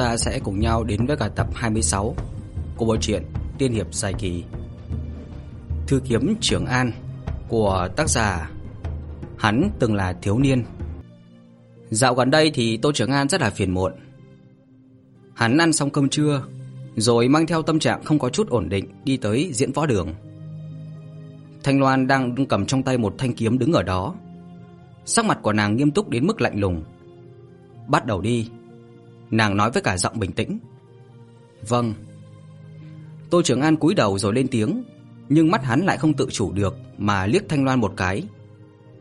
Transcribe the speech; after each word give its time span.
ta 0.00 0.16
sẽ 0.16 0.38
cùng 0.44 0.60
nhau 0.60 0.84
đến 0.84 1.06
với 1.06 1.16
cả 1.16 1.28
tập 1.28 1.46
26 1.54 2.14
của 2.76 2.84
bộ 2.84 2.96
truyện 2.96 3.22
Tiên 3.58 3.72
hiệp 3.72 3.94
dài 3.94 4.14
kỳ. 4.18 4.44
Thư 5.86 6.00
kiếm 6.04 6.34
Trường 6.40 6.66
An 6.66 6.92
của 7.48 7.88
tác 7.96 8.08
giả 8.08 8.50
Hắn 9.38 9.70
từng 9.78 9.94
là 9.94 10.12
thiếu 10.12 10.38
niên. 10.38 10.64
Dạo 11.90 12.14
gần 12.14 12.30
đây 12.30 12.50
thì 12.54 12.76
Tô 12.76 12.92
Trường 12.92 13.10
An 13.10 13.28
rất 13.28 13.40
là 13.40 13.50
phiền 13.50 13.70
muộn. 13.70 13.92
Hắn 15.34 15.58
ăn 15.58 15.72
xong 15.72 15.90
cơm 15.90 16.08
trưa, 16.08 16.42
rồi 16.96 17.28
mang 17.28 17.46
theo 17.46 17.62
tâm 17.62 17.78
trạng 17.78 18.04
không 18.04 18.18
có 18.18 18.30
chút 18.30 18.48
ổn 18.48 18.68
định 18.68 18.84
đi 19.04 19.16
tới 19.16 19.50
diễn 19.52 19.72
võ 19.72 19.86
đường. 19.86 20.14
Thanh 21.62 21.80
Loan 21.80 22.06
đang 22.06 22.46
cầm 22.46 22.66
trong 22.66 22.82
tay 22.82 22.98
một 22.98 23.14
thanh 23.18 23.32
kiếm 23.32 23.58
đứng 23.58 23.72
ở 23.72 23.82
đó. 23.82 24.14
Sắc 25.04 25.24
mặt 25.24 25.38
của 25.42 25.52
nàng 25.52 25.76
nghiêm 25.76 25.90
túc 25.90 26.08
đến 26.08 26.26
mức 26.26 26.40
lạnh 26.40 26.60
lùng. 26.60 26.84
"Bắt 27.88 28.06
đầu 28.06 28.20
đi." 28.20 28.48
Nàng 29.30 29.56
nói 29.56 29.70
với 29.70 29.82
cả 29.82 29.96
giọng 29.96 30.18
bình 30.18 30.32
tĩnh. 30.32 30.58
"Vâng." 31.68 31.94
Tô 33.30 33.42
Trường 33.42 33.60
An 33.60 33.76
cúi 33.76 33.94
đầu 33.94 34.18
rồi 34.18 34.34
lên 34.34 34.48
tiếng, 34.48 34.84
nhưng 35.28 35.50
mắt 35.50 35.64
hắn 35.64 35.80
lại 35.80 35.96
không 35.96 36.14
tự 36.14 36.26
chủ 36.30 36.52
được 36.52 36.76
mà 36.98 37.26
liếc 37.26 37.48
Thanh 37.48 37.64
Loan 37.64 37.80
một 37.80 37.92
cái. 37.96 38.24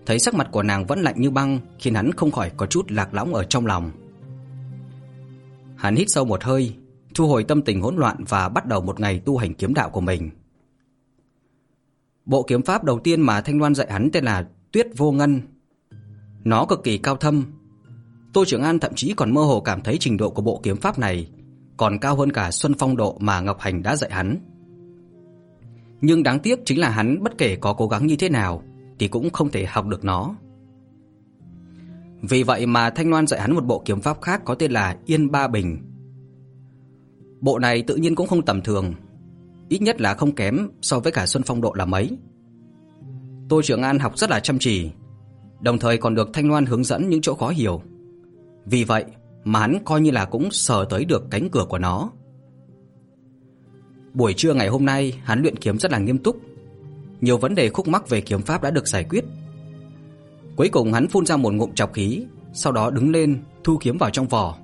Thấy 0.05 0.19
sắc 0.19 0.33
mặt 0.33 0.47
của 0.51 0.63
nàng 0.63 0.85
vẫn 0.85 1.01
lạnh 1.01 1.21
như 1.21 1.29
băng, 1.29 1.59
khiến 1.79 1.95
hắn 1.95 2.11
không 2.11 2.31
khỏi 2.31 2.51
có 2.57 2.65
chút 2.65 2.91
lạc 2.91 3.13
lõng 3.13 3.33
ở 3.33 3.43
trong 3.43 3.65
lòng. 3.65 3.91
Hắn 5.75 5.95
hít 5.95 6.09
sâu 6.09 6.25
một 6.25 6.43
hơi, 6.43 6.75
thu 7.15 7.27
hồi 7.27 7.43
tâm 7.43 7.61
tình 7.61 7.81
hỗn 7.81 7.95
loạn 7.95 8.23
và 8.29 8.49
bắt 8.49 8.65
đầu 8.65 8.81
một 8.81 8.99
ngày 8.99 9.19
tu 9.19 9.37
hành 9.37 9.53
kiếm 9.53 9.73
đạo 9.73 9.89
của 9.89 10.01
mình. 10.01 10.29
Bộ 12.25 12.43
kiếm 12.43 12.61
pháp 12.61 12.83
đầu 12.83 12.99
tiên 12.99 13.21
mà 13.21 13.41
Thanh 13.41 13.59
Loan 13.59 13.75
dạy 13.75 13.87
hắn 13.91 14.09
tên 14.13 14.23
là 14.25 14.47
Tuyết 14.71 14.87
Vô 14.97 15.11
Ngân. 15.11 15.41
Nó 16.43 16.65
cực 16.65 16.83
kỳ 16.83 16.97
cao 16.97 17.15
thâm. 17.15 17.45
Tô 18.33 18.45
Trường 18.45 18.63
An 18.63 18.79
thậm 18.79 18.91
chí 18.95 19.13
còn 19.13 19.33
mơ 19.33 19.41
hồ 19.41 19.61
cảm 19.61 19.81
thấy 19.81 19.97
trình 19.99 20.17
độ 20.17 20.29
của 20.29 20.41
bộ 20.41 20.59
kiếm 20.63 20.77
pháp 20.77 20.99
này 20.99 21.29
còn 21.77 21.99
cao 21.99 22.15
hơn 22.15 22.31
cả 22.31 22.51
Xuân 22.51 22.73
Phong 22.79 22.97
độ 22.97 23.17
mà 23.19 23.41
Ngọc 23.41 23.59
Hành 23.59 23.83
đã 23.83 23.95
dạy 23.95 24.11
hắn. 24.13 24.37
Nhưng 26.01 26.23
đáng 26.23 26.39
tiếc 26.39 26.59
chính 26.65 26.79
là 26.79 26.89
hắn 26.89 27.23
bất 27.23 27.37
kể 27.37 27.55
có 27.55 27.73
cố 27.73 27.87
gắng 27.87 28.07
như 28.07 28.15
thế 28.15 28.29
nào 28.29 28.63
thì 28.99 29.07
cũng 29.07 29.29
không 29.29 29.49
thể 29.49 29.65
học 29.65 29.87
được 29.87 30.05
nó. 30.05 30.35
Vì 32.21 32.43
vậy 32.43 32.65
mà 32.65 32.89
Thanh 32.89 33.09
Loan 33.09 33.27
dạy 33.27 33.41
hắn 33.41 33.55
một 33.55 33.65
bộ 33.65 33.81
kiếm 33.85 34.01
pháp 34.01 34.21
khác 34.21 34.41
có 34.45 34.55
tên 34.55 34.71
là 34.71 34.97
Yên 35.05 35.31
Ba 35.31 35.47
Bình. 35.47 35.77
Bộ 37.41 37.59
này 37.59 37.81
tự 37.81 37.95
nhiên 37.95 38.15
cũng 38.15 38.27
không 38.27 38.45
tầm 38.45 38.61
thường, 38.61 38.93
ít 39.69 39.81
nhất 39.81 40.01
là 40.01 40.13
không 40.13 40.35
kém 40.35 40.69
so 40.81 40.99
với 40.99 41.11
cả 41.11 41.25
Xuân 41.25 41.43
Phong 41.45 41.61
độ 41.61 41.73
là 41.73 41.85
mấy. 41.85 42.17
Tô 43.49 43.61
Trường 43.61 43.81
An 43.81 43.99
học 43.99 44.17
rất 44.17 44.29
là 44.29 44.39
chăm 44.39 44.59
chỉ, 44.59 44.91
đồng 45.61 45.79
thời 45.79 45.97
còn 45.97 46.15
được 46.15 46.29
Thanh 46.33 46.49
Loan 46.49 46.65
hướng 46.65 46.83
dẫn 46.83 47.09
những 47.09 47.21
chỗ 47.21 47.35
khó 47.35 47.49
hiểu. 47.49 47.81
Vì 48.65 48.83
vậy 48.83 49.05
mà 49.43 49.59
hắn 49.59 49.77
coi 49.85 50.01
như 50.01 50.11
là 50.11 50.25
cũng 50.25 50.51
sờ 50.51 50.85
tới 50.89 51.05
được 51.05 51.25
cánh 51.31 51.49
cửa 51.49 51.65
của 51.69 51.77
nó. 51.77 52.09
Buổi 54.13 54.33
trưa 54.33 54.53
ngày 54.53 54.67
hôm 54.67 54.85
nay, 54.85 55.19
hắn 55.23 55.41
luyện 55.41 55.57
kiếm 55.57 55.77
rất 55.77 55.91
là 55.91 55.97
nghiêm 55.97 56.17
túc. 56.17 56.41
Nhiều 57.21 57.37
vấn 57.37 57.55
đề 57.55 57.69
khúc 57.69 57.87
mắc 57.87 58.09
về 58.09 58.21
kiếm 58.21 58.41
pháp 58.41 58.61
đã 58.61 58.71
được 58.71 58.87
giải 58.87 59.03
quyết. 59.03 59.25
Cuối 60.55 60.69
cùng 60.69 60.93
hắn 60.93 61.07
phun 61.07 61.25
ra 61.25 61.37
một 61.37 61.53
ngụm 61.53 61.73
chọc 61.73 61.93
khí, 61.93 62.25
sau 62.53 62.73
đó 62.73 62.89
đứng 62.89 63.11
lên, 63.11 63.39
thu 63.63 63.77
kiếm 63.81 63.97
vào 63.97 64.09
trong 64.09 64.27
vỏ. 64.27 64.57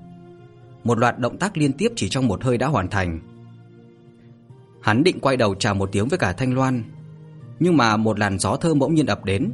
Một 0.84 0.98
loạt 0.98 1.20
động 1.20 1.38
tác 1.38 1.58
liên 1.58 1.74
tiếp 1.74 1.92
chỉ 1.96 2.10
trong 2.10 2.28
một 2.28 2.44
hơi 2.44 2.58
đã 2.58 2.68
hoàn 2.68 2.90
thành. 2.90 3.20
Hắn 4.82 5.04
định 5.04 5.20
quay 5.20 5.38
đầu 5.38 5.56
chào 5.56 5.76
một 5.76 5.90
tiếng 5.92 6.08
với 6.08 6.20
cả 6.20 6.34
Thanh 6.34 6.54
Loan, 6.54 6.84
nhưng 7.60 7.78
mà 7.78 7.98
một 7.98 8.20
làn 8.20 8.40
gió 8.40 8.56
thơm 8.56 8.80
bỗng 8.80 8.96
nhiên 8.96 9.06
ập 9.06 9.26
đến, 9.26 9.52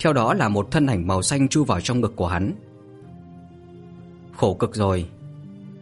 theo 0.00 0.12
đó 0.12 0.34
là 0.34 0.48
một 0.48 0.70
thân 0.70 0.86
ảnh 0.86 1.06
màu 1.06 1.22
xanh 1.22 1.48
chui 1.48 1.64
vào 1.64 1.80
trong 1.80 2.00
ngực 2.00 2.16
của 2.16 2.26
hắn. 2.26 2.52
Khổ 4.36 4.54
cực 4.54 4.74
rồi. 4.74 5.08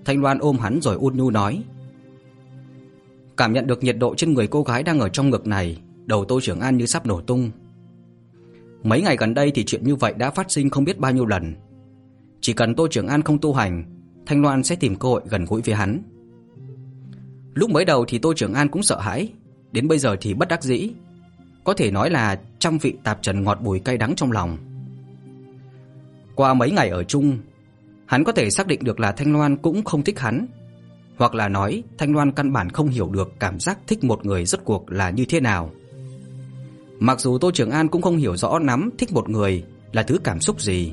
Thanh 0.05 0.21
Loan 0.21 0.39
ôm 0.39 0.59
hắn 0.59 0.81
rồi 0.83 0.97
ôn 0.97 1.17
nhu 1.17 1.31
nói. 1.31 1.63
Cảm 3.37 3.53
nhận 3.53 3.67
được 3.67 3.83
nhiệt 3.83 3.97
độ 3.99 4.15
trên 4.15 4.35
người 4.35 4.47
cô 4.47 4.63
gái 4.63 4.83
đang 4.83 5.01
ở 5.01 5.09
trong 5.09 5.31
ngực 5.31 5.47
này, 5.47 5.81
đầu 6.07 6.25
Tô 6.25 6.41
Trường 6.43 6.61
An 6.61 6.77
như 6.77 6.87
sắp 6.87 7.07
nổ 7.07 7.21
tung. 7.21 7.51
Mấy 8.83 9.03
ngày 9.03 9.17
gần 9.17 9.35
đây 9.35 9.51
thì 9.55 9.65
chuyện 9.65 9.85
như 9.85 9.97
vậy 9.97 10.15
đã 10.17 10.31
phát 10.31 10.51
sinh 10.51 10.71
không 10.71 10.85
biết 10.85 10.99
bao 10.99 11.13
nhiêu 11.13 11.27
lần. 11.27 11.55
Chỉ 12.41 12.53
cần 12.53 12.75
Tô 12.75 12.89
Trường 12.91 13.07
An 13.07 13.23
không 13.23 13.39
tu 13.39 13.53
hành, 13.53 13.85
Thanh 14.27 14.43
Loan 14.43 14.63
sẽ 14.63 14.77
tìm 14.77 14.97
cơ 14.97 15.09
hội 15.09 15.23
gần 15.29 15.45
gũi 15.45 15.63
với 15.63 15.75
hắn. 15.75 16.03
Lúc 17.55 17.71
mới 17.71 17.85
đầu 17.85 18.05
thì 18.09 18.19
Tô 18.19 18.33
Trường 18.37 18.55
An 18.55 18.69
cũng 18.69 18.83
sợ 18.83 19.01
hãi, 19.01 19.33
đến 19.73 19.89
bây 19.89 19.99
giờ 19.99 20.17
thì 20.21 20.35
bất 20.35 20.49
đắc 20.49 20.63
dĩ. 20.63 20.91
Có 21.65 21.75
thể 21.75 21.91
nói 21.91 22.11
là 22.11 22.41
trăm 22.59 22.79
vị 22.79 22.95
tạp 23.05 23.23
trần 23.23 23.45
ngọt 23.45 23.59
bùi 23.63 23.79
cay 23.79 23.99
đắng 23.99 24.15
trong 24.17 24.33
lòng. 24.33 24.59
Qua 26.35 26.55
mấy 26.55 26.71
ngày 26.71 26.89
ở 26.89 27.05
chung, 27.05 27.39
hắn 28.07 28.25
có 28.25 28.33
thể 28.33 28.51
xác 28.51 28.67
định 28.67 28.85
được 28.85 29.01
là 29.01 29.13
Thanh 29.13 29.33
Loan 29.33 29.57
cũng 29.57 29.85
không 29.85 30.05
thích 30.05 30.21
hắn, 30.21 30.47
hoặc 31.17 31.35
là 31.35 31.49
nói 31.49 31.83
Thanh 31.99 32.13
Loan 32.13 32.33
căn 32.33 32.53
bản 32.53 32.71
không 32.71 32.89
hiểu 32.89 33.09
được 33.09 33.33
cảm 33.41 33.61
giác 33.61 33.79
thích 33.87 34.05
một 34.05 34.27
người 34.27 34.45
rốt 34.45 34.61
cuộc 34.65 34.93
là 34.93 35.11
như 35.11 35.25
thế 35.25 35.41
nào. 35.41 35.71
Mặc 36.99 37.21
dù 37.21 37.39
Tô 37.39 37.51
Trường 37.55 37.71
An 37.71 37.89
cũng 37.89 38.03
không 38.03 38.17
hiểu 38.17 38.37
rõ 38.37 38.59
lắm 38.59 38.91
thích 38.99 39.13
một 39.13 39.29
người 39.29 39.65
là 39.93 40.03
thứ 40.03 40.19
cảm 40.25 40.41
xúc 40.41 40.61
gì, 40.61 40.93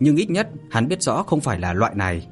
nhưng 0.00 0.16
ít 0.16 0.30
nhất 0.30 0.48
hắn 0.70 0.88
biết 0.88 1.02
rõ 1.02 1.22
không 1.22 1.40
phải 1.40 1.60
là 1.60 1.72
loại 1.72 1.94
này. 1.94 2.26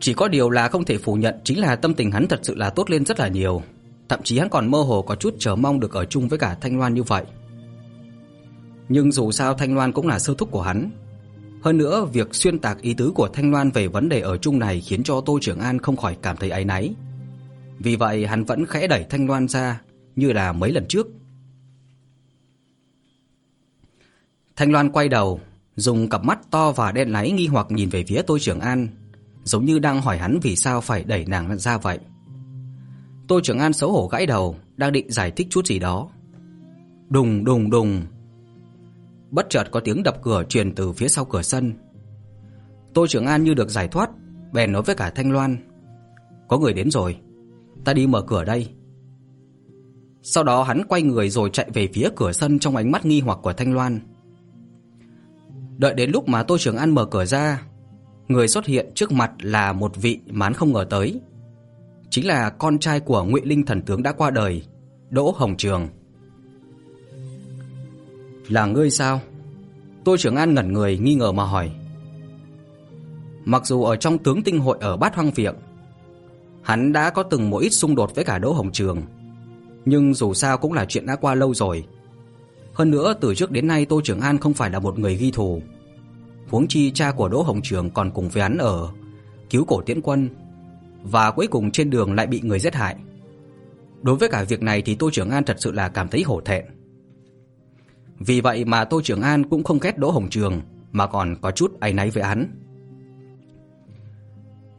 Chỉ 0.00 0.14
có 0.14 0.28
điều 0.28 0.50
là 0.50 0.68
không 0.68 0.84
thể 0.84 0.98
phủ 0.98 1.14
nhận 1.14 1.34
chính 1.44 1.60
là 1.60 1.76
tâm 1.76 1.94
tình 1.94 2.10
hắn 2.10 2.28
thật 2.28 2.40
sự 2.42 2.54
là 2.54 2.70
tốt 2.70 2.90
lên 2.90 3.04
rất 3.04 3.20
là 3.20 3.28
nhiều, 3.28 3.62
thậm 4.08 4.20
chí 4.22 4.38
hắn 4.38 4.48
còn 4.48 4.70
mơ 4.70 4.78
hồ 4.78 5.02
có 5.02 5.14
chút 5.14 5.34
chờ 5.38 5.56
mong 5.56 5.80
được 5.80 5.92
ở 5.92 6.04
chung 6.04 6.28
với 6.28 6.38
cả 6.38 6.56
Thanh 6.60 6.78
Loan 6.78 6.94
như 6.94 7.02
vậy. 7.02 7.24
Nhưng 8.88 9.12
dù 9.12 9.30
sao 9.30 9.54
Thanh 9.54 9.74
Loan 9.74 9.92
cũng 9.92 10.06
là 10.06 10.18
sư 10.18 10.34
thúc 10.38 10.50
của 10.50 10.62
hắn, 10.62 10.90
hơn 11.62 11.78
nữa, 11.78 12.04
việc 12.04 12.34
xuyên 12.34 12.58
tạc 12.58 12.80
ý 12.80 12.94
tứ 12.94 13.12
của 13.14 13.28
Thanh 13.28 13.50
Loan 13.50 13.70
về 13.70 13.88
vấn 13.88 14.08
đề 14.08 14.20
ở 14.20 14.36
chung 14.36 14.58
này 14.58 14.80
khiến 14.80 15.02
cho 15.02 15.20
Tô 15.20 15.38
Trường 15.42 15.58
An 15.60 15.78
không 15.78 15.96
khỏi 15.96 16.16
cảm 16.22 16.36
thấy 16.36 16.50
áy 16.50 16.64
náy. 16.64 16.94
Vì 17.78 17.96
vậy, 17.96 18.26
hắn 18.26 18.44
vẫn 18.44 18.66
khẽ 18.66 18.86
đẩy 18.86 19.04
Thanh 19.10 19.26
Loan 19.26 19.48
ra 19.48 19.80
như 20.16 20.32
là 20.32 20.52
mấy 20.52 20.72
lần 20.72 20.86
trước. 20.88 21.06
Thanh 24.56 24.72
Loan 24.72 24.92
quay 24.92 25.08
đầu, 25.08 25.40
dùng 25.76 26.08
cặp 26.08 26.24
mắt 26.24 26.50
to 26.50 26.72
và 26.72 26.92
đen 26.92 27.12
láy 27.12 27.30
nghi 27.30 27.46
hoặc 27.46 27.66
nhìn 27.70 27.88
về 27.88 28.04
phía 28.04 28.22
Tô 28.22 28.38
Trường 28.40 28.60
An, 28.60 28.88
giống 29.44 29.64
như 29.64 29.78
đang 29.78 30.02
hỏi 30.02 30.18
hắn 30.18 30.38
vì 30.42 30.56
sao 30.56 30.80
phải 30.80 31.04
đẩy 31.04 31.24
nàng 31.24 31.58
ra 31.58 31.78
vậy. 31.78 31.98
Tô 33.28 33.40
Trường 33.42 33.58
An 33.58 33.72
xấu 33.72 33.92
hổ 33.92 34.06
gãi 34.06 34.26
đầu, 34.26 34.56
đang 34.76 34.92
định 34.92 35.10
giải 35.12 35.30
thích 35.30 35.46
chút 35.50 35.66
gì 35.66 35.78
đó. 35.78 36.08
Đùng 37.08 37.44
đùng 37.44 37.70
đùng, 37.70 38.02
Bất 39.32 39.50
chợt 39.50 39.64
có 39.70 39.80
tiếng 39.80 40.02
đập 40.02 40.22
cửa 40.22 40.44
truyền 40.48 40.74
từ 40.74 40.92
phía 40.92 41.08
sau 41.08 41.24
cửa 41.24 41.42
sân. 41.42 41.72
Tô 42.94 43.06
Trường 43.06 43.26
An 43.26 43.44
như 43.44 43.54
được 43.54 43.70
giải 43.70 43.88
thoát, 43.88 44.10
bèn 44.52 44.72
nói 44.72 44.82
với 44.82 44.94
cả 44.94 45.10
Thanh 45.10 45.32
Loan: 45.32 45.56
"Có 46.48 46.58
người 46.58 46.72
đến 46.72 46.90
rồi, 46.90 47.16
ta 47.84 47.92
đi 47.92 48.06
mở 48.06 48.22
cửa 48.22 48.44
đây." 48.44 48.68
Sau 50.22 50.44
đó 50.44 50.62
hắn 50.62 50.82
quay 50.88 51.02
người 51.02 51.28
rồi 51.28 51.50
chạy 51.52 51.70
về 51.74 51.88
phía 51.94 52.08
cửa 52.16 52.32
sân 52.32 52.58
trong 52.58 52.76
ánh 52.76 52.90
mắt 52.92 53.06
nghi 53.06 53.20
hoặc 53.20 53.38
của 53.42 53.52
Thanh 53.52 53.74
Loan. 53.74 54.00
Đợi 55.78 55.94
đến 55.94 56.10
lúc 56.10 56.28
mà 56.28 56.42
Tô 56.42 56.58
Trường 56.58 56.76
An 56.76 56.90
mở 56.90 57.06
cửa 57.06 57.24
ra, 57.24 57.62
người 58.28 58.48
xuất 58.48 58.66
hiện 58.66 58.92
trước 58.94 59.12
mặt 59.12 59.32
là 59.42 59.72
một 59.72 59.96
vị 59.96 60.20
mán 60.26 60.52
không 60.52 60.72
ngờ 60.72 60.86
tới. 60.90 61.20
Chính 62.10 62.26
là 62.26 62.50
con 62.50 62.78
trai 62.78 63.00
của 63.00 63.24
Ngụy 63.24 63.40
Linh 63.44 63.66
thần 63.66 63.82
tướng 63.82 64.02
đã 64.02 64.12
qua 64.12 64.30
đời, 64.30 64.62
Đỗ 65.10 65.34
Hồng 65.36 65.56
Trường. 65.56 65.88
Là 68.52 68.66
ngươi 68.66 68.90
sao? 68.90 69.20
Tôi 70.04 70.18
trưởng 70.18 70.36
An 70.36 70.54
ngẩn 70.54 70.72
người 70.72 70.98
nghi 70.98 71.14
ngờ 71.14 71.32
mà 71.32 71.44
hỏi. 71.44 71.70
Mặc 73.44 73.66
dù 73.66 73.84
ở 73.84 73.96
trong 73.96 74.18
tướng 74.18 74.42
tinh 74.42 74.58
hội 74.58 74.78
ở 74.80 74.96
Bát 74.96 75.14
Hoang 75.14 75.30
Viện, 75.30 75.54
hắn 76.62 76.92
đã 76.92 77.10
có 77.10 77.22
từng 77.22 77.50
một 77.50 77.58
ít 77.58 77.70
xung 77.70 77.94
đột 77.94 78.14
với 78.14 78.24
cả 78.24 78.38
Đỗ 78.38 78.52
Hồng 78.52 78.72
Trường, 78.72 79.02
nhưng 79.84 80.14
dù 80.14 80.34
sao 80.34 80.58
cũng 80.58 80.72
là 80.72 80.84
chuyện 80.84 81.06
đã 81.06 81.16
qua 81.16 81.34
lâu 81.34 81.54
rồi. 81.54 81.84
Hơn 82.72 82.90
nữa 82.90 83.14
từ 83.20 83.34
trước 83.34 83.50
đến 83.50 83.66
nay 83.66 83.84
Tô 83.84 84.00
Trường 84.04 84.20
An 84.20 84.38
không 84.38 84.54
phải 84.54 84.70
là 84.70 84.78
một 84.78 84.98
người 84.98 85.16
ghi 85.16 85.30
thù. 85.30 85.62
Huống 86.48 86.68
chi 86.68 86.90
cha 86.90 87.12
của 87.12 87.28
Đỗ 87.28 87.42
Hồng 87.42 87.60
Trường 87.62 87.90
còn 87.90 88.10
cùng 88.10 88.28
với 88.28 88.42
hắn 88.42 88.58
ở 88.58 88.88
cứu 89.50 89.64
cổ 89.64 89.80
Tiễn 89.80 90.00
Quân 90.00 90.28
và 91.02 91.30
cuối 91.30 91.46
cùng 91.46 91.70
trên 91.70 91.90
đường 91.90 92.14
lại 92.14 92.26
bị 92.26 92.40
người 92.40 92.58
giết 92.58 92.74
hại. 92.74 92.96
Đối 94.02 94.16
với 94.16 94.28
cả 94.28 94.44
việc 94.44 94.62
này 94.62 94.82
thì 94.82 94.94
Tô 94.94 95.10
Trường 95.12 95.30
An 95.30 95.44
thật 95.44 95.56
sự 95.58 95.72
là 95.72 95.88
cảm 95.88 96.08
thấy 96.08 96.22
hổ 96.22 96.40
thẹn. 96.40 96.64
Vì 98.26 98.40
vậy 98.40 98.64
mà 98.64 98.84
Tô 98.84 99.00
Trường 99.04 99.22
An 99.22 99.48
cũng 99.48 99.64
không 99.64 99.78
ghét 99.78 99.98
Đỗ 99.98 100.10
Hồng 100.10 100.28
Trường 100.30 100.60
mà 100.92 101.06
còn 101.06 101.36
có 101.40 101.50
chút 101.50 101.80
áy 101.80 101.92
náy 101.92 102.10
với 102.10 102.24
hắn. 102.24 102.46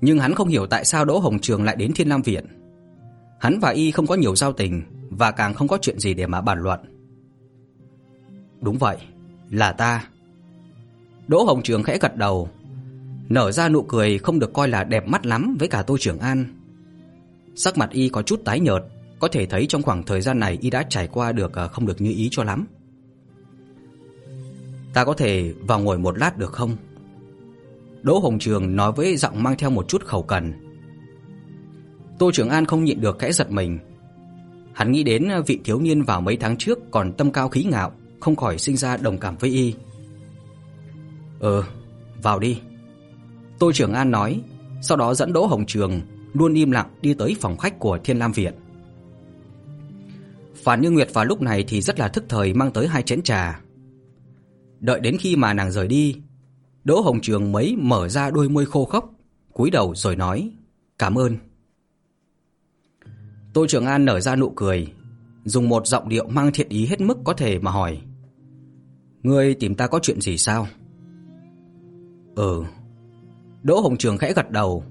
Nhưng 0.01 0.19
hắn 0.19 0.35
không 0.35 0.47
hiểu 0.47 0.65
tại 0.65 0.85
sao 0.85 1.05
Đỗ 1.05 1.19
Hồng 1.19 1.39
Trường 1.39 1.63
lại 1.63 1.75
đến 1.75 1.91
Thiên 1.95 2.09
Lam 2.09 2.21
viện. 2.21 2.45
Hắn 3.39 3.59
và 3.59 3.69
y 3.69 3.91
không 3.91 4.07
có 4.07 4.15
nhiều 4.15 4.35
giao 4.35 4.53
tình 4.53 4.81
và 5.09 5.31
càng 5.31 5.53
không 5.53 5.67
có 5.67 5.77
chuyện 5.81 5.99
gì 5.99 6.13
để 6.13 6.27
mà 6.27 6.41
bàn 6.41 6.59
luận. 6.59 6.79
Đúng 8.61 8.77
vậy, 8.77 8.97
là 9.49 9.71
ta. 9.71 10.07
Đỗ 11.27 11.43
Hồng 11.43 11.61
Trường 11.63 11.83
khẽ 11.83 11.97
gật 12.01 12.15
đầu, 12.15 12.49
nở 13.29 13.51
ra 13.51 13.69
nụ 13.69 13.83
cười 13.83 14.17
không 14.17 14.39
được 14.39 14.53
coi 14.53 14.67
là 14.67 14.83
đẹp 14.83 15.07
mắt 15.07 15.25
lắm 15.25 15.55
với 15.59 15.67
cả 15.67 15.81
Tô 15.81 15.97
Trường 15.99 16.19
An. 16.19 16.45
Sắc 17.55 17.77
mặt 17.77 17.89
y 17.89 18.09
có 18.09 18.21
chút 18.21 18.41
tái 18.45 18.59
nhợt, 18.59 18.83
có 19.19 19.27
thể 19.27 19.45
thấy 19.45 19.65
trong 19.69 19.81
khoảng 19.81 20.03
thời 20.03 20.21
gian 20.21 20.39
này 20.39 20.57
y 20.61 20.69
đã 20.69 20.83
trải 20.89 21.07
qua 21.07 21.31
được 21.31 21.53
ờ, 21.53 21.67
không 21.67 21.85
được 21.85 22.01
như 22.01 22.11
ý 22.11 22.27
cho 22.31 22.43
lắm. 22.43 22.67
Ta 24.93 25.05
có 25.05 25.13
thể 25.13 25.53
vào 25.67 25.79
ngồi 25.79 25.97
một 25.97 26.17
lát 26.17 26.37
được 26.37 26.53
không? 26.53 26.77
Đỗ 28.01 28.19
Hồng 28.19 28.39
Trường 28.39 28.75
nói 28.75 28.91
với 28.91 29.17
giọng 29.17 29.43
mang 29.43 29.57
theo 29.57 29.69
một 29.69 29.87
chút 29.87 30.05
khẩu 30.05 30.23
cần. 30.23 30.53
Tô 32.19 32.31
Trường 32.33 32.49
An 32.49 32.65
không 32.65 32.83
nhịn 32.83 33.01
được 33.01 33.19
khẽ 33.19 33.31
giật 33.31 33.51
mình. 33.51 33.79
Hắn 34.73 34.91
nghĩ 34.91 35.03
đến 35.03 35.29
vị 35.47 35.59
thiếu 35.63 35.79
niên 35.79 36.01
vào 36.01 36.21
mấy 36.21 36.37
tháng 36.37 36.57
trước 36.57 36.79
còn 36.91 37.13
tâm 37.13 37.31
cao 37.31 37.49
khí 37.49 37.63
ngạo, 37.63 37.91
không 38.19 38.35
khỏi 38.35 38.57
sinh 38.57 38.77
ra 38.77 38.97
đồng 38.97 39.17
cảm 39.17 39.35
với 39.37 39.49
y. 39.49 39.73
"Ừ, 41.39 41.63
vào 42.21 42.39
đi." 42.39 42.61
Tô 43.59 43.71
Trường 43.71 43.93
An 43.93 44.11
nói, 44.11 44.41
sau 44.81 44.97
đó 44.97 45.13
dẫn 45.13 45.33
Đỗ 45.33 45.45
Hồng 45.45 45.65
Trường 45.65 46.01
luôn 46.33 46.53
im 46.53 46.71
lặng 46.71 46.89
đi 47.01 47.13
tới 47.13 47.35
phòng 47.41 47.57
khách 47.57 47.79
của 47.79 47.99
Thiên 48.03 48.19
Lam 48.19 48.31
viện. 48.31 48.53
Phản 50.55 50.81
Như 50.81 50.91
Nguyệt 50.91 51.13
vào 51.13 51.25
lúc 51.25 51.41
này 51.41 51.63
thì 51.67 51.81
rất 51.81 51.99
là 51.99 52.07
thức 52.07 52.23
thời 52.29 52.53
mang 52.53 52.71
tới 52.71 52.87
hai 52.87 53.03
chén 53.03 53.21
trà. 53.21 53.62
Đợi 54.83 54.99
đến 54.99 55.17
khi 55.17 55.35
mà 55.35 55.53
nàng 55.53 55.71
rời 55.71 55.87
đi, 55.87 56.15
Đỗ 56.83 57.01
Hồng 57.01 57.21
Trường 57.21 57.51
mới 57.51 57.75
mở 57.79 58.09
ra 58.09 58.31
đôi 58.31 58.49
môi 58.49 58.65
khô 58.65 58.85
khốc, 58.85 59.13
cúi 59.53 59.69
đầu 59.69 59.95
rồi 59.95 60.15
nói: 60.15 60.51
"Cảm 60.99 61.17
ơn." 61.17 61.37
Tô 63.53 63.65
Trường 63.67 63.85
An 63.85 64.05
nở 64.05 64.19
ra 64.19 64.35
nụ 64.35 64.49
cười, 64.49 64.93
dùng 65.43 65.69
một 65.69 65.87
giọng 65.87 66.09
điệu 66.09 66.27
mang 66.27 66.51
thiện 66.53 66.69
ý 66.69 66.85
hết 66.85 67.01
mức 67.01 67.17
có 67.23 67.33
thể 67.33 67.59
mà 67.59 67.71
hỏi: 67.71 68.01
"Ngươi 69.23 69.53
tìm 69.53 69.75
ta 69.75 69.87
có 69.87 69.99
chuyện 70.01 70.21
gì 70.21 70.37
sao?" 70.37 70.67
"Ừ." 72.35 72.63
Đỗ 73.63 73.79
Hồng 73.79 73.97
Trường 73.97 74.17
khẽ 74.17 74.33
gật 74.33 74.51
đầu, 74.51 74.83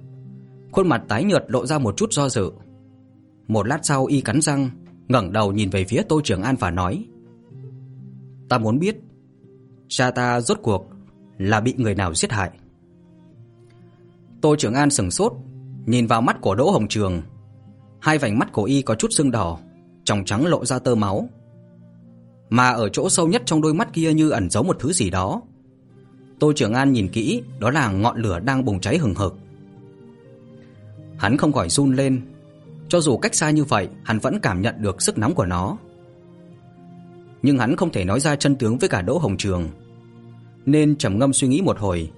khuôn 0.72 0.88
mặt 0.88 1.02
tái 1.08 1.24
nhợt 1.24 1.44
lộ 1.48 1.66
ra 1.66 1.78
một 1.78 1.96
chút 1.96 2.12
do 2.12 2.28
dự. 2.28 2.50
Một 3.48 3.66
lát 3.66 3.78
sau 3.82 4.06
y 4.06 4.20
cắn 4.20 4.40
răng, 4.40 4.70
ngẩng 5.08 5.32
đầu 5.32 5.52
nhìn 5.52 5.70
về 5.70 5.84
phía 5.84 6.02
Tô 6.08 6.20
Trường 6.24 6.42
An 6.42 6.56
và 6.56 6.70
nói: 6.70 7.04
"Ta 8.48 8.58
muốn 8.58 8.78
biết 8.78 8.96
cha 9.96 10.10
ta 10.10 10.40
rốt 10.40 10.58
cuộc 10.62 10.86
là 11.38 11.60
bị 11.60 11.74
người 11.76 11.94
nào 11.94 12.14
giết 12.14 12.32
hại?" 12.32 12.50
Tô 14.40 14.56
Trường 14.56 14.74
An 14.74 14.90
sững 14.90 15.10
sốt, 15.10 15.32
nhìn 15.86 16.06
vào 16.06 16.22
mắt 16.22 16.40
của 16.40 16.54
Đỗ 16.54 16.70
Hồng 16.70 16.88
Trường. 16.88 17.22
Hai 18.00 18.18
vành 18.18 18.38
mắt 18.38 18.52
của 18.52 18.64
y 18.64 18.82
có 18.82 18.94
chút 18.94 19.08
sưng 19.10 19.30
đỏ, 19.30 19.58
tròng 20.04 20.24
trắng 20.24 20.46
lộ 20.46 20.64
ra 20.64 20.78
tơ 20.78 20.94
máu. 20.94 21.28
Mà 22.50 22.70
ở 22.70 22.88
chỗ 22.88 23.08
sâu 23.08 23.28
nhất 23.28 23.42
trong 23.46 23.62
đôi 23.62 23.74
mắt 23.74 23.92
kia 23.92 24.12
như 24.12 24.30
ẩn 24.30 24.50
giấu 24.50 24.62
một 24.62 24.76
thứ 24.80 24.92
gì 24.92 25.10
đó. 25.10 25.42
Tô 26.38 26.52
Trường 26.56 26.74
An 26.74 26.92
nhìn 26.92 27.08
kỹ, 27.08 27.42
đó 27.58 27.70
là 27.70 27.92
ngọn 27.92 28.16
lửa 28.16 28.38
đang 28.40 28.64
bùng 28.64 28.80
cháy 28.80 28.98
hừng 28.98 29.14
hực. 29.14 29.36
Hắn 31.16 31.36
không 31.36 31.52
khỏi 31.52 31.68
run 31.68 31.94
lên, 31.94 32.22
cho 32.88 33.00
dù 33.00 33.18
cách 33.18 33.34
xa 33.34 33.50
như 33.50 33.64
vậy, 33.64 33.88
hắn 34.04 34.18
vẫn 34.18 34.40
cảm 34.42 34.60
nhận 34.60 34.74
được 34.78 35.02
sức 35.02 35.18
nóng 35.18 35.34
của 35.34 35.46
nó. 35.46 35.76
Nhưng 37.42 37.58
hắn 37.58 37.76
không 37.76 37.92
thể 37.92 38.04
nói 38.04 38.20
ra 38.20 38.36
chân 38.36 38.56
tướng 38.56 38.78
với 38.78 38.88
cả 38.88 39.02
Đỗ 39.02 39.18
Hồng 39.18 39.36
Trường, 39.36 39.68
nên 40.66 40.96
trầm 40.96 41.18
ngâm 41.18 41.32
suy 41.32 41.48
nghĩ 41.48 41.62
một 41.62 41.78
hồi. 41.78 42.10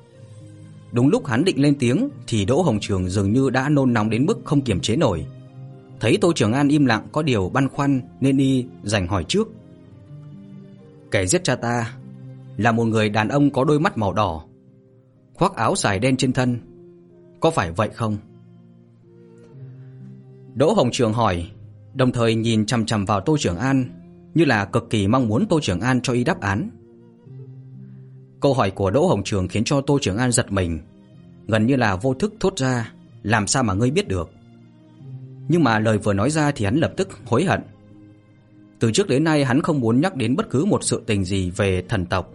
Đúng 0.93 1.09
lúc 1.09 1.27
hắn 1.27 1.45
định 1.45 1.63
lên 1.63 1.75
tiếng 1.79 2.09
thì 2.27 2.45
Đỗ 2.45 2.63
Hồng 2.63 2.79
Trường 2.81 3.09
dường 3.09 3.33
như 3.33 3.51
đã 3.51 3.69
nôn 3.69 3.93
nóng 3.93 4.11
đến 4.11 4.27
mức 4.27 4.41
không 4.45 4.61
kiềm 4.61 4.81
chế 4.81 4.97
nổi. 4.97 5.27
Thấy 6.01 6.19
Tô 6.21 6.33
Trường 6.35 6.53
An 6.53 6.69
im 6.69 6.87
lặng 6.87 7.07
có 7.13 7.23
điều 7.23 7.49
băn 7.49 7.69
khoăn 7.69 8.01
nên 8.21 8.39
y 8.39 8.67
dành 8.83 9.07
hỏi 9.07 9.25
trước. 9.29 9.49
Kẻ 11.11 11.27
giết 11.27 11.45
cha 11.45 11.57
ta 11.57 11.95
là 12.57 12.73
một 12.73 12.85
người 12.85 13.09
đàn 13.09 13.29
ông 13.29 13.51
có 13.51 13.65
đôi 13.65 13.81
mắt 13.81 13.99
màu 13.99 14.13
đỏ, 14.13 14.45
khoác 15.35 15.55
áo 15.55 15.75
dài 15.77 15.99
đen 15.99 16.17
trên 16.17 16.33
thân. 16.33 16.59
Có 17.41 17.51
phải 17.51 17.73
vậy 17.73 17.91
không? 17.95 18.17
Đỗ 20.55 20.73
Hồng 20.73 20.91
Trường 20.93 21.13
hỏi, 21.13 21.51
đồng 21.95 22.13
thời 22.13 22.35
nhìn 22.35 22.67
chằm 22.67 22.87
chằm 22.87 23.05
vào 23.05 23.21
Tô 23.21 23.37
Trường 23.41 23.59
An, 23.59 23.85
như 24.35 24.45
là 24.45 24.65
cực 24.65 24.91
kỳ 24.91 25.09
mong 25.09 25.29
muốn 25.29 25.47
Tô 25.47 25.61
Trường 25.63 25.81
An 25.81 26.01
cho 26.03 26.13
y 26.13 26.25
đáp 26.25 26.41
án. 26.41 26.71
Câu 28.45 28.55
hỏi 28.55 28.71
của 28.71 28.91
Đỗ 28.91 29.07
Hồng 29.07 29.25
Trường 29.25 29.49
khiến 29.49 29.65
cho 29.65 29.81
Tô 29.81 29.99
Trường 30.03 30.17
An 30.17 30.33
giật 30.33 30.53
mình, 30.53 30.79
gần 31.49 31.67
như 31.67 31.77
là 31.77 31.97
vô 31.97 32.15
thức 32.15 32.35
thốt 32.41 32.59
ra, 32.59 32.93
làm 33.23 33.47
sao 33.47 33.63
mà 33.63 33.75
ngươi 33.75 33.91
biết 33.91 34.09
được? 34.09 34.31
Nhưng 35.49 35.65
mà 35.65 35.79
lời 35.79 35.99
vừa 35.99 36.13
nói 36.13 36.31
ra 36.31 36.51
thì 36.51 36.65
hắn 36.65 36.77
lập 36.77 36.93
tức 36.97 37.09
hối 37.27 37.45
hận. 37.45 37.61
Từ 38.79 38.93
trước 38.93 39.09
đến 39.09 39.25
nay 39.25 39.45
hắn 39.45 39.63
không 39.63 39.81
muốn 39.81 40.01
nhắc 40.01 40.17
đến 40.17 40.37
bất 40.37 40.51
cứ 40.51 40.65
một 40.65 40.85
sự 40.85 41.03
tình 41.07 41.25
gì 41.25 41.51
về 41.51 41.85
thần 41.89 42.07
tộc. 42.07 42.33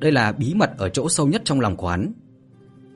Đây 0.00 0.12
là 0.12 0.32
bí 0.32 0.54
mật 0.54 0.70
ở 0.78 0.88
chỗ 0.88 1.08
sâu 1.08 1.26
nhất 1.26 1.42
trong 1.44 1.60
lòng 1.60 1.76
của 1.76 1.88
hắn. 1.88 2.12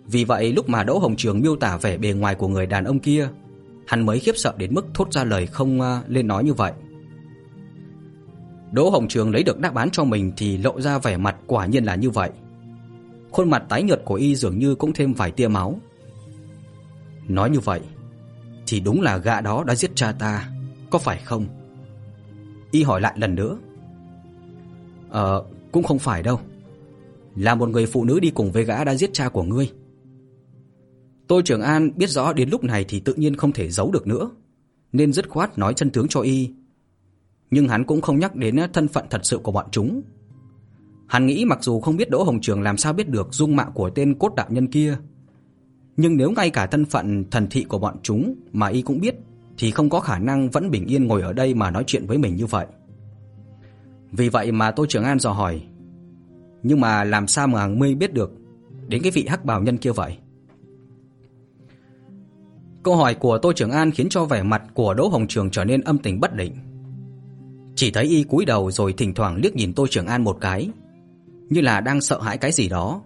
Vì 0.06 0.24
vậy 0.24 0.52
lúc 0.52 0.68
mà 0.68 0.84
Đỗ 0.84 0.98
Hồng 0.98 1.16
Trường 1.16 1.40
miêu 1.40 1.56
tả 1.56 1.76
vẻ 1.76 1.98
bề 1.98 2.12
ngoài 2.12 2.34
của 2.34 2.48
người 2.48 2.66
đàn 2.66 2.84
ông 2.84 2.98
kia, 2.98 3.28
hắn 3.86 4.06
mới 4.06 4.20
khiếp 4.20 4.36
sợ 4.36 4.54
đến 4.56 4.74
mức 4.74 4.86
thốt 4.94 5.12
ra 5.12 5.24
lời 5.24 5.46
không 5.46 5.80
à, 5.80 6.02
lên 6.08 6.26
nói 6.26 6.44
như 6.44 6.52
vậy. 6.52 6.72
Đỗ 8.72 8.90
Hồng 8.90 9.08
Trường 9.08 9.30
lấy 9.30 9.42
được 9.42 9.60
đáp 9.60 9.74
án 9.74 9.90
cho 9.90 10.04
mình 10.04 10.32
thì 10.36 10.56
lộ 10.56 10.80
ra 10.80 10.98
vẻ 10.98 11.16
mặt 11.16 11.36
quả 11.46 11.66
nhiên 11.66 11.84
là 11.84 11.94
như 11.94 12.10
vậy. 12.10 12.30
Khuôn 13.30 13.50
mặt 13.50 13.64
tái 13.68 13.82
nhợt 13.82 14.02
của 14.04 14.14
y 14.14 14.36
dường 14.36 14.58
như 14.58 14.74
cũng 14.74 14.92
thêm 14.92 15.12
vài 15.12 15.30
tia 15.30 15.48
máu. 15.48 15.80
Nói 17.28 17.50
như 17.50 17.60
vậy 17.60 17.80
thì 18.66 18.80
đúng 18.80 19.00
là 19.00 19.16
gã 19.16 19.40
đó 19.40 19.64
đã 19.64 19.74
giết 19.74 19.90
cha 19.94 20.12
ta, 20.12 20.50
có 20.90 20.98
phải 20.98 21.20
không? 21.24 21.46
Y 22.70 22.82
hỏi 22.82 23.00
lại 23.00 23.14
lần 23.16 23.34
nữa. 23.34 23.58
Ờ, 25.08 25.44
cũng 25.72 25.82
không 25.82 25.98
phải 25.98 26.22
đâu. 26.22 26.40
Là 27.36 27.54
một 27.54 27.68
người 27.68 27.86
phụ 27.86 28.04
nữ 28.04 28.20
đi 28.20 28.30
cùng 28.30 28.52
với 28.52 28.64
gã 28.64 28.84
đã 28.84 28.94
giết 28.94 29.10
cha 29.12 29.28
của 29.28 29.42
ngươi. 29.42 29.70
Tô 31.26 31.40
Trường 31.44 31.62
An 31.62 31.90
biết 31.96 32.10
rõ 32.10 32.32
đến 32.32 32.48
lúc 32.50 32.64
này 32.64 32.84
thì 32.88 33.00
tự 33.00 33.14
nhiên 33.14 33.36
không 33.36 33.52
thể 33.52 33.70
giấu 33.70 33.90
được 33.90 34.06
nữa, 34.06 34.30
nên 34.92 35.12
dứt 35.12 35.28
khoát 35.28 35.58
nói 35.58 35.74
chân 35.74 35.90
tướng 35.90 36.08
cho 36.08 36.20
y. 36.20 36.50
Nhưng 37.50 37.68
hắn 37.68 37.84
cũng 37.84 38.00
không 38.00 38.18
nhắc 38.18 38.36
đến 38.36 38.56
thân 38.72 38.88
phận 38.88 39.06
thật 39.10 39.20
sự 39.22 39.38
của 39.38 39.52
bọn 39.52 39.66
chúng. 39.70 40.02
Hắn 41.06 41.26
nghĩ 41.26 41.44
mặc 41.44 41.58
dù 41.62 41.80
không 41.80 41.96
biết 41.96 42.10
Đỗ 42.10 42.22
Hồng 42.22 42.40
Trường 42.40 42.62
làm 42.62 42.76
sao 42.76 42.92
biết 42.92 43.08
được 43.08 43.28
dung 43.30 43.56
mạo 43.56 43.70
của 43.74 43.90
tên 43.90 44.18
cốt 44.18 44.34
đạo 44.34 44.46
nhân 44.50 44.66
kia, 44.66 44.96
nhưng 45.96 46.16
nếu 46.16 46.30
ngay 46.30 46.50
cả 46.50 46.66
thân 46.66 46.84
phận 46.84 47.24
thần 47.30 47.46
thị 47.50 47.64
của 47.64 47.78
bọn 47.78 47.96
chúng 48.02 48.34
mà 48.52 48.66
y 48.66 48.82
cũng 48.82 49.00
biết 49.00 49.14
thì 49.58 49.70
không 49.70 49.90
có 49.90 50.00
khả 50.00 50.18
năng 50.18 50.50
vẫn 50.50 50.70
bình 50.70 50.86
yên 50.86 51.06
ngồi 51.06 51.22
ở 51.22 51.32
đây 51.32 51.54
mà 51.54 51.70
nói 51.70 51.84
chuyện 51.86 52.06
với 52.06 52.18
mình 52.18 52.36
như 52.36 52.46
vậy. 52.46 52.66
Vì 54.12 54.28
vậy 54.28 54.52
mà 54.52 54.70
Tô 54.70 54.86
Trường 54.88 55.04
An 55.04 55.18
dò 55.18 55.32
hỏi, 55.32 55.62
nhưng 56.62 56.80
mà 56.80 57.04
làm 57.04 57.26
sao 57.26 57.46
mà 57.46 57.66
ngươi 57.66 57.94
biết 57.94 58.12
được 58.12 58.32
đến 58.88 59.02
cái 59.02 59.10
vị 59.10 59.26
hắc 59.28 59.44
bào 59.44 59.62
nhân 59.62 59.78
kia 59.78 59.90
vậy? 59.90 60.16
Câu 62.82 62.96
hỏi 62.96 63.14
của 63.14 63.38
Tô 63.38 63.52
Trường 63.52 63.70
An 63.70 63.90
khiến 63.90 64.08
cho 64.08 64.24
vẻ 64.24 64.42
mặt 64.42 64.62
của 64.74 64.94
Đỗ 64.94 65.08
Hồng 65.08 65.26
Trường 65.26 65.50
trở 65.50 65.64
nên 65.64 65.80
âm 65.80 65.98
tình 65.98 66.20
bất 66.20 66.34
định. 66.34 66.56
Chỉ 67.76 67.90
thấy 67.90 68.04
y 68.04 68.22
cúi 68.22 68.44
đầu 68.44 68.70
rồi 68.70 68.92
thỉnh 68.92 69.14
thoảng 69.14 69.36
liếc 69.36 69.56
nhìn 69.56 69.72
Tô 69.72 69.86
Trường 69.90 70.06
An 70.06 70.24
một 70.24 70.38
cái, 70.40 70.68
như 71.50 71.60
là 71.60 71.80
đang 71.80 72.00
sợ 72.00 72.20
hãi 72.20 72.38
cái 72.38 72.52
gì 72.52 72.68
đó. 72.68 73.02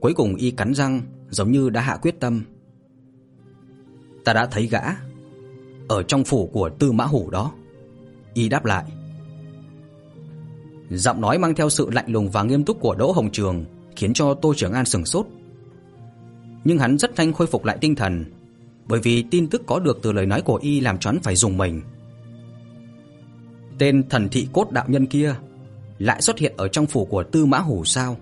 Cuối 0.00 0.14
cùng 0.14 0.34
y 0.34 0.50
cắn 0.50 0.74
răng, 0.74 1.02
giống 1.30 1.52
như 1.52 1.70
đã 1.70 1.80
hạ 1.80 1.96
quyết 1.96 2.20
tâm. 2.20 2.42
Ta 4.24 4.32
đã 4.32 4.46
thấy 4.46 4.66
gã 4.66 4.80
ở 5.88 6.02
trong 6.02 6.24
phủ 6.24 6.50
của 6.52 6.70
Tư 6.78 6.92
Mã 6.92 7.04
Hủ 7.04 7.30
đó. 7.30 7.52
Y 8.34 8.48
đáp 8.48 8.64
lại. 8.64 8.84
Giọng 10.90 11.20
nói 11.20 11.38
mang 11.38 11.54
theo 11.54 11.70
sự 11.70 11.90
lạnh 11.90 12.06
lùng 12.08 12.30
và 12.30 12.42
nghiêm 12.42 12.64
túc 12.64 12.80
của 12.80 12.94
Đỗ 12.94 13.12
Hồng 13.12 13.30
Trường 13.30 13.64
khiến 13.96 14.12
cho 14.12 14.34
Tô 14.34 14.54
Trường 14.56 14.72
An 14.72 14.84
sững 14.84 15.04
sốt. 15.04 15.26
Nhưng 16.64 16.78
hắn 16.78 16.98
rất 16.98 17.16
nhanh 17.16 17.32
khôi 17.32 17.46
phục 17.46 17.64
lại 17.64 17.78
tinh 17.80 17.94
thần, 17.94 18.24
bởi 18.88 19.00
vì 19.00 19.22
tin 19.30 19.48
tức 19.48 19.62
có 19.66 19.78
được 19.78 19.98
từ 20.02 20.12
lời 20.12 20.26
nói 20.26 20.42
của 20.42 20.56
y 20.56 20.80
làm 20.80 20.98
cho 20.98 21.10
hắn 21.10 21.20
phải 21.22 21.36
dùng 21.36 21.58
mình. 21.58 21.80
Tên 23.78 24.08
thần 24.08 24.28
thị 24.28 24.48
cốt 24.52 24.70
đạo 24.70 24.84
nhân 24.88 25.06
kia 25.06 25.34
lại 25.98 26.22
xuất 26.22 26.38
hiện 26.38 26.54
ở 26.56 26.68
trong 26.68 26.86
phủ 26.86 27.04
của 27.04 27.22
Tư 27.22 27.46
Mã 27.46 27.58
Hủ 27.58 27.84
sao? 27.84 28.16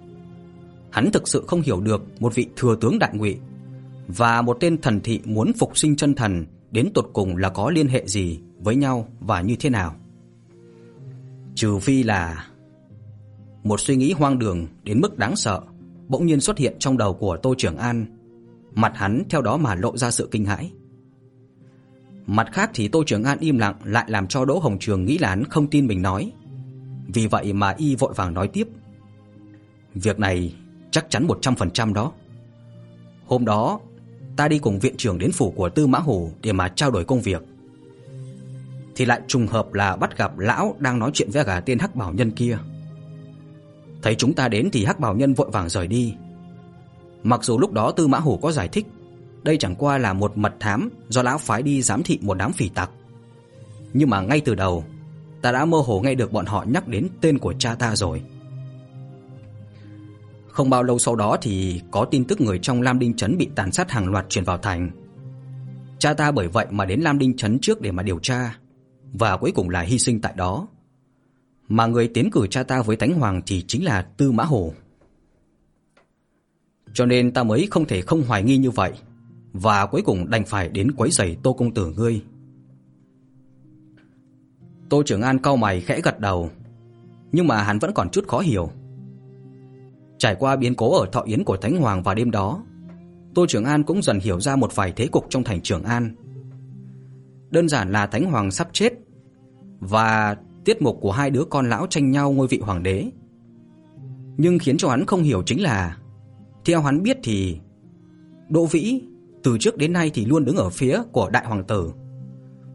Hắn 0.91 1.11
thực 1.13 1.29
sự 1.29 1.45
không 1.47 1.61
hiểu 1.61 1.81
được 1.81 2.03
một 2.21 2.35
vị 2.35 2.47
thừa 2.57 2.77
tướng 2.81 2.99
đại 2.99 3.11
ngụy 3.15 3.37
và 4.09 4.43
một 4.43 4.57
tên 4.61 4.81
thần 4.81 5.01
thị 5.01 5.21
muốn 5.25 5.53
phục 5.59 5.79
sinh 5.79 5.97
chân 5.97 6.15
thần 6.15 6.47
đến 6.71 6.91
tột 6.95 7.11
cùng 7.13 7.37
là 7.37 7.49
có 7.49 7.71
liên 7.71 7.89
hệ 7.89 8.07
gì 8.07 8.41
với 8.61 8.77
nhau 8.77 9.09
và 9.21 9.41
như 9.41 9.57
thế 9.57 9.71
nào. 9.71 9.97
Trừ 11.55 11.79
phi 11.79 12.03
là 12.03 12.47
một 13.65 13.81
suy 13.81 13.97
nghĩ 13.97 14.13
hoang 14.13 14.39
đường 14.39 14.67
đến 14.83 15.01
mức 15.01 15.19
đáng 15.19 15.37
sợ 15.37 15.61
bỗng 16.09 16.27
nhiên 16.27 16.41
xuất 16.41 16.59
hiện 16.59 16.77
trong 16.79 16.99
đầu 16.99 17.15
của 17.15 17.37
Tô 17.37 17.55
Trường 17.59 17.77
An, 17.77 18.07
mặt 18.75 18.93
hắn 18.97 19.23
theo 19.31 19.43
đó 19.43 19.57
mà 19.57 19.75
lộ 19.75 19.97
ra 19.97 20.11
sự 20.11 20.29
kinh 20.31 20.45
hãi. 20.45 20.73
Mặt 22.27 22.49
khác 22.53 22.71
thì 22.75 22.89
Tô 22.89 23.03
Trường 23.07 23.25
An 23.25 23.39
im 23.39 23.59
lặng 23.59 23.75
lại 23.85 24.05
làm 24.09 24.27
cho 24.27 24.45
Đỗ 24.45 24.59
Hồng 24.59 24.79
Trường 24.79 25.05
nghĩ 25.05 25.19
là 25.19 25.29
hắn 25.29 25.45
không 25.45 25.67
tin 25.67 25.87
mình 25.87 26.03
nói. 26.03 26.33
Vì 27.07 27.27
vậy 27.27 27.53
mà 27.53 27.75
y 27.79 27.97
vội 27.97 28.13
vàng 28.17 28.35
nói 28.35 28.49
tiếp. 28.49 28.69
Việc 29.95 30.19
này 30.19 30.55
chắc 30.91 31.07
chắn 31.11 31.27
100% 31.27 31.93
đó. 31.93 32.13
Hôm 33.27 33.45
đó, 33.45 33.81
ta 34.37 34.49
đi 34.49 34.59
cùng 34.59 34.79
viện 34.79 34.97
trưởng 34.97 35.19
đến 35.19 35.33
phủ 35.33 35.51
của 35.51 35.69
Tư 35.69 35.87
Mã 35.87 35.99
Hổ 35.99 36.31
để 36.43 36.53
mà 36.53 36.69
trao 36.69 36.91
đổi 36.91 37.05
công 37.05 37.21
việc. 37.21 37.43
Thì 38.97 39.05
lại 39.05 39.21
trùng 39.27 39.47
hợp 39.47 39.75
là 39.75 39.97
bắt 39.97 40.19
gặp 40.19 40.39
lão 40.39 40.77
đang 40.79 40.99
nói 40.99 41.11
chuyện 41.15 41.31
với 41.33 41.45
gã 41.45 41.61
tên 41.61 41.79
Hắc 41.79 41.97
Bảo 41.97 42.13
Nhân 42.13 42.31
kia. 42.31 42.59
Thấy 44.03 44.15
chúng 44.15 44.35
ta 44.35 44.49
đến 44.49 44.69
thì 44.73 44.85
Hắc 44.85 45.01
Bảo 45.01 45.15
Nhân 45.15 45.35
vội 45.35 45.51
vàng 45.51 45.69
rời 45.69 45.87
đi. 45.87 46.15
Mặc 47.23 47.45
dù 47.45 47.59
lúc 47.59 47.73
đó 47.73 47.91
Tư 47.91 48.07
Mã 48.07 48.19
Hổ 48.19 48.39
có 48.43 48.53
giải 48.53 48.69
thích, 48.69 48.87
đây 49.45 49.57
chẳng 49.57 49.75
qua 49.75 49.99
là 49.99 50.13
một 50.13 50.39
mật 50.39 50.55
thám 50.61 50.91
do 51.09 51.23
lão 51.23 51.39
phái 51.39 51.63
đi 51.63 51.83
giám 51.83 52.03
thị 52.03 52.19
một 52.23 52.35
đám 52.35 52.53
phỉ 52.53 52.69
tặc. 52.69 52.91
Nhưng 53.93 54.11
mà 54.11 54.21
ngay 54.21 54.41
từ 54.41 54.55
đầu, 54.55 54.85
ta 55.43 55.53
đã 55.53 55.65
mơ 55.65 55.79
hồ 55.79 56.01
nghe 56.01 56.15
được 56.15 56.33
bọn 56.33 56.47
họ 56.47 56.65
nhắc 56.69 56.89
đến 56.89 57.09
tên 57.21 57.39
của 57.39 57.55
cha 57.59 57.75
ta 57.75 57.97
rồi. 57.97 58.23
Không 60.49 60.71
bao 60.71 60.83
lâu 60.83 60.99
sau 60.99 61.17
đó 61.17 61.37
thì 61.43 61.81
có 61.91 62.05
tin 62.05 62.25
tức 62.25 62.41
người 62.41 62.59
trong 62.59 62.83
Lam 62.83 62.99
Đinh 62.99 63.17
trấn 63.17 63.37
bị 63.39 63.49
tàn 63.55 63.73
sát 63.73 63.91
hàng 63.91 64.09
loạt 64.09 64.29
truyền 64.29 64.45
vào 64.45 64.59
thành. 64.59 64.91
Cha 65.99 66.15
ta 66.15 66.31
bởi 66.31 66.49
vậy 66.49 66.67
mà 66.71 66.85
đến 66.85 67.01
Lam 67.01 67.19
Đinh 67.19 67.37
trấn 67.37 67.59
trước 67.59 67.81
để 67.81 67.93
mà 67.93 68.03
điều 68.03 68.19
tra 68.19 68.57
và 69.13 69.37
cuối 69.37 69.53
cùng 69.55 69.71
là 69.71 69.81
hy 69.81 69.99
sinh 69.99 70.21
tại 70.21 70.33
đó. 70.37 70.69
Mà 71.69 71.87
người 71.87 72.09
tiến 72.09 72.31
cử 72.31 72.47
cha 72.47 72.63
ta 72.63 72.83
với 72.83 72.97
Thánh 72.97 73.15
Hoàng 73.15 73.43
thì 73.47 73.65
chính 73.69 73.85
là 73.85 74.03
Tư 74.03 74.33
Mã 74.33 74.45
Hồ. 74.45 74.75
Cho 76.93 77.07
nên 77.07 77.33
ta 77.33 77.45
mới 77.45 77.69
không 77.71 77.85
thể 77.85 78.03
không 78.03 78.23
hoài 78.23 78.43
nghi 78.43 78.57
như 78.57 78.71
vậy 78.71 78.93
và 79.55 79.87
cuối 79.87 80.03
cùng 80.03 80.31
đành 80.31 80.45
phải 80.45 80.69
đến 80.69 80.93
quấy 80.97 81.11
rầy 81.11 81.37
Tô 81.43 81.53
công 81.53 81.75
tử 81.75 81.93
ngươi. 81.97 82.23
Tô 84.89 85.03
Trường 85.07 85.23
An 85.23 85.39
cau 85.39 85.57
mày 85.57 85.81
khẽ 85.81 86.01
gật 86.01 86.21
đầu, 86.21 86.51
nhưng 87.33 87.47
mà 87.47 87.63
hắn 87.63 87.79
vẫn 87.79 87.93
còn 87.95 88.11
chút 88.11 88.29
khó 88.29 88.41
hiểu. 88.41 88.71
Trải 90.19 90.35
qua 90.35 90.57
biến 90.57 90.75
cố 90.75 90.99
ở 91.01 91.07
Thọ 91.13 91.21
Yến 91.21 91.45
của 91.45 91.57
Thánh 91.57 91.77
Hoàng 91.77 92.03
vào 92.03 92.15
đêm 92.15 92.31
đó, 92.31 92.63
Tô 93.35 93.47
Trường 93.49 93.65
An 93.65 93.83
cũng 93.83 94.03
dần 94.03 94.19
hiểu 94.21 94.41
ra 94.41 94.57
một 94.57 94.77
vài 94.77 94.93
thế 94.97 95.07
cục 95.07 95.27
trong 95.29 95.45
thành 95.45 95.61
Trường 95.63 95.83
An. 95.83 96.15
Đơn 97.51 97.69
giản 97.69 97.93
là 97.93 98.07
Thánh 98.07 98.25
Hoàng 98.25 98.51
sắp 98.51 98.69
chết 98.73 98.93
và 99.81 100.37
tiết 100.65 100.83
mục 100.83 100.99
của 101.01 101.13
hai 101.13 101.31
đứa 101.31 101.45
con 101.45 101.69
lão 101.69 101.87
tranh 101.87 102.11
nhau 102.11 102.33
ngôi 102.33 102.47
vị 102.47 102.59
hoàng 102.59 102.83
đế. 102.83 103.11
Nhưng 104.37 104.59
khiến 104.59 104.77
cho 104.77 104.89
hắn 104.89 105.07
không 105.07 105.23
hiểu 105.23 105.43
chính 105.43 105.63
là 105.63 105.97
theo 106.65 106.81
hắn 106.81 107.03
biết 107.03 107.19
thì 107.23 107.59
Đỗ 108.49 108.67
Vĩ 108.67 109.03
từ 109.45 109.59
trước 109.59 109.77
đến 109.77 109.93
nay 109.93 110.11
thì 110.15 110.25
luôn 110.25 110.45
đứng 110.45 110.57
ở 110.57 110.71
phía 110.71 110.99
của 111.13 111.31
đại 111.31 111.47
hoàng 111.47 111.65
tử, 111.65 111.93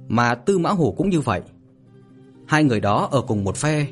mà 0.08 0.36
Tư 0.36 0.58
Mã 0.58 0.70
Hổ 0.70 0.92
cũng 0.98 1.10
như 1.10 1.20
vậy. 1.20 1.42
Hai 2.46 2.64
người 2.64 2.80
đó 2.80 3.08
ở 3.12 3.22
cùng 3.22 3.44
một 3.44 3.56
phe 3.58 3.88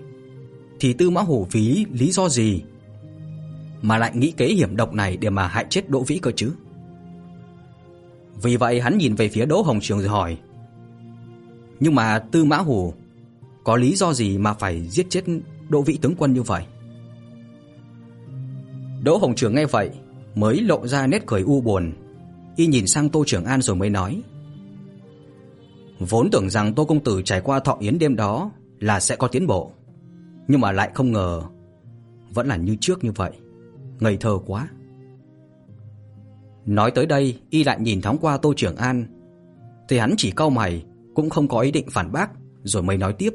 thì 0.79 0.93
Tư 0.93 1.09
Mã 1.09 1.21
Hổ 1.21 1.47
vì 1.51 1.85
lý 1.91 2.11
do 2.11 2.29
gì 2.29 2.61
mà 3.81 3.97
lại 3.97 4.11
nghĩ 4.15 4.31
kế 4.31 4.47
hiểm 4.47 4.75
độc 4.75 4.93
này 4.93 5.17
để 5.17 5.29
mà 5.29 5.47
hại 5.47 5.65
chết 5.69 5.89
Đỗ 5.89 6.03
Vĩ 6.03 6.17
cơ 6.17 6.31
chứ? 6.31 6.51
Vì 8.41 8.57
vậy 8.57 8.81
hắn 8.81 8.97
nhìn 8.97 9.15
về 9.15 9.29
phía 9.29 9.45
Đỗ 9.45 9.61
Hồng 9.61 9.79
Trường 9.81 9.99
rồi 9.99 10.07
hỏi: 10.07 10.37
"Nhưng 11.79 11.95
mà 11.95 12.19
Tư 12.19 12.45
Mã 12.45 12.57
Hổ 12.57 12.93
có 13.63 13.75
lý 13.75 13.95
do 13.95 14.13
gì 14.13 14.37
mà 14.37 14.53
phải 14.53 14.87
giết 14.87 15.09
chết 15.09 15.23
Đỗ 15.69 15.81
Vĩ 15.81 15.97
tướng 16.01 16.15
quân 16.17 16.33
như 16.33 16.41
vậy?" 16.41 16.63
Đỗ 19.03 19.17
Hồng 19.17 19.35
Trường 19.35 19.55
nghe 19.55 19.65
vậy, 19.65 19.89
mới 20.35 20.61
lộ 20.61 20.87
ra 20.87 21.07
nét 21.07 21.23
cười 21.25 21.41
u 21.41 21.61
buồn, 21.61 21.93
y 22.57 22.67
nhìn 22.67 22.87
sang 22.87 23.09
Tô 23.09 23.23
Trường 23.27 23.45
An 23.45 23.61
rồi 23.61 23.75
mới 23.75 23.89
nói: 23.89 24.21
Vốn 25.99 26.29
tưởng 26.31 26.49
rằng 26.49 26.73
Tô 26.73 26.85
công 26.85 27.03
tử 27.03 27.21
trải 27.25 27.41
qua 27.41 27.59
thọ 27.59 27.77
yến 27.79 27.99
đêm 27.99 28.15
đó 28.15 28.51
là 28.79 28.99
sẽ 28.99 29.15
có 29.15 29.27
tiến 29.27 29.47
bộ, 29.47 29.71
nhưng 30.47 30.61
mà 30.61 30.71
lại 30.71 30.91
không 30.93 31.11
ngờ 31.11 31.41
vẫn 32.33 32.47
là 32.47 32.55
như 32.55 32.77
trước 32.81 33.03
như 33.03 33.11
vậy. 33.11 33.31
Ngây 33.99 34.17
thơ 34.17 34.37
quá. 34.45 34.67
Nói 36.65 36.91
tới 36.91 37.05
đây, 37.05 37.39
y 37.49 37.63
lại 37.63 37.77
nhìn 37.79 38.01
thoáng 38.01 38.17
qua 38.21 38.37
Tô 38.37 38.53
Trường 38.57 38.75
An, 38.75 39.05
thì 39.89 39.97
hắn 39.97 40.13
chỉ 40.17 40.31
cau 40.31 40.49
mày, 40.49 40.85
cũng 41.13 41.29
không 41.29 41.47
có 41.47 41.59
ý 41.59 41.71
định 41.71 41.87
phản 41.91 42.11
bác, 42.11 42.29
rồi 42.63 42.83
mới 42.83 42.97
nói 42.97 43.13
tiếp. 43.13 43.33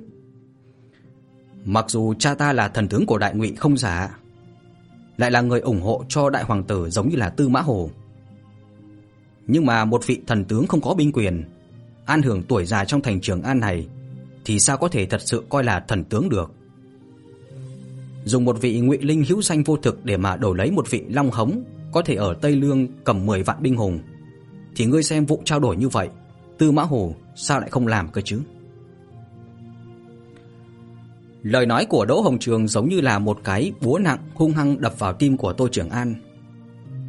Mặc 1.65 1.85
dù 1.89 2.15
cha 2.15 2.35
ta 2.35 2.53
là 2.53 2.69
thần 2.69 2.89
tướng 2.89 3.07
của 3.07 3.19
Đại 3.19 3.35
Ngụy 3.35 3.55
không 3.55 3.77
giả, 3.77 4.19
lại 5.17 5.31
là 5.31 5.41
người 5.41 5.61
ủng 5.61 5.81
hộ 5.81 6.05
cho 6.09 6.31
đại 6.31 6.45
hoàng 6.45 6.65
tử 6.65 6.91
giống 6.91 7.09
như 7.09 7.17
là 7.17 7.31
Tư 7.31 7.49
Mã 7.49 7.61
Hồ. 7.61 7.91
Nhưng 9.47 9.67
mà 9.67 9.85
một 9.85 10.07
vị 10.07 10.21
thần 10.27 10.45
tướng 10.45 10.67
không 10.67 10.81
có 10.81 10.95
binh 10.95 11.13
quyền, 11.13 11.45
an 12.05 12.23
hưởng 12.23 12.43
tuổi 12.43 12.67
già 12.67 12.85
trong 12.85 13.01
thành 13.01 13.21
Trường 13.21 13.43
An 13.43 13.61
này 13.61 13.89
thì 14.45 14.59
sao 14.59 14.77
có 14.77 14.89
thể 14.89 15.07
thật 15.07 15.21
sự 15.25 15.45
coi 15.49 15.65
là 15.65 15.81
thần 15.81 16.05
tướng 16.05 16.29
được. 16.29 16.53
Dùng 18.25 18.45
một 18.45 18.61
vị 18.61 18.81
ngụy 18.81 18.99
linh 18.99 19.25
hữu 19.29 19.43
danh 19.43 19.63
vô 19.63 19.77
thực 19.77 20.05
để 20.05 20.17
mà 20.17 20.37
đổi 20.37 20.57
lấy 20.57 20.71
một 20.71 20.91
vị 20.91 21.03
long 21.09 21.31
hống 21.31 21.63
có 21.93 22.03
thể 22.03 22.15
ở 22.15 22.35
Tây 22.35 22.57
Lương 22.57 22.87
cầm 23.05 23.27
10 23.27 23.43
vạn 23.43 23.63
binh 23.63 23.77
hùng 23.77 24.01
thì 24.77 24.87
ngươi 24.87 25.03
xem 25.03 25.27
vụ 25.27 25.43
trao 25.45 25.61
đổi 25.61 25.77
như 25.77 25.89
vậy, 25.89 26.09
Tư 26.59 26.71
Mã 26.73 26.83
Hồ 26.83 27.15
sao 27.35 27.61
lại 27.61 27.71
không 27.71 27.87
làm 27.87 28.09
cơ 28.09 28.21
chứ? 28.21 28.41
Lời 31.43 31.67
nói 31.67 31.87
của 31.87 32.05
Đỗ 32.05 32.21
Hồng 32.21 32.39
Trường 32.39 32.69
giống 32.69 32.89
như 32.89 33.01
là 33.01 33.19
một 33.19 33.39
cái 33.45 33.73
búa 33.81 33.99
nặng 33.99 34.19
hung 34.35 34.53
hăng 34.53 34.81
đập 34.81 34.99
vào 34.99 35.13
tim 35.13 35.37
của 35.37 35.53
Tô 35.53 35.69
Trường 35.73 35.91
An. 35.91 36.15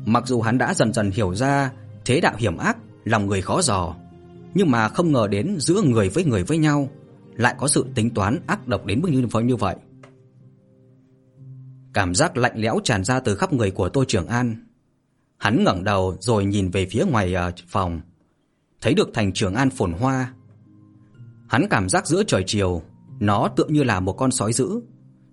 Mặc 0.06 0.28
dù 0.28 0.42
hắn 0.42 0.58
đã 0.58 0.74
dần 0.74 0.94
dần 0.94 1.12
hiểu 1.12 1.36
ra 1.36 1.72
thế 2.06 2.22
đạo 2.22 2.34
hiểm 2.38 2.58
ác, 2.58 2.78
lòng 3.04 3.28
người 3.28 3.42
khó 3.42 3.62
dò, 3.62 3.96
nhưng 4.54 4.72
mà 4.72 4.88
không 4.88 5.12
ngờ 5.12 5.28
đến 5.28 5.56
giữa 5.60 5.82
người 5.82 6.10
với 6.10 6.26
người 6.26 6.44
với 6.44 6.58
nhau 6.58 6.90
lại 7.36 7.56
có 7.58 7.68
sự 7.68 7.86
tính 7.96 8.10
toán 8.10 8.40
ác 8.48 8.68
độc 8.68 8.86
đến 8.86 9.02
mức 9.02 9.10
như 9.12 9.42
như 9.44 9.56
vậy. 9.56 9.76
Cảm 11.94 12.16
giác 12.16 12.38
lạnh 12.38 12.54
lẽo 12.56 12.80
tràn 12.84 13.04
ra 13.04 13.20
từ 13.20 13.36
khắp 13.36 13.54
người 13.54 13.72
của 13.72 13.90
Tô 13.90 14.04
Trường 14.08 14.28
An. 14.28 14.56
Hắn 15.38 15.64
ngẩng 15.64 15.84
đầu 15.84 16.16
rồi 16.20 16.46
nhìn 16.46 16.70
về 16.70 16.88
phía 16.92 17.04
ngoài 17.12 17.36
à, 17.36 17.52
phòng, 17.68 18.02
thấy 18.82 18.94
được 18.94 19.10
thành 19.14 19.34
Trường 19.34 19.56
An 19.56 19.70
phồn 19.70 19.94
hoa. 19.94 20.34
Hắn 21.50 21.68
cảm 21.70 21.90
giác 21.90 22.08
giữa 22.08 22.24
trời 22.24 22.44
chiều 22.48 22.82
nó 23.20 23.48
tựa 23.56 23.66
như 23.68 23.84
là 23.84 24.00
một 24.00 24.14
con 24.14 24.32
sói 24.32 24.54
dữ, 24.54 24.82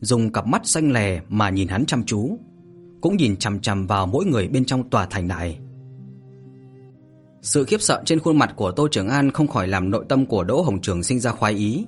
dùng 0.00 0.32
cặp 0.32 0.46
mắt 0.46 0.62
xanh 0.64 0.92
lè 0.92 1.20
mà 1.28 1.50
nhìn 1.50 1.68
hắn 1.68 1.86
chăm 1.86 2.04
chú, 2.04 2.38
cũng 3.00 3.16
nhìn 3.16 3.36
chằm 3.36 3.60
chằm 3.60 3.86
vào 3.86 4.06
mỗi 4.06 4.24
người 4.24 4.48
bên 4.48 4.64
trong 4.64 4.90
tòa 4.90 5.06
thành 5.06 5.28
này. 5.28 5.58
Sự 7.42 7.64
khiếp 7.64 7.80
sợ 7.80 8.02
trên 8.04 8.20
khuôn 8.20 8.38
mặt 8.38 8.52
của 8.56 8.70
Tô 8.70 8.88
Trường 8.90 9.08
An 9.08 9.30
không 9.30 9.48
khỏi 9.48 9.68
làm 9.68 9.90
nội 9.90 10.04
tâm 10.08 10.26
của 10.26 10.44
Đỗ 10.44 10.62
Hồng 10.62 10.80
Trường 10.80 11.02
sinh 11.02 11.20
ra 11.20 11.30
khoái 11.30 11.52
ý. 11.52 11.86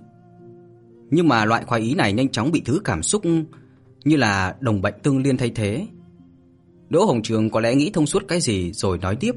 Nhưng 1.10 1.28
mà 1.28 1.44
loại 1.44 1.64
khoái 1.64 1.80
ý 1.80 1.94
này 1.94 2.12
nhanh 2.12 2.28
chóng 2.28 2.52
bị 2.52 2.62
thứ 2.64 2.80
cảm 2.84 3.02
xúc 3.02 3.22
như 4.04 4.16
là 4.16 4.56
đồng 4.60 4.82
bệnh 4.82 4.94
tương 5.02 5.22
liên 5.22 5.36
thay 5.36 5.50
thế. 5.54 5.86
Đỗ 6.88 7.04
Hồng 7.04 7.22
Trường 7.22 7.50
có 7.50 7.60
lẽ 7.60 7.74
nghĩ 7.74 7.90
thông 7.94 8.06
suốt 8.06 8.22
cái 8.28 8.40
gì 8.40 8.72
rồi 8.72 8.98
nói 8.98 9.16
tiếp. 9.16 9.34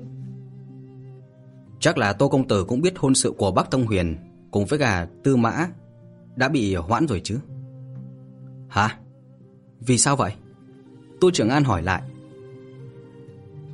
Chắc 1.80 1.98
là 1.98 2.14
Tô 2.14 2.28
công 2.28 2.48
tử 2.48 2.64
cũng 2.64 2.82
biết 2.82 2.98
hôn 2.98 3.16
sự 3.16 3.34
của 3.38 3.52
Bắc 3.52 3.72
Tông 3.72 3.86
Huyền 3.86 4.18
cùng 4.52 4.66
với 4.66 4.80
cả 4.80 5.08
Tư 5.24 5.36
Mã 5.36 5.68
đã 6.36 6.50
bị 6.50 6.76
hoãn 6.76 7.08
rồi 7.08 7.22
chứ? 7.24 7.40
Hả? 8.68 8.98
Vì 9.80 9.98
sao 9.98 10.16
vậy? 10.16 10.34
Tô 11.22 11.30
Trường 11.34 11.50
An 11.50 11.64
hỏi 11.64 11.84
lại. 11.84 12.02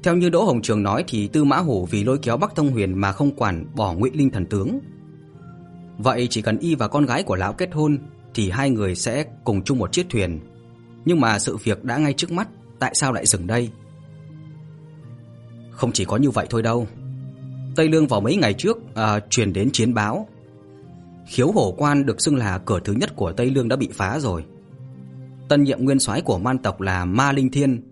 Theo 0.03 0.15
như 0.15 0.29
Đỗ 0.29 0.43
Hồng 0.43 0.62
Trường 0.62 0.84
nói 0.84 1.03
thì 1.08 1.27
Tư 1.27 1.43
Mã 1.43 1.58
Hổ 1.58 1.88
vì 1.91 2.03
lôi 2.03 2.17
kéo 2.17 2.38
Bắc 2.38 2.55
Thông 2.55 2.72
Huyền 2.72 3.01
mà 3.01 3.12
không 3.12 3.36
quản 3.36 3.65
bỏ 3.75 3.93
Ngụy 3.93 4.12
Linh 4.13 4.29
thần 4.29 4.46
tướng. 4.46 4.79
Vậy 5.98 6.27
chỉ 6.29 6.41
cần 6.41 6.58
y 6.58 6.75
và 6.75 6.88
con 6.88 7.05
gái 7.05 7.24
của 7.24 7.36
lão 7.36 7.53
kết 7.53 7.74
hôn 7.74 7.98
thì 8.34 8.50
hai 8.50 8.70
người 8.70 8.96
sẽ 8.96 9.25
cùng 9.43 9.63
chung 9.63 9.77
một 9.79 9.91
chiếc 9.91 10.10
thuyền. 10.10 10.39
Nhưng 11.05 11.20
mà 11.20 11.39
sự 11.39 11.58
việc 11.58 11.84
đã 11.84 11.98
ngay 11.98 12.13
trước 12.13 12.31
mắt, 12.31 12.48
tại 12.79 12.91
sao 12.96 13.13
lại 13.13 13.25
dừng 13.25 13.48
đây? 13.48 13.70
Không 15.72 15.91
chỉ 15.91 16.05
có 16.05 16.17
như 16.17 16.29
vậy 16.29 16.48
thôi 16.50 16.62
đâu. 16.62 16.88
Tây 17.75 17.89
Lương 17.89 18.08
vào 18.08 18.22
mấy 18.22 18.36
ngày 18.36 18.53
trước 18.53 18.77
à, 18.96 19.20
truyền 19.29 19.53
đến 19.53 19.70
chiến 19.72 19.93
báo 19.93 20.27
Khiếu 21.27 21.51
Hổ 21.51 21.74
Quan 21.77 22.05
được 22.05 22.22
xưng 22.22 22.36
là 22.36 22.58
cửa 22.58 22.79
thứ 22.84 22.93
nhất 22.93 23.15
của 23.15 23.31
Tây 23.31 23.50
Lương 23.50 23.67
đã 23.67 23.75
bị 23.75 23.89
phá 23.93 24.20
rồi. 24.20 24.46
Tân 25.50 25.63
nhiệm 25.63 25.84
nguyên 25.84 26.00
soái 26.00 26.22
của 26.22 26.39
man 26.39 26.58
tộc 26.58 26.81
là 26.81 27.05
Ma 27.05 27.31
Linh 27.31 27.51
Thiên 27.51 27.90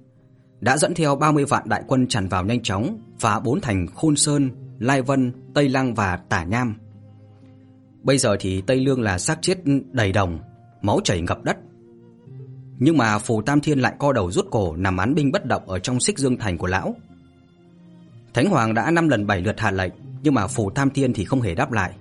đã 0.61 0.77
dẫn 0.77 0.93
theo 0.93 1.15
30 1.15 1.45
vạn 1.45 1.69
đại 1.69 1.83
quân 1.87 2.07
tràn 2.07 2.27
vào 2.27 2.45
nhanh 2.45 2.63
chóng, 2.63 2.97
phá 3.19 3.39
bốn 3.39 3.61
thành 3.61 3.87
Khôn 3.95 4.15
Sơn, 4.15 4.49
Lai 4.79 5.01
Vân, 5.01 5.31
Tây 5.53 5.69
Lăng 5.69 5.93
và 5.93 6.17
Tả 6.17 6.43
Nham. 6.43 6.75
Bây 8.03 8.17
giờ 8.17 8.37
thì 8.39 8.61
Tây 8.61 8.79
Lương 8.79 9.01
là 9.01 9.17
xác 9.17 9.41
chết 9.41 9.57
đầy 9.91 10.11
đồng, 10.11 10.39
máu 10.81 10.99
chảy 11.03 11.21
ngập 11.21 11.43
đất. 11.43 11.57
Nhưng 12.79 12.97
mà 12.97 13.19
Phù 13.19 13.41
Tam 13.41 13.61
Thiên 13.61 13.79
lại 13.79 13.93
co 13.99 14.13
đầu 14.13 14.31
rút 14.31 14.47
cổ 14.51 14.75
nằm 14.75 14.97
án 14.97 15.15
binh 15.15 15.31
bất 15.31 15.45
động 15.45 15.69
ở 15.69 15.79
trong 15.79 15.99
Xích 15.99 16.19
Dương 16.19 16.37
thành 16.37 16.57
của 16.57 16.67
lão. 16.67 16.95
Thánh 18.33 18.49
Hoàng 18.49 18.73
đã 18.73 18.91
năm 18.91 19.09
lần 19.09 19.27
bảy 19.27 19.41
lượt 19.41 19.59
hạ 19.59 19.71
lệnh, 19.71 19.93
nhưng 20.23 20.33
mà 20.33 20.47
Phù 20.47 20.69
Tam 20.69 20.89
Thiên 20.89 21.13
thì 21.13 21.25
không 21.25 21.41
hề 21.41 21.55
đáp 21.55 21.71
lại 21.71 21.93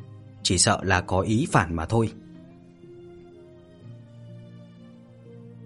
chỉ 0.43 0.59
sợ 0.59 0.81
là 0.83 1.01
có 1.01 1.21
ý 1.21 1.47
phản 1.51 1.77
mà 1.77 1.87
thôi. 1.87 2.13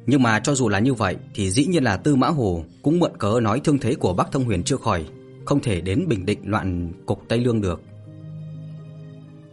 Nhưng 0.06 0.22
mà 0.22 0.40
cho 0.40 0.54
dù 0.54 0.68
là 0.68 0.78
như 0.78 0.94
vậy 0.94 1.16
thì 1.34 1.50
dĩ 1.50 1.66
nhiên 1.66 1.84
là 1.84 1.96
Tư 1.96 2.16
Mã 2.16 2.28
Hồ 2.28 2.64
cũng 2.82 2.98
mượn 2.98 3.16
cớ 3.18 3.40
nói 3.42 3.60
thương 3.64 3.78
thế 3.78 3.94
của 3.94 4.14
Bắc 4.14 4.32
Thông 4.32 4.44
Huyền 4.44 4.62
chưa 4.62 4.76
khỏi, 4.76 5.06
không 5.44 5.60
thể 5.60 5.80
đến 5.80 6.04
bình 6.08 6.26
định 6.26 6.38
loạn 6.44 6.92
cục 7.06 7.22
Tây 7.28 7.38
Lương 7.38 7.60
được. 7.60 7.82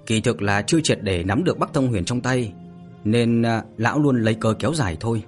Kỳ 0.06 0.22
thực 0.22 0.42
là 0.42 0.62
chưa 0.62 0.80
triệt 0.84 1.00
để 1.02 1.24
nắm 1.24 1.44
được 1.44 1.60
Bắc 1.60 1.74
Thông 1.74 1.88
Huyền 1.88 2.06
trong 2.06 2.22
tay, 2.22 2.54
nên 3.04 3.42
à, 3.42 3.64
lão 3.78 4.00
luôn 4.00 4.24
lấy 4.24 4.34
cớ 4.34 4.54
kéo 4.54 4.74
dài 4.74 4.98
thôi. 5.00 5.24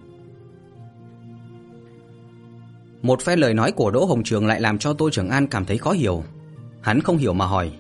Một 3.02 3.22
phe 3.22 3.36
lời 3.36 3.54
nói 3.54 3.72
của 3.72 3.92
Đỗ 3.92 4.06
Hồng 4.06 4.24
Trường 4.24 4.48
lại 4.48 4.62
làm 4.62 4.78
cho 4.78 4.94
Tô 4.94 5.10
Trường 5.10 5.30
An 5.30 5.48
cảm 5.48 5.66
thấy 5.66 5.78
khó 5.78 5.92
hiểu. 5.92 6.24
Hắn 6.82 7.02
không 7.02 7.18
hiểu 7.18 7.34
mà 7.34 7.46
hỏi: 7.46 7.72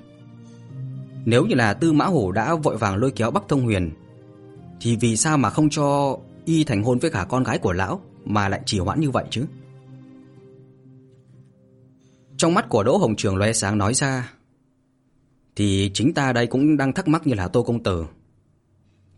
nếu 1.25 1.45
như 1.45 1.55
là 1.55 1.73
Tư 1.73 1.91
Mã 1.91 2.05
Hổ 2.05 2.31
đã 2.31 2.55
vội 2.55 2.77
vàng 2.77 2.95
lôi 2.95 3.11
kéo 3.11 3.31
Bắc 3.31 3.43
Thông 3.47 3.61
Huyền 3.61 3.91
thì 4.81 4.95
vì 4.95 5.17
sao 5.17 5.37
mà 5.37 5.49
không 5.49 5.69
cho 5.69 6.17
y 6.45 6.63
thành 6.63 6.83
hôn 6.83 6.99
với 6.99 7.11
cả 7.11 7.25
con 7.29 7.43
gái 7.43 7.57
của 7.57 7.73
lão 7.73 8.01
mà 8.25 8.49
lại 8.49 8.61
chỉ 8.65 8.79
hoãn 8.79 8.99
như 8.99 9.11
vậy 9.11 9.25
chứ? 9.29 9.45
Trong 12.37 12.53
mắt 12.53 12.69
của 12.69 12.83
Đỗ 12.83 12.97
Hồng 12.97 13.15
Trường 13.15 13.37
lóe 13.37 13.53
sáng 13.53 13.77
nói 13.77 13.93
ra 13.93 14.33
thì 15.55 15.91
chính 15.93 16.13
ta 16.13 16.33
đây 16.33 16.47
cũng 16.47 16.77
đang 16.77 16.93
thắc 16.93 17.07
mắc 17.07 17.27
như 17.27 17.33
là 17.33 17.47
Tô 17.47 17.63
công 17.63 17.83
tử. 17.83 18.05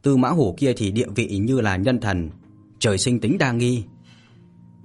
Tư 0.02 0.18
Mã 0.18 0.30
Hổ 0.30 0.56
kia 0.58 0.74
thì 0.78 0.92
địa 0.92 1.08
vị 1.16 1.38
như 1.38 1.62
là 1.62 1.76
nhân 1.76 2.00
thần, 2.00 2.30
trời 2.80 2.98
sinh 2.98 3.20
tính 3.20 3.38
đa 3.38 3.52
nghi. 3.52 3.84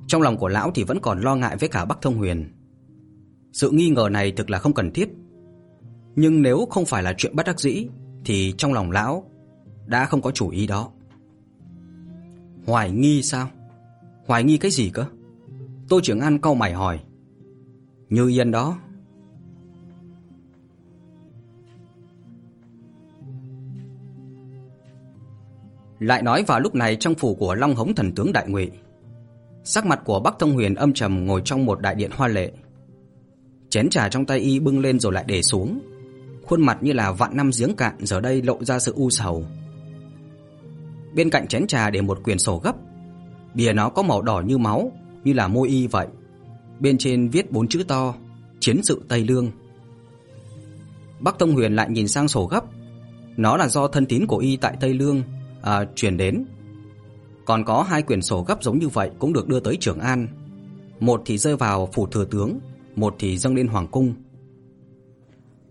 Trong 0.06 0.22
lòng 0.22 0.36
của 0.36 0.48
lão 0.48 0.70
thì 0.74 0.84
vẫn 0.84 1.00
còn 1.00 1.20
lo 1.20 1.36
ngại 1.36 1.56
với 1.60 1.68
cả 1.68 1.84
Bắc 1.84 1.98
Thông 2.02 2.14
Huyền. 2.14 2.52
Sự 3.52 3.70
nghi 3.70 3.90
ngờ 3.90 4.08
này 4.12 4.32
thực 4.32 4.50
là 4.50 4.58
không 4.58 4.74
cần 4.74 4.90
thiết. 4.90 5.08
Nhưng 6.16 6.42
nếu 6.42 6.66
không 6.70 6.86
phải 6.86 7.02
là 7.02 7.14
chuyện 7.18 7.36
bất 7.36 7.46
đắc 7.46 7.60
dĩ 7.60 7.86
thì 8.24 8.54
trong 8.58 8.72
lòng 8.72 8.90
lão 8.90 9.30
đã 9.86 10.04
không 10.04 10.22
có 10.22 10.30
chủ 10.30 10.50
ý 10.50 10.66
đó. 10.66 10.90
Hoài 12.68 12.90
nghi 12.90 13.22
sao? 13.22 13.48
Hoài 14.26 14.44
nghi 14.44 14.58
cái 14.58 14.70
gì 14.70 14.90
cơ? 14.90 15.04
Tô 15.88 16.00
trưởng 16.02 16.20
An 16.20 16.38
cau 16.38 16.54
mày 16.54 16.72
hỏi. 16.72 17.00
Như 18.08 18.28
Yên 18.28 18.50
đó. 18.50 18.78
Lại 25.98 26.22
nói 26.22 26.44
vào 26.46 26.60
lúc 26.60 26.74
này 26.74 26.96
trong 26.96 27.14
phủ 27.14 27.34
của 27.34 27.54
Long 27.54 27.74
Hống 27.74 27.94
thần 27.94 28.12
tướng 28.12 28.32
Đại 28.32 28.48
Ngụy, 28.48 28.70
sắc 29.64 29.86
mặt 29.86 30.00
của 30.04 30.20
Bắc 30.20 30.34
Thông 30.38 30.52
Huyền 30.52 30.74
âm 30.74 30.92
trầm 30.92 31.26
ngồi 31.26 31.42
trong 31.44 31.64
một 31.64 31.80
đại 31.80 31.94
điện 31.94 32.10
hoa 32.14 32.28
lệ. 32.28 32.52
Chén 33.68 33.88
trà 33.90 34.08
trong 34.08 34.24
tay 34.24 34.38
y 34.38 34.58
bưng 34.58 34.80
lên 34.80 35.00
rồi 35.00 35.12
lại 35.12 35.24
để 35.26 35.42
xuống, 35.42 35.80
khuôn 36.46 36.62
mặt 36.62 36.78
như 36.80 36.92
là 36.92 37.12
vạn 37.12 37.36
năm 37.36 37.50
giếng 37.58 37.76
cạn 37.76 37.94
giờ 37.98 38.20
đây 38.20 38.42
lộ 38.42 38.64
ra 38.64 38.78
sự 38.78 38.92
u 38.96 39.10
sầu. 39.10 39.44
Bên 41.18 41.30
cạnh 41.30 41.46
chén 41.46 41.66
trà 41.66 41.90
để 41.90 42.00
một 42.00 42.22
quyển 42.24 42.38
sổ 42.38 42.60
gấp, 42.64 42.76
bìa 43.54 43.72
nó 43.72 43.88
có 43.88 44.02
màu 44.02 44.22
đỏ 44.22 44.42
như 44.46 44.58
máu, 44.58 44.92
như 45.24 45.32
là 45.32 45.48
môi 45.48 45.68
y 45.68 45.86
vậy. 45.86 46.06
Bên 46.80 46.98
trên 46.98 47.28
viết 47.28 47.52
bốn 47.52 47.68
chữ 47.68 47.82
to: 47.88 48.14
Chiến 48.60 48.80
sự 48.82 49.02
Tây 49.08 49.24
Lương. 49.24 49.50
Bắc 51.20 51.38
Thông 51.38 51.52
Huyền 51.52 51.76
lại 51.76 51.90
nhìn 51.90 52.08
sang 52.08 52.28
sổ 52.28 52.46
gấp, 52.46 52.64
nó 53.36 53.56
là 53.56 53.68
do 53.68 53.88
thân 53.88 54.06
tín 54.06 54.26
của 54.26 54.36
y 54.36 54.56
tại 54.56 54.76
Tây 54.80 54.94
Lương 54.94 55.22
à, 55.62 55.84
truyền 55.94 56.16
đến. 56.16 56.44
Còn 57.44 57.64
có 57.64 57.82
hai 57.82 58.02
quyển 58.02 58.22
sổ 58.22 58.44
gấp 58.48 58.62
giống 58.62 58.78
như 58.78 58.88
vậy 58.88 59.10
cũng 59.18 59.32
được 59.32 59.48
đưa 59.48 59.60
tới 59.60 59.76
Trường 59.80 59.98
An. 59.98 60.28
Một 61.00 61.22
thì 61.26 61.38
rơi 61.38 61.56
vào 61.56 61.88
phủ 61.92 62.06
thừa 62.06 62.24
tướng, 62.24 62.58
một 62.96 63.14
thì 63.18 63.38
dâng 63.38 63.54
lên 63.54 63.68
hoàng 63.68 63.86
cung. 63.86 64.14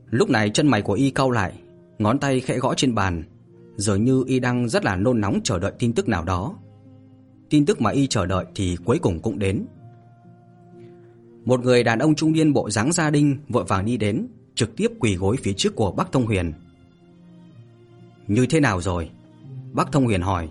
Lúc 0.10 0.30
này 0.30 0.50
chân 0.50 0.68
mày 0.68 0.82
của 0.82 0.94
y 0.94 1.10
cau 1.10 1.32
lại, 1.32 1.54
ngón 2.00 2.20
tay 2.20 2.40
khẽ 2.40 2.58
gõ 2.58 2.74
trên 2.74 2.96
bàn, 2.96 3.24
dường 3.78 4.04
như 4.04 4.24
y 4.28 4.40
đang 4.40 4.70
rất 4.70 4.86
là 4.86 4.96
nôn 4.96 5.22
nóng 5.22 5.40
chờ 5.44 5.60
đợi 5.60 5.72
tin 5.80 5.94
tức 5.94 6.08
nào 6.08 6.24
đó. 6.24 6.56
Tin 7.50 7.66
tức 7.66 7.82
mà 7.82 7.90
y 7.90 8.08
chờ 8.08 8.26
đợi 8.26 8.46
thì 8.56 8.78
cuối 8.86 9.00
cùng 9.00 9.20
cũng 9.20 9.40
đến. 9.40 9.66
Một 11.46 11.64
người 11.64 11.84
đàn 11.84 12.00
ông 12.00 12.16
trung 12.16 12.32
niên 12.32 12.54
bộ 12.54 12.70
dáng 12.70 12.92
gia 12.92 13.10
đình 13.10 13.38
vội 13.50 13.64
vàng 13.64 13.86
đi 13.86 13.98
đến, 13.98 14.28
trực 14.56 14.76
tiếp 14.76 14.92
quỳ 15.00 15.16
gối 15.16 15.38
phía 15.44 15.54
trước 15.54 15.76
của 15.76 15.92
Bắc 15.92 16.12
Thông 16.12 16.26
Huyền. 16.26 16.54
"Như 18.28 18.46
thế 18.46 18.60
nào 18.60 18.82
rồi?" 18.82 19.10
Bắc 19.74 19.92
Thông 19.92 20.06
Huyền 20.06 20.22
hỏi. 20.22 20.50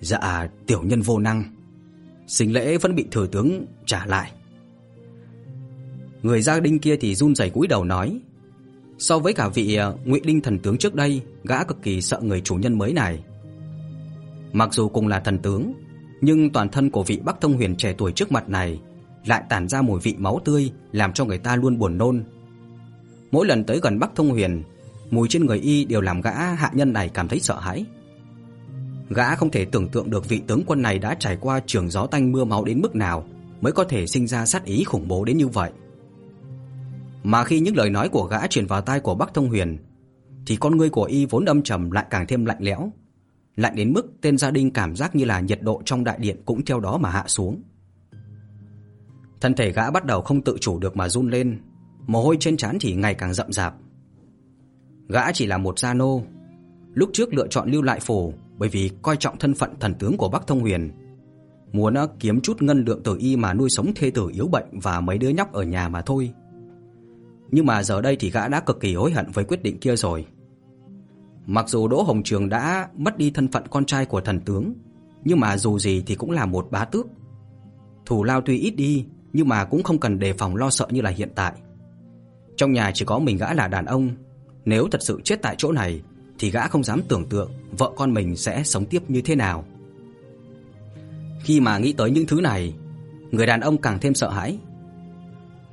"Dạ, 0.00 0.48
tiểu 0.66 0.82
nhân 0.82 1.00
vô 1.00 1.18
năng. 1.18 1.44
Sinh 2.26 2.52
lễ 2.52 2.78
vẫn 2.78 2.94
bị 2.94 3.06
thừa 3.10 3.26
tướng 3.26 3.66
trả 3.86 4.06
lại." 4.06 4.32
Người 6.22 6.42
gia 6.42 6.60
đình 6.60 6.78
kia 6.78 6.96
thì 6.96 7.14
run 7.14 7.34
rẩy 7.34 7.50
cúi 7.50 7.66
đầu 7.66 7.84
nói: 7.84 8.20
"So 9.06 9.18
với 9.18 9.32
cả 9.32 9.48
vị 9.48 9.74
ờ, 9.74 9.96
Ngụy 10.04 10.20
Đinh 10.20 10.40
thần 10.40 10.58
tướng 10.58 10.78
trước 10.78 10.94
đây, 10.94 11.20
gã 11.44 11.64
cực 11.64 11.82
kỳ 11.82 12.00
sợ 12.00 12.20
người 12.22 12.40
chủ 12.40 12.54
nhân 12.54 12.78
mới 12.78 12.92
này. 12.92 13.24
Mặc 14.52 14.68
dù 14.72 14.88
cùng 14.88 15.08
là 15.08 15.20
thần 15.20 15.38
tướng, 15.38 15.72
nhưng 16.20 16.50
toàn 16.50 16.68
thân 16.68 16.90
của 16.90 17.02
vị 17.02 17.20
Bắc 17.24 17.40
Thông 17.40 17.52
Huyền 17.52 17.76
trẻ 17.76 17.94
tuổi 17.98 18.12
trước 18.12 18.32
mặt 18.32 18.48
này 18.48 18.80
lại 19.26 19.42
tản 19.48 19.68
ra 19.68 19.82
mùi 19.82 20.00
vị 20.00 20.14
máu 20.18 20.40
tươi, 20.44 20.70
làm 20.92 21.12
cho 21.12 21.24
người 21.24 21.38
ta 21.38 21.56
luôn 21.56 21.78
buồn 21.78 21.98
nôn. 21.98 22.24
Mỗi 23.30 23.46
lần 23.46 23.64
tới 23.64 23.80
gần 23.82 23.98
Bắc 23.98 24.10
Thông 24.14 24.30
Huyền, 24.30 24.62
mùi 25.10 25.28
trên 25.28 25.46
người 25.46 25.58
y 25.58 25.84
đều 25.84 26.00
làm 26.00 26.20
gã 26.20 26.54
hạ 26.54 26.70
nhân 26.72 26.92
này 26.92 27.08
cảm 27.08 27.28
thấy 27.28 27.38
sợ 27.38 27.58
hãi. 27.60 27.84
Gã 29.10 29.34
không 29.34 29.50
thể 29.50 29.64
tưởng 29.64 29.88
tượng 29.88 30.10
được 30.10 30.28
vị 30.28 30.40
tướng 30.46 30.62
quân 30.66 30.82
này 30.82 30.98
đã 30.98 31.16
trải 31.18 31.36
qua 31.40 31.60
trường 31.66 31.90
gió 31.90 32.06
tanh 32.06 32.32
mưa 32.32 32.44
máu 32.44 32.64
đến 32.64 32.80
mức 32.80 32.94
nào 32.96 33.24
mới 33.60 33.72
có 33.72 33.84
thể 33.84 34.06
sinh 34.06 34.26
ra 34.26 34.46
sát 34.46 34.64
ý 34.64 34.84
khủng 34.84 35.08
bố 35.08 35.24
đến 35.24 35.36
như 35.36 35.48
vậy. 35.48 35.70
Mà 37.24 37.44
khi 37.44 37.60
những 37.60 37.76
lời 37.76 37.90
nói 37.90 38.08
của 38.08 38.24
gã 38.24 38.46
truyền 38.46 38.66
vào 38.66 38.80
tai 38.80 39.00
của 39.00 39.14
Bắc 39.14 39.34
Thông 39.34 39.48
Huyền, 39.48 39.78
thì 40.46 40.56
con 40.56 40.76
ngươi 40.76 40.90
của 40.90 41.04
y 41.04 41.26
vốn 41.26 41.44
âm 41.44 41.62
trầm 41.62 41.90
lại 41.90 42.06
càng 42.10 42.26
thêm 42.26 42.44
lạnh 42.44 42.58
lẽo, 42.60 42.92
lạnh 43.56 43.74
đến 43.76 43.92
mức 43.92 44.12
tên 44.20 44.38
gia 44.38 44.50
đình 44.50 44.70
cảm 44.70 44.96
giác 44.96 45.16
như 45.16 45.24
là 45.24 45.40
nhiệt 45.40 45.62
độ 45.62 45.82
trong 45.84 46.04
đại 46.04 46.18
điện 46.18 46.42
cũng 46.44 46.64
theo 46.64 46.80
đó 46.80 46.98
mà 46.98 47.10
hạ 47.10 47.24
xuống. 47.26 47.62
Thân 49.40 49.54
thể 49.54 49.72
gã 49.72 49.90
bắt 49.90 50.04
đầu 50.04 50.22
không 50.22 50.42
tự 50.42 50.56
chủ 50.60 50.78
được 50.78 50.96
mà 50.96 51.08
run 51.08 51.30
lên, 51.30 51.62
mồ 52.06 52.22
hôi 52.22 52.36
trên 52.40 52.56
trán 52.56 52.78
thì 52.80 52.94
ngày 52.94 53.14
càng 53.14 53.34
rậm 53.34 53.52
rạp. 53.52 53.74
Gã 55.08 55.32
chỉ 55.32 55.46
là 55.46 55.58
một 55.58 55.78
gia 55.78 55.94
nô, 55.94 56.22
lúc 56.94 57.10
trước 57.12 57.34
lựa 57.34 57.46
chọn 57.46 57.70
lưu 57.70 57.82
lại 57.82 58.00
phủ 58.00 58.34
bởi 58.58 58.68
vì 58.68 58.90
coi 59.02 59.16
trọng 59.16 59.38
thân 59.38 59.54
phận 59.54 59.74
thần 59.80 59.94
tướng 59.94 60.16
của 60.16 60.28
Bắc 60.28 60.46
Thông 60.46 60.60
Huyền, 60.60 60.90
muốn 61.72 61.94
kiếm 62.20 62.40
chút 62.40 62.62
ngân 62.62 62.84
lượng 62.84 63.00
từ 63.04 63.16
y 63.18 63.36
mà 63.36 63.54
nuôi 63.54 63.70
sống 63.70 63.92
thê 63.96 64.10
tử 64.10 64.30
yếu 64.34 64.48
bệnh 64.48 64.80
và 64.82 65.00
mấy 65.00 65.18
đứa 65.18 65.28
nhóc 65.28 65.52
ở 65.52 65.62
nhà 65.62 65.88
mà 65.88 66.02
thôi. 66.02 66.32
Nhưng 67.54 67.66
mà 67.66 67.82
giờ 67.82 68.00
đây 68.00 68.16
thì 68.16 68.30
gã 68.30 68.48
đã 68.48 68.60
cực 68.60 68.80
kỳ 68.80 68.94
hối 68.94 69.12
hận 69.12 69.26
với 69.32 69.44
quyết 69.44 69.62
định 69.62 69.78
kia 69.78 69.96
rồi. 69.96 70.26
Mặc 71.46 71.68
dù 71.68 71.88
Đỗ 71.88 72.02
Hồng 72.02 72.22
Trường 72.22 72.48
đã 72.48 72.88
mất 72.96 73.18
đi 73.18 73.30
thân 73.30 73.48
phận 73.48 73.64
con 73.70 73.84
trai 73.84 74.06
của 74.06 74.20
thần 74.20 74.40
tướng, 74.40 74.74
nhưng 75.24 75.40
mà 75.40 75.56
dù 75.56 75.78
gì 75.78 76.02
thì 76.06 76.14
cũng 76.14 76.30
là 76.30 76.46
một 76.46 76.68
bá 76.70 76.84
tước. 76.84 77.06
Thủ 78.06 78.24
lao 78.24 78.40
tuy 78.40 78.58
ít 78.58 78.70
đi, 78.70 79.06
nhưng 79.32 79.48
mà 79.48 79.64
cũng 79.64 79.82
không 79.82 79.98
cần 79.98 80.18
đề 80.18 80.32
phòng 80.32 80.56
lo 80.56 80.70
sợ 80.70 80.86
như 80.90 81.00
là 81.00 81.10
hiện 81.10 81.28
tại. 81.34 81.52
Trong 82.56 82.72
nhà 82.72 82.90
chỉ 82.94 83.04
có 83.04 83.18
mình 83.18 83.36
gã 83.36 83.54
là 83.54 83.68
đàn 83.68 83.84
ông, 83.84 84.10
nếu 84.64 84.88
thật 84.90 85.02
sự 85.02 85.20
chết 85.24 85.42
tại 85.42 85.54
chỗ 85.58 85.72
này 85.72 86.02
thì 86.38 86.50
gã 86.50 86.68
không 86.68 86.84
dám 86.84 87.02
tưởng 87.08 87.28
tượng 87.28 87.50
vợ 87.78 87.92
con 87.96 88.14
mình 88.14 88.36
sẽ 88.36 88.62
sống 88.64 88.86
tiếp 88.86 89.02
như 89.08 89.20
thế 89.20 89.36
nào. 89.36 89.64
Khi 91.40 91.60
mà 91.60 91.78
nghĩ 91.78 91.92
tới 91.92 92.10
những 92.10 92.26
thứ 92.26 92.40
này, 92.40 92.74
người 93.30 93.46
đàn 93.46 93.60
ông 93.60 93.78
càng 93.78 93.98
thêm 93.98 94.14
sợ 94.14 94.30
hãi. 94.30 94.58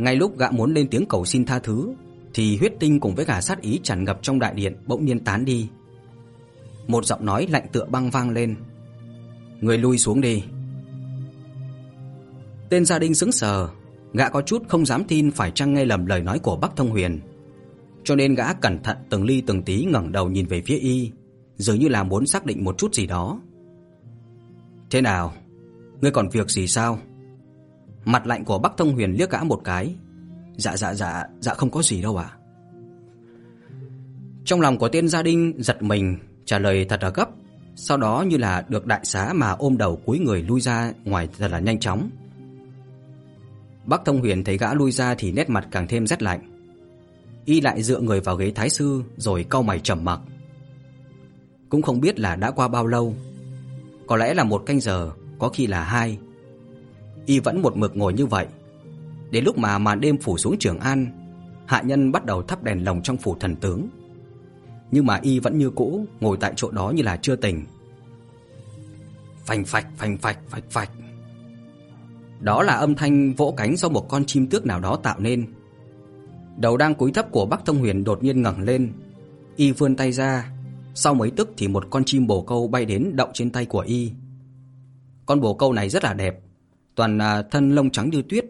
Ngay 0.01 0.15
lúc 0.15 0.37
gã 0.37 0.51
muốn 0.51 0.73
lên 0.73 0.87
tiếng 0.87 1.05
cầu 1.05 1.25
xin 1.25 1.45
tha 1.45 1.59
thứ 1.59 1.93
thì 2.33 2.57
huyết 2.57 2.73
tinh 2.79 2.99
cùng 2.99 3.15
với 3.15 3.25
cả 3.25 3.41
sát 3.41 3.61
ý 3.61 3.79
tràn 3.83 4.03
ngập 4.03 4.19
trong 4.21 4.39
đại 4.39 4.53
điện 4.53 4.75
bỗng 4.85 5.05
nhiên 5.05 5.19
tán 5.19 5.45
đi. 5.45 5.67
Một 6.87 7.05
giọng 7.05 7.25
nói 7.25 7.47
lạnh 7.51 7.67
tựa 7.71 7.85
băng 7.85 8.09
vang 8.09 8.29
lên. 8.29 8.55
"Người 9.59 9.77
lui 9.77 9.97
xuống 9.97 10.21
đi." 10.21 10.43
Tên 12.69 12.85
gia 12.85 12.99
đình 12.99 13.15
sững 13.15 13.31
sờ, 13.31 13.69
gã 14.13 14.29
có 14.29 14.41
chút 14.41 14.63
không 14.67 14.85
dám 14.85 15.03
tin 15.03 15.31
phải 15.31 15.51
chăng 15.51 15.73
nghe 15.73 15.85
lầm 15.85 16.05
lời 16.05 16.21
nói 16.21 16.39
của 16.39 16.55
Bắc 16.55 16.75
Thông 16.75 16.89
Huyền. 16.89 17.19
Cho 18.03 18.15
nên 18.15 18.35
gã 18.35 18.53
cẩn 18.53 18.83
thận 18.83 18.97
từng 19.09 19.23
ly 19.23 19.41
từng 19.41 19.63
tí 19.63 19.85
ngẩng 19.85 20.11
đầu 20.11 20.29
nhìn 20.29 20.45
về 20.45 20.61
phía 20.61 20.77
y, 20.77 21.11
dường 21.57 21.79
như 21.79 21.87
là 21.87 22.03
muốn 22.03 22.25
xác 22.25 22.45
định 22.45 22.63
một 22.63 22.77
chút 22.77 22.93
gì 22.93 23.05
đó. 23.05 23.41
"Thế 24.89 25.01
nào? 25.01 25.33
Ngươi 26.01 26.11
còn 26.11 26.29
việc 26.29 26.49
gì 26.49 26.67
sao?" 26.67 26.99
Mặt 28.05 28.27
lạnh 28.27 28.45
của 28.45 28.59
Bắc 28.59 28.77
Thông 28.77 28.93
Huyền 28.93 29.11
liếc 29.11 29.29
gã 29.29 29.43
một 29.43 29.61
cái, 29.63 29.95
Dạ 30.61 30.77
dạ 30.77 30.93
dạ, 30.93 31.23
dạ 31.39 31.53
không 31.53 31.69
có 31.69 31.81
gì 31.81 32.01
đâu 32.01 32.17
ạ. 32.17 32.29
Trong 34.45 34.61
lòng 34.61 34.77
của 34.77 34.89
tên 34.89 35.07
gia 35.07 35.23
đình 35.23 35.53
giật 35.57 35.83
mình, 35.83 36.17
trả 36.45 36.59
lời 36.59 36.85
thật 36.85 37.03
là 37.03 37.09
gấp, 37.09 37.29
sau 37.75 37.97
đó 37.97 38.25
như 38.27 38.37
là 38.37 38.65
được 38.69 38.85
đại 38.85 38.99
xá 39.03 39.33
mà 39.33 39.51
ôm 39.51 39.77
đầu 39.77 39.95
cúi 40.05 40.19
người 40.19 40.43
lui 40.43 40.61
ra 40.61 40.91
ngoài 41.03 41.27
thật 41.37 41.51
là 41.51 41.59
nhanh 41.59 41.79
chóng. 41.79 42.09
Bắc 43.85 44.01
Thông 44.05 44.19
Huyền 44.19 44.43
thấy 44.43 44.57
gã 44.57 44.73
lui 44.73 44.91
ra 44.91 45.15
thì 45.17 45.31
nét 45.31 45.49
mặt 45.49 45.67
càng 45.71 45.87
thêm 45.87 46.07
rét 46.07 46.23
lạnh. 46.23 46.41
Y 47.45 47.61
lại 47.61 47.83
dựa 47.83 47.99
người 47.99 48.19
vào 48.19 48.35
ghế 48.35 48.51
thái 48.55 48.69
sư 48.69 49.03
rồi 49.17 49.45
cau 49.49 49.63
mày 49.63 49.79
trầm 49.79 50.05
mặc. 50.05 50.19
Cũng 51.69 51.81
không 51.81 52.01
biết 52.01 52.19
là 52.19 52.35
đã 52.35 52.51
qua 52.51 52.67
bao 52.67 52.87
lâu, 52.87 53.15
có 54.07 54.15
lẽ 54.15 54.33
là 54.33 54.43
một 54.43 54.63
canh 54.65 54.79
giờ, 54.79 55.11
có 55.39 55.49
khi 55.49 55.67
là 55.67 55.83
hai. 55.83 56.17
Y 57.25 57.39
vẫn 57.39 57.61
một 57.61 57.77
mực 57.77 57.97
ngồi 57.97 58.13
như 58.13 58.25
vậy, 58.25 58.47
Đến 59.31 59.43
lúc 59.43 59.57
mà 59.57 59.77
màn 59.77 60.01
đêm 60.01 60.17
phủ 60.17 60.37
xuống 60.37 60.55
Trường 60.59 60.79
An, 60.79 61.07
hạ 61.65 61.81
nhân 61.81 62.11
bắt 62.11 62.25
đầu 62.25 62.43
thắp 62.43 62.63
đèn 62.63 62.85
lồng 62.85 63.01
trong 63.01 63.17
phủ 63.17 63.35
thần 63.39 63.55
tướng. 63.55 63.87
Nhưng 64.91 65.05
mà 65.05 65.19
y 65.21 65.39
vẫn 65.39 65.57
như 65.57 65.69
cũ, 65.69 66.05
ngồi 66.19 66.37
tại 66.39 66.53
chỗ 66.55 66.71
đó 66.71 66.89
như 66.89 67.03
là 67.03 67.17
chưa 67.21 67.35
tỉnh. 67.35 67.65
Phành 69.45 69.65
phạch, 69.65 69.87
phành 69.97 70.17
phạch, 70.17 70.37
phạch 70.49 70.63
phạch. 70.69 70.91
Đó 72.39 72.63
là 72.63 72.73
âm 72.73 72.95
thanh 72.95 73.33
vỗ 73.33 73.53
cánh 73.57 73.75
do 73.77 73.89
một 73.89 74.09
con 74.09 74.25
chim 74.25 74.47
tước 74.47 74.65
nào 74.65 74.79
đó 74.79 74.95
tạo 75.03 75.19
nên. 75.19 75.45
Đầu 76.57 76.77
đang 76.77 76.95
cúi 76.95 77.11
thấp 77.11 77.31
của 77.31 77.45
Bắc 77.45 77.65
Thông 77.65 77.79
Huyền 77.79 78.03
đột 78.03 78.23
nhiên 78.23 78.41
ngẩng 78.41 78.61
lên, 78.61 78.93
y 79.55 79.71
vươn 79.71 79.95
tay 79.95 80.11
ra, 80.11 80.51
sau 80.93 81.13
mấy 81.13 81.31
tức 81.31 81.53
thì 81.57 81.67
một 81.67 81.87
con 81.89 82.03
chim 82.05 82.27
bồ 82.27 82.41
câu 82.41 82.67
bay 82.67 82.85
đến 82.85 83.11
đậu 83.15 83.27
trên 83.33 83.49
tay 83.49 83.65
của 83.65 83.79
y. 83.79 84.11
Con 85.25 85.39
bồ 85.39 85.53
câu 85.53 85.73
này 85.73 85.89
rất 85.89 86.03
là 86.03 86.13
đẹp, 86.13 86.39
toàn 87.01 87.17
là 87.17 87.41
thân 87.41 87.75
lông 87.75 87.89
trắng 87.89 88.09
như 88.09 88.21
tuyết, 88.21 88.45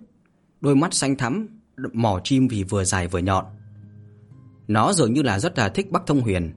đôi 0.62 0.76
mắt 0.76 0.94
xanh 0.94 1.16
thắm, 1.16 1.48
mỏ 1.94 2.20
chim 2.24 2.48
vì 2.48 2.64
vừa 2.64 2.84
dài 2.84 3.08
vừa 3.08 3.20
nhọn. 3.20 3.46
Nó 4.68 4.94
dường 4.94 5.14
như 5.14 5.22
là 5.22 5.40
rất 5.40 5.58
là 5.58 5.70
thích 5.70 5.92
Bắc 5.92 6.08
Thông 6.08 6.22
Huyền. 6.22 6.54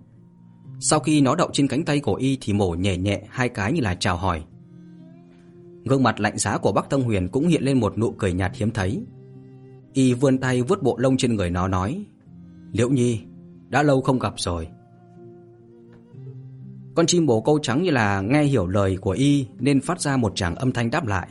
Sau 0.80 1.00
khi 1.00 1.20
nó 1.20 1.34
đậu 1.34 1.50
trên 1.52 1.68
cánh 1.68 1.84
tay 1.84 2.00
của 2.00 2.14
y 2.14 2.38
thì 2.40 2.52
mổ 2.52 2.70
nhẹ 2.70 2.96
nhẹ 2.96 3.22
hai 3.28 3.48
cái 3.48 3.72
như 3.72 3.80
là 3.80 3.94
chào 3.94 4.16
hỏi. 4.16 4.44
Gương 5.84 6.02
mặt 6.02 6.20
lạnh 6.20 6.38
giá 6.38 6.58
của 6.58 6.72
Bắc 6.72 6.90
Thông 6.90 7.02
Huyền 7.02 7.28
cũng 7.28 7.48
hiện 7.48 7.62
lên 7.62 7.80
một 7.80 7.98
nụ 7.98 8.12
cười 8.12 8.32
nhạt 8.32 8.52
hiếm 8.54 8.70
thấy. 8.70 9.04
Y 9.92 10.14
vươn 10.14 10.38
tay 10.38 10.62
vuốt 10.62 10.82
bộ 10.82 10.98
lông 10.98 11.16
trên 11.16 11.36
người 11.36 11.50
nó 11.50 11.68
nói: 11.68 12.04
"Liễu 12.72 12.88
Nhi, 12.88 13.20
đã 13.68 13.82
lâu 13.82 14.00
không 14.00 14.18
gặp 14.18 14.34
rồi." 14.36 14.68
Con 16.94 17.06
chim 17.06 17.26
bồ 17.26 17.40
câu 17.40 17.58
trắng 17.62 17.82
như 17.82 17.90
là 17.90 18.20
nghe 18.20 18.42
hiểu 18.42 18.66
lời 18.66 18.96
của 18.96 19.10
y 19.10 19.46
nên 19.58 19.80
phát 19.80 20.00
ra 20.00 20.16
một 20.16 20.36
tràng 20.36 20.54
âm 20.54 20.72
thanh 20.72 20.90
đáp 20.90 21.06
lại. 21.06 21.28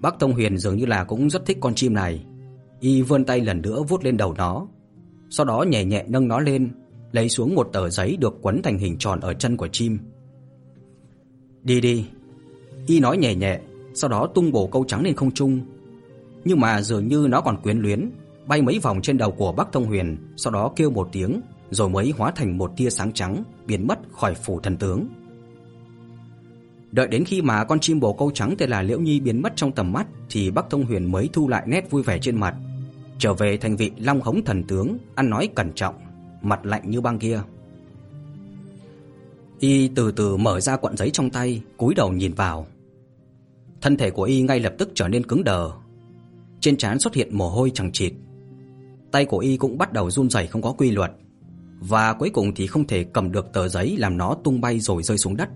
Bắc 0.00 0.18
Tông 0.18 0.32
Huyền 0.32 0.58
dường 0.58 0.76
như 0.76 0.86
là 0.86 1.04
cũng 1.04 1.30
rất 1.30 1.46
thích 1.46 1.58
con 1.60 1.74
chim 1.74 1.94
này. 1.94 2.24
Y 2.80 3.02
vươn 3.02 3.24
tay 3.24 3.40
lần 3.40 3.62
nữa 3.62 3.82
vuốt 3.82 4.04
lên 4.04 4.16
đầu 4.16 4.34
nó, 4.34 4.66
sau 5.30 5.46
đó 5.46 5.62
nhẹ 5.62 5.84
nhẹ 5.84 6.04
nâng 6.08 6.28
nó 6.28 6.40
lên, 6.40 6.70
lấy 7.12 7.28
xuống 7.28 7.54
một 7.54 7.70
tờ 7.72 7.90
giấy 7.90 8.16
được 8.20 8.38
quấn 8.42 8.62
thành 8.62 8.78
hình 8.78 8.98
tròn 8.98 9.20
ở 9.20 9.34
chân 9.34 9.56
của 9.56 9.68
chim. 9.68 9.98
"Đi 11.62 11.80
đi." 11.80 12.06
Y 12.86 13.00
nói 13.00 13.16
nhẹ 13.16 13.34
nhẹ, 13.34 13.60
sau 13.94 14.10
đó 14.10 14.26
tung 14.34 14.52
bổ 14.52 14.66
câu 14.66 14.84
trắng 14.88 15.02
lên 15.02 15.16
không 15.16 15.30
trung. 15.30 15.60
Nhưng 16.44 16.60
mà 16.60 16.82
dường 16.82 17.08
như 17.08 17.26
nó 17.30 17.40
còn 17.40 17.56
quyến 17.62 17.78
luyến, 17.78 18.10
bay 18.46 18.62
mấy 18.62 18.78
vòng 18.78 19.00
trên 19.02 19.18
đầu 19.18 19.30
của 19.30 19.52
Bắc 19.52 19.72
Thông 19.72 19.84
Huyền, 19.84 20.16
sau 20.36 20.52
đó 20.52 20.72
kêu 20.76 20.90
một 20.90 21.08
tiếng, 21.12 21.40
rồi 21.70 21.88
mới 21.88 22.12
hóa 22.16 22.30
thành 22.30 22.58
một 22.58 22.72
tia 22.76 22.90
sáng 22.90 23.12
trắng, 23.12 23.44
biến 23.66 23.86
mất 23.86 23.98
khỏi 24.12 24.34
phủ 24.34 24.60
thần 24.60 24.76
tướng. 24.76 25.08
Đợi 26.92 27.08
đến 27.08 27.24
khi 27.24 27.42
mà 27.42 27.64
con 27.64 27.80
chim 27.80 28.00
bồ 28.00 28.12
câu 28.12 28.30
trắng 28.34 28.54
tên 28.58 28.70
là 28.70 28.82
Liễu 28.82 29.00
Nhi 29.00 29.20
biến 29.20 29.42
mất 29.42 29.52
trong 29.56 29.72
tầm 29.72 29.92
mắt 29.92 30.06
thì 30.30 30.50
Bắc 30.50 30.70
Thông 30.70 30.84
Huyền 30.84 31.12
mới 31.12 31.28
thu 31.32 31.48
lại 31.48 31.62
nét 31.66 31.90
vui 31.90 32.02
vẻ 32.02 32.18
trên 32.18 32.40
mặt, 32.40 32.54
trở 33.18 33.34
về 33.34 33.56
thành 33.56 33.76
vị 33.76 33.90
Long 33.98 34.20
Hống 34.20 34.44
thần 34.44 34.64
tướng, 34.64 34.98
ăn 35.14 35.30
nói 35.30 35.48
cẩn 35.54 35.72
trọng, 35.72 35.94
mặt 36.42 36.66
lạnh 36.66 36.90
như 36.90 37.00
băng 37.00 37.18
kia. 37.18 37.40
Y 39.60 39.88
từ 39.88 40.12
từ 40.12 40.36
mở 40.36 40.60
ra 40.60 40.76
cuộn 40.76 40.96
giấy 40.96 41.10
trong 41.10 41.30
tay, 41.30 41.62
cúi 41.76 41.94
đầu 41.94 42.12
nhìn 42.12 42.32
vào. 42.32 42.66
Thân 43.80 43.96
thể 43.96 44.10
của 44.10 44.22
y 44.22 44.42
ngay 44.42 44.60
lập 44.60 44.74
tức 44.78 44.88
trở 44.94 45.08
nên 45.08 45.26
cứng 45.26 45.44
đờ. 45.44 45.70
Trên 46.60 46.76
trán 46.76 46.98
xuất 46.98 47.14
hiện 47.14 47.38
mồ 47.38 47.48
hôi 47.48 47.70
chằng 47.74 47.92
chịt. 47.92 48.12
Tay 49.10 49.24
của 49.24 49.38
y 49.38 49.56
cũng 49.56 49.78
bắt 49.78 49.92
đầu 49.92 50.10
run 50.10 50.30
rẩy 50.30 50.46
không 50.46 50.62
có 50.62 50.72
quy 50.72 50.90
luật, 50.90 51.12
và 51.80 52.12
cuối 52.12 52.30
cùng 52.30 52.54
thì 52.54 52.66
không 52.66 52.86
thể 52.86 53.04
cầm 53.04 53.32
được 53.32 53.52
tờ 53.52 53.68
giấy 53.68 53.96
làm 53.98 54.18
nó 54.18 54.36
tung 54.44 54.60
bay 54.60 54.80
rồi 54.80 55.02
rơi 55.02 55.18
xuống 55.18 55.36
đất. 55.36 55.48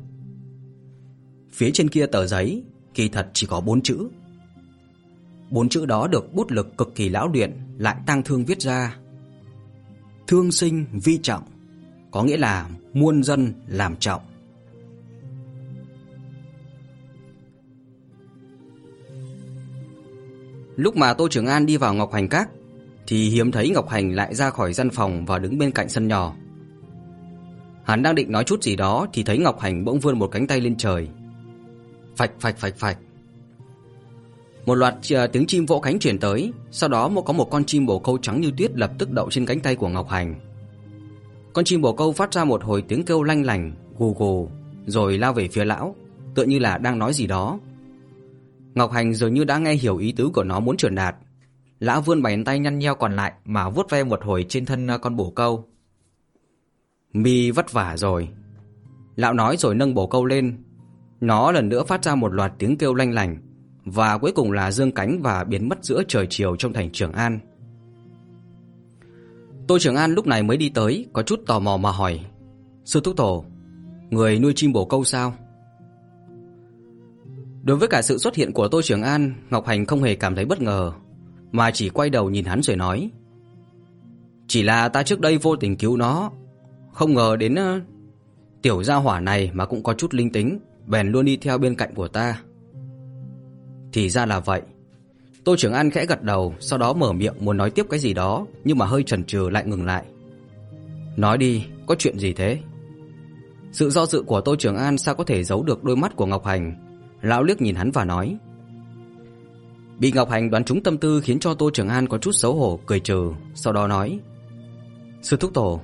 Phía 1.53 1.71
trên 1.71 1.89
kia 1.89 2.07
tờ 2.07 2.27
giấy 2.27 2.63
kỳ 2.95 3.09
thật 3.09 3.29
chỉ 3.33 3.47
có 3.47 3.61
bốn 3.61 3.83
chữ. 3.83 4.09
Bốn 5.51 5.69
chữ 5.69 5.87
đó 5.87 6.07
được 6.07 6.35
bút 6.35 6.51
lực 6.51 6.77
cực 6.79 6.95
kỳ 6.95 7.09
lão 7.09 7.29
luyện 7.29 7.53
lại 7.79 7.97
tang 8.07 8.23
thương 8.23 8.45
viết 8.45 8.61
ra. 8.61 8.97
Thương 10.27 10.53
sinh 10.53 10.87
vi 10.93 11.19
trọng, 11.23 11.43
có 12.11 12.23
nghĩa 12.23 12.37
là 12.37 12.69
muôn 12.93 13.23
dân 13.23 13.55
làm 13.67 13.97
trọng. 13.97 14.23
Lúc 20.77 20.97
mà 20.97 21.15
Tô 21.15 21.29
Trường 21.29 21.47
An 21.47 21.67
đi 21.67 21.77
vào 21.77 21.95
Ngọc 21.95 22.13
Hành 22.13 22.29
Các 22.29 22.49
thì 23.07 23.29
hiếm 23.29 23.53
thấy 23.53 23.71
Ngọc 23.71 23.89
Hành 23.89 24.15
lại 24.15 24.35
ra 24.35 24.51
khỏi 24.51 24.73
gian 24.73 24.91
phòng 24.91 25.27
và 25.27 25.39
đứng 25.39 25.59
bên 25.59 25.71
cạnh 25.71 25.89
sân 25.89 26.09
nhỏ. 26.09 26.37
Hắn 27.85 28.03
đang 28.03 28.15
định 28.15 28.33
nói 28.33 28.45
chút 28.45 28.63
gì 28.63 28.77
đó 28.77 29.07
thì 29.13 29.23
thấy 29.23 29.39
Ngọc 29.39 29.61
Hành 29.61 29.85
bỗng 29.85 30.01
vươn 30.01 30.19
một 30.19 30.27
cánh 30.27 30.47
tay 30.47 30.61
lên 30.61 30.77
trời. 30.77 31.09
Phạch 32.21 32.41
phạch 32.41 32.59
phạch 32.59 32.77
phạch. 32.77 32.99
Một 34.67 34.75
loạt 34.75 34.95
à, 35.15 35.27
tiếng 35.27 35.47
chim 35.47 35.67
vỗ 35.67 35.81
cánh 35.81 35.99
truyền 35.99 36.19
tới, 36.19 36.53
sau 36.71 36.89
đó 36.89 37.09
một 37.09 37.23
có 37.23 37.33
một 37.33 37.51
con 37.51 37.65
chim 37.65 37.87
bồ 37.87 37.99
câu 37.99 38.19
trắng 38.19 38.41
như 38.41 38.51
tuyết 38.57 38.77
lập 38.77 38.91
tức 38.99 39.11
đậu 39.11 39.31
trên 39.31 39.47
cánh 39.47 39.61
tay 39.61 39.77
của 39.77 39.89
Ngọc 39.89 40.09
Hành. 40.09 40.35
Con 41.53 41.65
chim 41.65 41.81
bồ 41.81 41.93
câu 41.93 42.13
phát 42.13 42.33
ra 42.33 42.45
một 42.45 42.65
hồi 42.65 42.83
tiếng 42.83 43.05
kêu 43.05 43.23
lanh 43.23 43.45
lành, 43.45 43.73
gù 43.99 44.15
gù, 44.19 44.49
rồi 44.87 45.19
lao 45.19 45.33
về 45.33 45.49
phía 45.49 45.65
lão, 45.65 45.95
tựa 46.35 46.43
như 46.43 46.59
là 46.59 46.79
đang 46.79 46.99
nói 46.99 47.15
gì 47.15 47.27
đó. 47.27 47.59
Ngọc 48.75 48.93
Hành 48.93 49.15
dường 49.15 49.35
như 49.35 49.45
đã 49.45 49.59
nghe 49.59 49.75
hiểu 49.75 49.97
ý 49.97 50.13
tứ 50.13 50.31
của 50.35 50.45
nó 50.45 50.61
muốn 50.61 50.77
truyền 50.77 50.95
đạt. 50.95 51.17
Lão 51.79 52.01
vươn 52.01 52.23
bàn 52.23 52.45
tay 52.45 52.59
nhăn 52.59 52.79
nheo 52.79 52.95
còn 52.95 53.17
lại 53.17 53.33
mà 53.45 53.71
vuốt 53.71 53.91
ve 53.91 54.05
một 54.05 54.25
hồi 54.25 54.47
trên 54.49 54.67
thân 54.67 54.87
à, 54.87 54.99
con 54.99 55.17
bồ 55.17 55.31
câu. 55.31 55.69
Mi 57.13 57.51
vất 57.51 57.73
vả 57.73 57.97
rồi. 57.97 58.29
Lão 59.17 59.33
nói 59.33 59.57
rồi 59.57 59.75
nâng 59.75 59.95
bồ 59.95 60.07
câu 60.07 60.25
lên. 60.25 60.57
Nó 61.21 61.53
lần 61.53 61.69
nữa 61.69 61.85
phát 61.85 62.05
ra 62.05 62.15
một 62.15 62.35
loạt 62.35 62.53
tiếng 62.59 62.77
kêu 62.77 62.95
lanh 62.95 63.13
lành 63.13 63.37
và 63.85 64.19
cuối 64.19 64.33
cùng 64.33 64.53
là 64.53 64.71
dương 64.71 64.93
cánh 64.93 65.23
và 65.23 65.45
biến 65.45 65.69
mất 65.69 65.85
giữa 65.85 66.03
trời 66.09 66.27
chiều 66.31 66.57
trong 66.57 66.73
thành 66.73 66.91
Trường 66.93 67.13
An. 67.13 67.39
Tô 69.69 69.79
Trường 69.79 69.97
An 69.97 70.13
lúc 70.15 70.27
này 70.27 70.43
mới 70.43 70.57
đi 70.57 70.69
tới, 70.69 71.07
có 71.13 71.23
chút 71.23 71.41
tò 71.47 71.59
mò 71.59 71.77
mà 71.77 71.91
hỏi: 71.91 72.21
"Sư 72.85 73.01
thúc 73.05 73.17
tổ, 73.17 73.45
người 74.11 74.39
nuôi 74.39 74.53
chim 74.57 74.73
bổ 74.73 74.85
câu 74.85 75.05
sao?" 75.05 75.35
Đối 77.63 77.77
với 77.77 77.89
cả 77.89 78.03
sự 78.03 78.19
xuất 78.19 78.35
hiện 78.35 78.53
của 78.53 78.69
Tô 78.69 78.83
Trường 78.83 79.03
An, 79.03 79.35
Ngọc 79.51 79.67
Hành 79.67 79.87
không 79.87 80.03
hề 80.03 80.15
cảm 80.15 80.35
thấy 80.35 80.45
bất 80.45 80.61
ngờ, 80.63 80.93
mà 81.53 81.71
chỉ 81.71 81.89
quay 81.89 82.11
đầu 82.11 82.31
nhìn 82.31 82.45
hắn 82.45 82.63
rồi 82.63 82.77
nói: 82.77 83.11
"Chỉ 84.47 84.63
là 84.63 84.89
ta 84.89 85.03
trước 85.03 85.21
đây 85.21 85.39
vô 85.39 85.57
tình 85.57 85.77
cứu 85.77 85.97
nó, 85.97 86.31
không 86.93 87.15
ngờ 87.15 87.37
đến 87.37 87.55
uh, 87.55 87.83
tiểu 88.63 88.83
gia 88.83 88.95
hỏa 88.95 89.21
này 89.21 89.51
mà 89.55 89.67
cũng 89.67 89.83
có 89.83 89.95
chút 89.95 90.15
linh 90.15 90.33
tính, 90.33 90.59
bèn 90.91 91.09
luôn 91.09 91.25
đi 91.25 91.37
theo 91.37 91.59
bên 91.59 91.75
cạnh 91.75 91.95
của 91.95 92.09
ta." 92.09 92.43
Thì 93.93 94.09
ra 94.09 94.27
là 94.27 94.41
vậy. 94.41 94.63
Tô 95.45 95.57
trưởng 95.57 95.73
An 95.73 95.91
khẽ 95.91 96.07
gật 96.07 96.23
đầu, 96.23 96.55
sau 96.61 96.79
đó 96.79 96.93
mở 96.93 97.13
miệng 97.13 97.35
muốn 97.41 97.57
nói 97.57 97.71
tiếp 97.71 97.87
cái 97.91 98.01
gì 98.01 98.15
đó, 98.15 98.47
nhưng 98.65 98.79
mà 98.79 98.87
hơi 98.87 99.03
chần 99.03 99.25
chừ 99.25 99.49
lại 99.53 99.65
ngừng 99.67 99.87
lại. 99.87 100.05
"Nói 101.17 101.39
đi, 101.39 101.65
có 101.87 101.95
chuyện 101.95 102.19
gì 102.19 102.33
thế?" 102.33 102.59
Sự 103.73 103.91
do 103.91 104.07
dự 104.07 104.23
của 104.23 104.41
Tô 104.41 104.57
Trường 104.57 104.77
An 104.77 104.99
sao 104.99 105.15
có 105.15 105.25
thể 105.25 105.45
giấu 105.45 105.63
được 105.63 105.85
đôi 105.85 105.97
mắt 105.97 106.17
của 106.17 106.27
Ngọc 106.27 106.45
Hành, 106.45 106.75
lão 107.23 107.43
liếc 107.43 107.63
nhìn 107.63 107.75
hắn 107.75 107.91
và 107.91 108.05
nói: 108.05 108.37
Bị 109.99 110.13
Ngọc 110.13 110.31
Hành 110.31 110.51
đoán 110.51 110.65
trúng 110.65 110.83
tâm 110.83 110.99
tư 110.99 111.21
khiến 111.21 111.39
cho 111.39 111.55
Tô 111.55 111.71
Trường 111.71 111.89
An 111.89 112.09
có 112.09 112.19
chút 112.19 112.33
xấu 112.33 112.55
hổ 112.55 112.81
cười 112.87 113.01
trừ, 113.01 113.33
sau 113.55 113.73
đó 113.73 113.87
nói: 113.87 114.21
"Sư 115.23 115.37
thúc 115.37 115.51
tổ, 115.55 115.81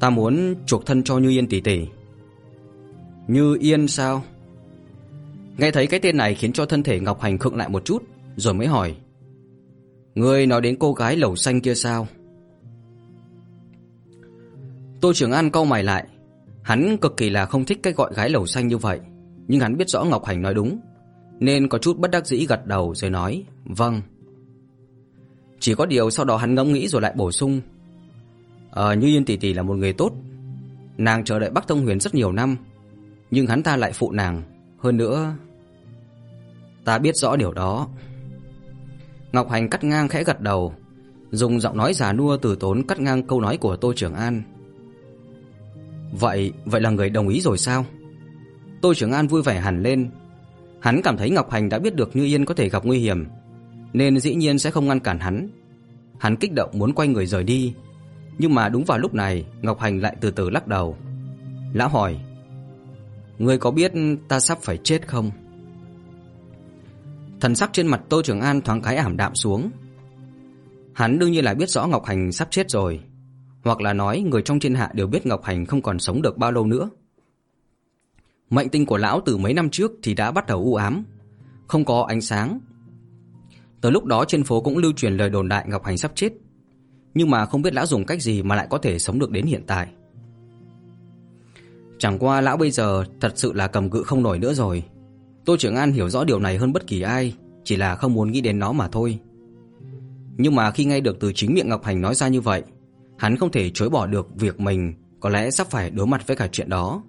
ta 0.00 0.10
muốn 0.10 0.54
chuộc 0.66 0.86
thân 0.86 1.02
cho 1.02 1.18
Như 1.18 1.30
Yên 1.30 1.48
tỷ 1.48 1.60
tỷ." 1.60 1.86
Như 3.28 3.56
Yên 3.60 3.88
sao? 3.88 4.22
Nghe 5.58 5.70
thấy 5.70 5.86
cái 5.86 6.00
tên 6.00 6.16
này 6.16 6.34
khiến 6.34 6.52
cho 6.52 6.66
thân 6.66 6.82
thể 6.82 7.00
Ngọc 7.00 7.20
Hành 7.20 7.38
khựng 7.38 7.56
lại 7.56 7.68
một 7.68 7.84
chút, 7.84 8.02
rồi 8.36 8.54
mới 8.54 8.66
hỏi: 8.66 8.96
"Ngươi 10.14 10.46
nói 10.46 10.60
đến 10.60 10.76
cô 10.80 10.92
gái 10.92 11.16
lẩu 11.16 11.36
xanh 11.36 11.60
kia 11.60 11.74
sao?" 11.74 12.08
Tô 15.00 15.12
Trường 15.12 15.32
An 15.32 15.50
cau 15.50 15.64
mày 15.64 15.82
lại, 15.82 16.06
hắn 16.62 16.96
cực 16.96 17.16
kỳ 17.16 17.30
là 17.30 17.46
không 17.46 17.64
thích 17.64 17.78
cái 17.82 17.92
gọi 17.92 18.14
gái 18.14 18.30
lẩu 18.30 18.46
xanh 18.46 18.68
như 18.68 18.78
vậy, 18.78 19.00
nhưng 19.48 19.60
hắn 19.60 19.76
biết 19.76 19.88
rõ 19.88 20.04
Ngọc 20.04 20.24
Hành 20.24 20.42
nói 20.42 20.54
đúng, 20.54 20.80
nên 21.40 21.68
có 21.68 21.78
chút 21.78 21.98
bất 21.98 22.10
đắc 22.10 22.26
dĩ 22.26 22.46
gật 22.46 22.66
đầu 22.66 22.94
rồi 22.94 23.10
nói: 23.10 23.44
"Vâng." 23.64 24.02
Chỉ 25.60 25.74
có 25.74 25.86
điều 25.86 26.10
sau 26.10 26.24
đó 26.24 26.36
hắn 26.36 26.54
ngẫm 26.54 26.72
nghĩ 26.72 26.88
rồi 26.88 27.02
lại 27.02 27.12
bổ 27.16 27.32
sung: 27.32 27.60
"Ờ 28.70 28.94
Như 28.94 29.06
Yên 29.06 29.24
tỷ 29.24 29.36
tỷ 29.36 29.54
là 29.54 29.62
một 29.62 29.74
người 29.74 29.92
tốt, 29.92 30.12
nàng 30.98 31.24
chờ 31.24 31.38
đợi 31.38 31.50
Bắc 31.50 31.68
thông 31.68 31.84
Huyền 31.84 32.00
rất 32.00 32.14
nhiều 32.14 32.32
năm, 32.32 32.56
nhưng 33.30 33.46
hắn 33.46 33.62
ta 33.62 33.76
lại 33.76 33.92
phụ 33.92 34.12
nàng, 34.12 34.42
hơn 34.78 34.96
nữa 34.96 35.34
ta 36.84 36.98
biết 36.98 37.16
rõ 37.16 37.36
điều 37.36 37.52
đó." 37.52 37.88
Ngọc 39.32 39.50
Hành 39.50 39.70
cắt 39.70 39.84
ngang 39.84 40.08
khẽ 40.08 40.24
gật 40.24 40.40
đầu, 40.40 40.74
dùng 41.30 41.60
giọng 41.60 41.76
nói 41.76 41.94
già 41.94 42.12
nua 42.12 42.36
từ 42.36 42.56
tốn 42.56 42.82
cắt 42.86 43.00
ngang 43.00 43.22
câu 43.22 43.40
nói 43.40 43.56
của 43.56 43.76
Tô 43.76 43.92
Trường 43.96 44.14
An. 44.14 44.42
"Vậy, 46.12 46.52
vậy 46.64 46.80
là 46.80 46.90
người 46.90 47.10
đồng 47.10 47.28
ý 47.28 47.40
rồi 47.40 47.58
sao?" 47.58 47.86
Tô 48.80 48.94
Trường 48.94 49.12
An 49.12 49.26
vui 49.26 49.42
vẻ 49.42 49.60
hẳn 49.60 49.82
lên, 49.82 50.10
Hắn 50.80 51.02
cảm 51.02 51.16
thấy 51.16 51.30
Ngọc 51.30 51.50
Hành 51.50 51.68
đã 51.68 51.78
biết 51.78 51.94
được 51.94 52.16
Như 52.16 52.24
Yên 52.24 52.44
có 52.44 52.54
thể 52.54 52.68
gặp 52.68 52.84
nguy 52.84 52.98
hiểm, 52.98 53.26
nên 53.92 54.20
dĩ 54.20 54.34
nhiên 54.34 54.58
sẽ 54.58 54.70
không 54.70 54.88
ngăn 54.88 55.00
cản 55.00 55.18
hắn. 55.18 55.48
Hắn 56.18 56.36
kích 56.36 56.52
động 56.54 56.70
muốn 56.72 56.92
quay 56.92 57.08
người 57.08 57.26
rời 57.26 57.44
đi, 57.44 57.74
nhưng 58.38 58.54
mà 58.54 58.68
đúng 58.68 58.84
vào 58.84 58.98
lúc 58.98 59.14
này, 59.14 59.44
Ngọc 59.62 59.80
Hành 59.80 60.00
lại 60.00 60.16
từ 60.20 60.30
từ 60.30 60.50
lắc 60.50 60.66
đầu. 60.66 60.96
Lão 61.72 61.88
hỏi: 61.88 62.20
"Ngươi 63.40 63.58
có 63.58 63.70
biết 63.70 63.92
ta 64.28 64.40
sắp 64.40 64.58
phải 64.62 64.76
chết 64.76 65.08
không?" 65.08 65.30
Thần 67.40 67.54
sắc 67.54 67.70
trên 67.72 67.86
mặt 67.86 68.00
Tô 68.08 68.22
Trường 68.22 68.40
An 68.40 68.60
thoáng 68.60 68.82
cái 68.82 68.96
ảm 68.96 69.16
đạm 69.16 69.34
xuống. 69.34 69.70
Hắn 70.94 71.18
đương 71.18 71.32
nhiên 71.32 71.44
là 71.44 71.54
biết 71.54 71.68
rõ 71.70 71.86
Ngọc 71.86 72.04
Hành 72.04 72.32
sắp 72.32 72.48
chết 72.50 72.70
rồi, 72.70 73.00
hoặc 73.64 73.80
là 73.80 73.92
nói 73.92 74.20
người 74.20 74.42
trong 74.42 74.60
thiên 74.60 74.74
hạ 74.74 74.90
đều 74.94 75.06
biết 75.06 75.26
Ngọc 75.26 75.44
Hành 75.44 75.66
không 75.66 75.82
còn 75.82 75.98
sống 75.98 76.22
được 76.22 76.38
bao 76.38 76.52
lâu 76.52 76.66
nữa. 76.66 76.90
Mệnh 78.50 78.68
tinh 78.68 78.86
của 78.86 78.96
lão 78.96 79.20
từ 79.26 79.36
mấy 79.36 79.54
năm 79.54 79.70
trước 79.70 79.92
thì 80.02 80.14
đã 80.14 80.30
bắt 80.30 80.46
đầu 80.46 80.58
u 80.58 80.74
ám, 80.74 81.04
không 81.66 81.84
có 81.84 82.04
ánh 82.08 82.20
sáng. 82.20 82.60
Từ 83.80 83.90
lúc 83.90 84.04
đó 84.04 84.24
trên 84.24 84.44
phố 84.44 84.60
cũng 84.60 84.78
lưu 84.78 84.92
truyền 84.92 85.16
lời 85.16 85.30
đồn 85.30 85.48
đại 85.48 85.64
Ngọc 85.68 85.84
Hành 85.84 85.98
sắp 85.98 86.12
chết, 86.14 86.32
nhưng 87.14 87.30
mà 87.30 87.46
không 87.46 87.62
biết 87.62 87.74
lão 87.74 87.86
dùng 87.86 88.06
cách 88.06 88.22
gì 88.22 88.42
mà 88.42 88.54
lại 88.54 88.66
có 88.70 88.78
thể 88.78 88.98
sống 88.98 89.18
được 89.18 89.30
đến 89.30 89.46
hiện 89.46 89.62
tại. 89.66 89.88
Chẳng 92.00 92.18
qua 92.18 92.40
lão 92.40 92.56
bây 92.56 92.70
giờ 92.70 93.04
thật 93.20 93.32
sự 93.34 93.52
là 93.52 93.66
cầm 93.66 93.90
cự 93.90 94.02
không 94.02 94.22
nổi 94.22 94.38
nữa 94.38 94.54
rồi. 94.54 94.84
Tô 95.44 95.56
Trường 95.58 95.76
An 95.76 95.92
hiểu 95.92 96.08
rõ 96.08 96.24
điều 96.24 96.38
này 96.38 96.56
hơn 96.56 96.72
bất 96.72 96.86
kỳ 96.86 97.00
ai, 97.00 97.34
chỉ 97.64 97.76
là 97.76 97.96
không 97.96 98.14
muốn 98.14 98.32
nghĩ 98.32 98.40
đến 98.40 98.58
nó 98.58 98.72
mà 98.72 98.88
thôi. 98.88 99.18
Nhưng 100.36 100.54
mà 100.54 100.70
khi 100.70 100.84
nghe 100.84 101.00
được 101.00 101.20
từ 101.20 101.32
chính 101.32 101.54
miệng 101.54 101.68
Ngọc 101.68 101.84
Hành 101.84 102.00
nói 102.00 102.14
ra 102.14 102.28
như 102.28 102.40
vậy, 102.40 102.62
hắn 103.18 103.36
không 103.36 103.50
thể 103.50 103.70
chối 103.70 103.90
bỏ 103.90 104.06
được 104.06 104.28
việc 104.34 104.60
mình 104.60 104.94
có 105.20 105.28
lẽ 105.28 105.50
sắp 105.50 105.66
phải 105.70 105.90
đối 105.90 106.06
mặt 106.06 106.26
với 106.26 106.36
cả 106.36 106.48
chuyện 106.52 106.68
đó. 106.68 107.02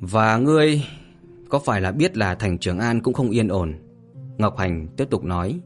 Và 0.00 0.36
ngươi 0.36 0.82
có 1.48 1.58
phải 1.58 1.80
là 1.80 1.92
biết 1.92 2.16
là 2.16 2.34
thành 2.34 2.58
Trường 2.58 2.78
An 2.78 3.00
cũng 3.00 3.14
không 3.14 3.30
yên 3.30 3.48
ổn? 3.48 3.74
Ngọc 4.38 4.58
Hành 4.58 4.88
tiếp 4.96 5.10
tục 5.10 5.24
nói. 5.24 5.60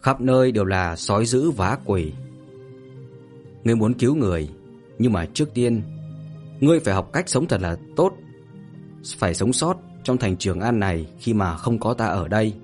Khắp 0.00 0.20
nơi 0.20 0.52
đều 0.52 0.64
là 0.64 0.96
sói 0.96 1.26
dữ 1.26 1.50
và 1.50 1.78
quỷ. 1.84 2.12
Ngươi 3.66 3.76
muốn 3.76 3.94
cứu 3.94 4.14
người, 4.14 4.48
nhưng 4.98 5.12
mà 5.12 5.26
trước 5.34 5.54
tiên 5.54 5.82
ngươi 6.60 6.80
phải 6.80 6.94
học 6.94 7.10
cách 7.12 7.28
sống 7.28 7.48
thật 7.48 7.60
là 7.60 7.76
tốt. 7.96 8.12
phải 9.18 9.34
sống 9.34 9.52
sót 9.52 9.76
trong 10.04 10.18
thành 10.18 10.36
Trường 10.36 10.60
An 10.60 10.80
này 10.80 11.06
khi 11.18 11.34
mà 11.34 11.56
không 11.56 11.78
có 11.78 11.94
ta 11.94 12.06
ở 12.06 12.28
đây. 12.28 12.54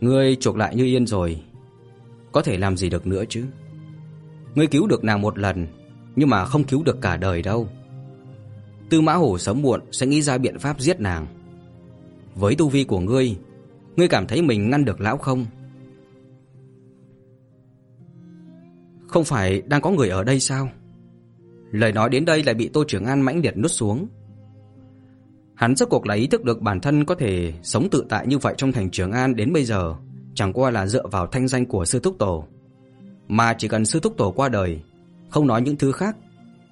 Ngươi 0.00 0.36
chuộc 0.36 0.56
lại 0.56 0.76
Như 0.76 0.84
Yên 0.84 1.06
rồi, 1.06 1.42
có 2.32 2.42
thể 2.42 2.58
làm 2.58 2.76
gì 2.76 2.90
được 2.90 3.06
nữa 3.06 3.24
chứ? 3.28 3.44
Ngươi 4.54 4.66
cứu 4.66 4.86
được 4.86 5.04
nàng 5.04 5.22
một 5.22 5.38
lần, 5.38 5.66
nhưng 6.16 6.28
mà 6.28 6.44
không 6.44 6.64
cứu 6.64 6.82
được 6.82 7.00
cả 7.00 7.16
đời 7.16 7.42
đâu. 7.42 7.68
Tư 8.90 9.00
Mã 9.00 9.14
Hổ 9.14 9.38
sớm 9.38 9.62
muộn 9.62 9.80
sẽ 9.92 10.06
nghĩ 10.06 10.22
ra 10.22 10.38
biện 10.38 10.58
pháp 10.58 10.80
giết 10.80 11.00
nàng. 11.00 11.26
Với 12.34 12.54
tu 12.54 12.68
vi 12.68 12.84
của 12.84 13.00
ngươi, 13.00 13.36
ngươi 13.96 14.08
cảm 14.08 14.26
thấy 14.26 14.42
mình 14.42 14.70
ngăn 14.70 14.84
được 14.84 15.00
lão 15.00 15.18
không? 15.18 15.46
Không 19.08 19.24
phải 19.24 19.62
đang 19.66 19.80
có 19.80 19.90
người 19.90 20.08
ở 20.08 20.24
đây 20.24 20.40
sao? 20.40 20.70
Lời 21.70 21.92
nói 21.92 22.08
đến 22.08 22.24
đây 22.24 22.42
lại 22.42 22.54
bị 22.54 22.68
Tô 22.68 22.84
Trường 22.88 23.04
An 23.04 23.20
mãnh 23.20 23.40
liệt 23.40 23.56
nuốt 23.56 23.70
xuống. 23.70 24.08
Hắn 25.54 25.76
rốt 25.76 25.88
cuộc 25.88 26.06
là 26.06 26.14
ý 26.14 26.26
thức 26.26 26.44
được 26.44 26.62
bản 26.62 26.80
thân 26.80 27.04
có 27.04 27.14
thể 27.14 27.52
sống 27.62 27.88
tự 27.90 28.04
tại 28.08 28.26
như 28.26 28.38
vậy 28.38 28.54
trong 28.56 28.72
thành 28.72 28.90
Trường 28.90 29.12
An 29.12 29.36
đến 29.36 29.52
bây 29.52 29.64
giờ, 29.64 29.94
chẳng 30.34 30.52
qua 30.52 30.70
là 30.70 30.86
dựa 30.86 31.06
vào 31.06 31.26
thanh 31.26 31.48
danh 31.48 31.66
của 31.66 31.84
sư 31.84 32.00
thúc 32.00 32.16
tổ. 32.18 32.44
Mà 33.28 33.54
chỉ 33.58 33.68
cần 33.68 33.84
sư 33.84 34.00
thúc 34.00 34.14
tổ 34.16 34.30
qua 34.30 34.48
đời, 34.48 34.80
không 35.30 35.46
nói 35.46 35.62
những 35.62 35.76
thứ 35.76 35.92
khác, 35.92 36.16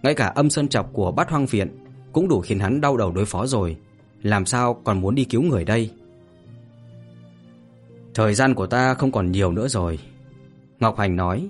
ngay 0.03 0.14
cả 0.14 0.27
âm 0.27 0.51
sơn 0.51 0.68
chọc 0.68 0.92
của 0.92 1.12
Bát 1.12 1.31
Hoang 1.31 1.46
Viện 1.46 1.68
cũng 2.12 2.29
đủ 2.29 2.40
khiến 2.40 2.59
hắn 2.59 2.81
đau 2.81 2.96
đầu 2.96 3.12
đối 3.12 3.25
phó 3.25 3.46
rồi, 3.46 3.77
làm 4.22 4.46
sao 4.46 4.75
còn 4.85 5.01
muốn 5.01 5.14
đi 5.14 5.25
cứu 5.25 5.42
người 5.42 5.64
đây? 5.64 5.90
Thời 8.14 8.35
gian 8.35 8.55
của 8.55 8.66
ta 8.66 8.94
không 8.94 9.12
còn 9.12 9.33
nhiều 9.33 9.53
nữa 9.53 9.68
rồi, 9.68 9.99
Ngọc 10.81 10.99
Hành 10.99 11.16
nói. 11.16 11.49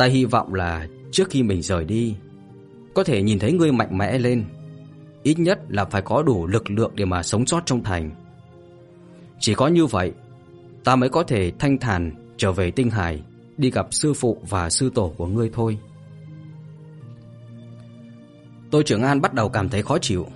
Ta 0.00 0.06
hy 0.06 0.24
vọng 0.24 0.54
là 0.54 0.86
trước 1.10 1.30
khi 1.30 1.42
mình 1.42 1.62
rời 1.62 1.84
đi, 1.84 2.14
có 2.94 3.04
thể 3.04 3.22
nhìn 3.22 3.38
thấy 3.38 3.52
ngươi 3.52 3.72
mạnh 3.72 3.98
mẽ 3.98 4.18
lên, 4.18 4.44
ít 5.22 5.38
nhất 5.38 5.60
là 5.68 5.84
phải 5.84 6.02
có 6.02 6.22
đủ 6.22 6.46
lực 6.46 6.70
lượng 6.70 6.92
để 6.94 7.04
mà 7.04 7.22
sống 7.22 7.46
sót 7.46 7.62
trong 7.66 7.82
thành. 7.82 8.10
Chỉ 9.40 9.54
có 9.54 9.68
như 9.68 9.86
vậy, 9.86 10.12
ta 10.84 10.96
mới 10.96 11.08
có 11.08 11.22
thể 11.22 11.52
thanh 11.58 11.78
thản 11.78 12.12
trở 12.36 12.52
về 12.52 12.70
Tinh 12.70 12.90
Hải, 12.90 13.22
đi 13.56 13.70
gặp 13.70 13.86
sư 13.90 14.14
phụ 14.14 14.38
và 14.48 14.70
sư 14.70 14.90
tổ 14.94 15.14
của 15.16 15.26
ngươi 15.26 15.50
thôi. 15.52 15.78
tôi 18.70 18.82
Trưởng 18.82 19.02
An 19.02 19.20
bắt 19.20 19.34
đầu 19.34 19.48
cảm 19.48 19.68
thấy 19.68 19.82
khó 19.82 19.98
chịu, 19.98 20.26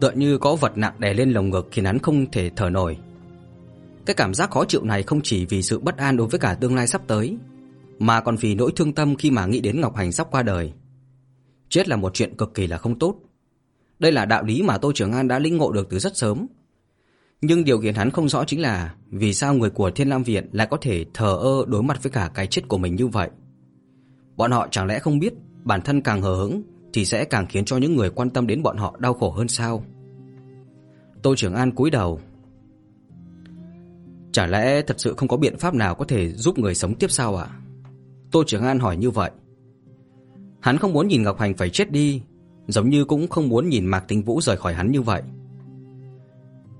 tựa 0.00 0.10
như 0.10 0.38
có 0.38 0.54
vật 0.54 0.78
nặng 0.78 0.94
đè 0.98 1.14
lên 1.14 1.30
lồng 1.30 1.50
ngực 1.50 1.68
khiến 1.70 1.84
hắn 1.84 1.98
không 1.98 2.30
thể 2.30 2.50
thở 2.56 2.70
nổi. 2.70 2.96
Cái 4.06 4.14
cảm 4.14 4.34
giác 4.34 4.50
khó 4.50 4.64
chịu 4.64 4.84
này 4.84 5.02
không 5.02 5.20
chỉ 5.22 5.46
vì 5.46 5.62
sự 5.62 5.78
bất 5.78 5.96
an 5.96 6.16
đối 6.16 6.26
với 6.26 6.40
cả 6.40 6.54
tương 6.54 6.74
lai 6.74 6.86
sắp 6.86 7.02
tới, 7.06 7.36
mà 8.02 8.20
còn 8.20 8.36
vì 8.36 8.54
nỗi 8.54 8.72
thương 8.76 8.92
tâm 8.92 9.16
khi 9.16 9.30
mà 9.30 9.46
nghĩ 9.46 9.60
đến 9.60 9.80
Ngọc 9.80 9.96
Hành 9.96 10.12
sắp 10.12 10.26
qua 10.30 10.42
đời. 10.42 10.72
Chết 11.68 11.88
là 11.88 11.96
một 11.96 12.14
chuyện 12.14 12.36
cực 12.36 12.54
kỳ 12.54 12.66
là 12.66 12.78
không 12.78 12.98
tốt. 12.98 13.16
Đây 13.98 14.12
là 14.12 14.24
đạo 14.24 14.44
lý 14.44 14.62
mà 14.62 14.78
Tô 14.78 14.92
Trường 14.94 15.12
An 15.12 15.28
đã 15.28 15.38
lĩnh 15.38 15.56
ngộ 15.56 15.72
được 15.72 15.88
từ 15.90 15.98
rất 15.98 16.16
sớm. 16.16 16.46
Nhưng 17.40 17.64
điều 17.64 17.80
khiến 17.80 17.94
hắn 17.94 18.10
không 18.10 18.28
rõ 18.28 18.44
chính 18.44 18.60
là 18.60 18.94
vì 19.10 19.34
sao 19.34 19.54
người 19.54 19.70
của 19.70 19.90
Thiên 19.90 20.08
Lam 20.08 20.22
Viện 20.22 20.48
lại 20.52 20.66
có 20.70 20.76
thể 20.80 21.04
thờ 21.14 21.38
ơ 21.40 21.64
đối 21.66 21.82
mặt 21.82 22.02
với 22.02 22.10
cả 22.10 22.30
cái 22.34 22.46
chết 22.46 22.68
của 22.68 22.78
mình 22.78 22.96
như 22.96 23.06
vậy. 23.06 23.30
Bọn 24.36 24.50
họ 24.50 24.68
chẳng 24.70 24.86
lẽ 24.86 24.98
không 24.98 25.18
biết 25.18 25.32
bản 25.64 25.80
thân 25.82 26.00
càng 26.00 26.22
hờ 26.22 26.34
hững 26.34 26.62
thì 26.92 27.04
sẽ 27.04 27.24
càng 27.24 27.46
khiến 27.46 27.64
cho 27.64 27.76
những 27.76 27.96
người 27.96 28.10
quan 28.10 28.30
tâm 28.30 28.46
đến 28.46 28.62
bọn 28.62 28.76
họ 28.76 28.96
đau 28.98 29.14
khổ 29.14 29.30
hơn 29.30 29.48
sao? 29.48 29.84
Tô 31.22 31.34
Trường 31.36 31.54
An 31.54 31.72
cúi 31.72 31.90
đầu. 31.90 32.20
Chả 34.32 34.46
lẽ 34.46 34.82
thật 34.82 35.00
sự 35.00 35.14
không 35.16 35.28
có 35.28 35.36
biện 35.36 35.58
pháp 35.58 35.74
nào 35.74 35.94
có 35.94 36.04
thể 36.04 36.32
giúp 36.32 36.58
người 36.58 36.74
sống 36.74 36.94
tiếp 36.94 37.10
sao 37.10 37.36
ạ? 37.36 37.48
Tô 38.32 38.44
Trường 38.46 38.62
An 38.62 38.78
hỏi 38.78 38.96
như 38.96 39.10
vậy. 39.10 39.30
Hắn 40.60 40.78
không 40.78 40.92
muốn 40.92 41.08
nhìn 41.08 41.22
Ngọc 41.22 41.38
Hành 41.38 41.54
phải 41.54 41.70
chết 41.70 41.92
đi, 41.92 42.22
giống 42.68 42.88
như 42.88 43.04
cũng 43.04 43.28
không 43.28 43.48
muốn 43.48 43.68
nhìn 43.68 43.86
Mạc 43.86 44.04
Tinh 44.08 44.22
Vũ 44.22 44.40
rời 44.40 44.56
khỏi 44.56 44.74
hắn 44.74 44.92
như 44.92 45.02
vậy. 45.02 45.22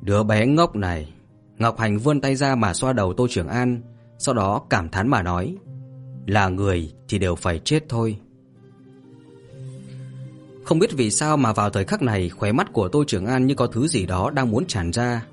Đứa 0.00 0.22
bé 0.22 0.46
ngốc 0.46 0.76
này, 0.76 1.12
Ngọc 1.58 1.78
Hành 1.78 1.98
vươn 1.98 2.20
tay 2.20 2.36
ra 2.36 2.54
mà 2.54 2.74
xoa 2.74 2.92
đầu 2.92 3.12
Tô 3.12 3.26
Trường 3.30 3.48
An, 3.48 3.80
sau 4.18 4.34
đó 4.34 4.62
cảm 4.70 4.88
thán 4.88 5.08
mà 5.08 5.22
nói, 5.22 5.56
là 6.26 6.48
người 6.48 6.92
thì 7.08 7.18
đều 7.18 7.34
phải 7.34 7.58
chết 7.58 7.88
thôi. 7.88 8.16
Không 10.64 10.78
biết 10.78 10.92
vì 10.92 11.10
sao 11.10 11.36
mà 11.36 11.52
vào 11.52 11.70
thời 11.70 11.84
khắc 11.84 12.02
này 12.02 12.28
khóe 12.28 12.52
mắt 12.52 12.72
của 12.72 12.88
Tô 12.88 13.04
Trường 13.06 13.26
An 13.26 13.46
như 13.46 13.54
có 13.54 13.66
thứ 13.66 13.88
gì 13.88 14.06
đó 14.06 14.30
đang 14.30 14.50
muốn 14.50 14.66
tràn 14.66 14.92
ra. 14.92 15.26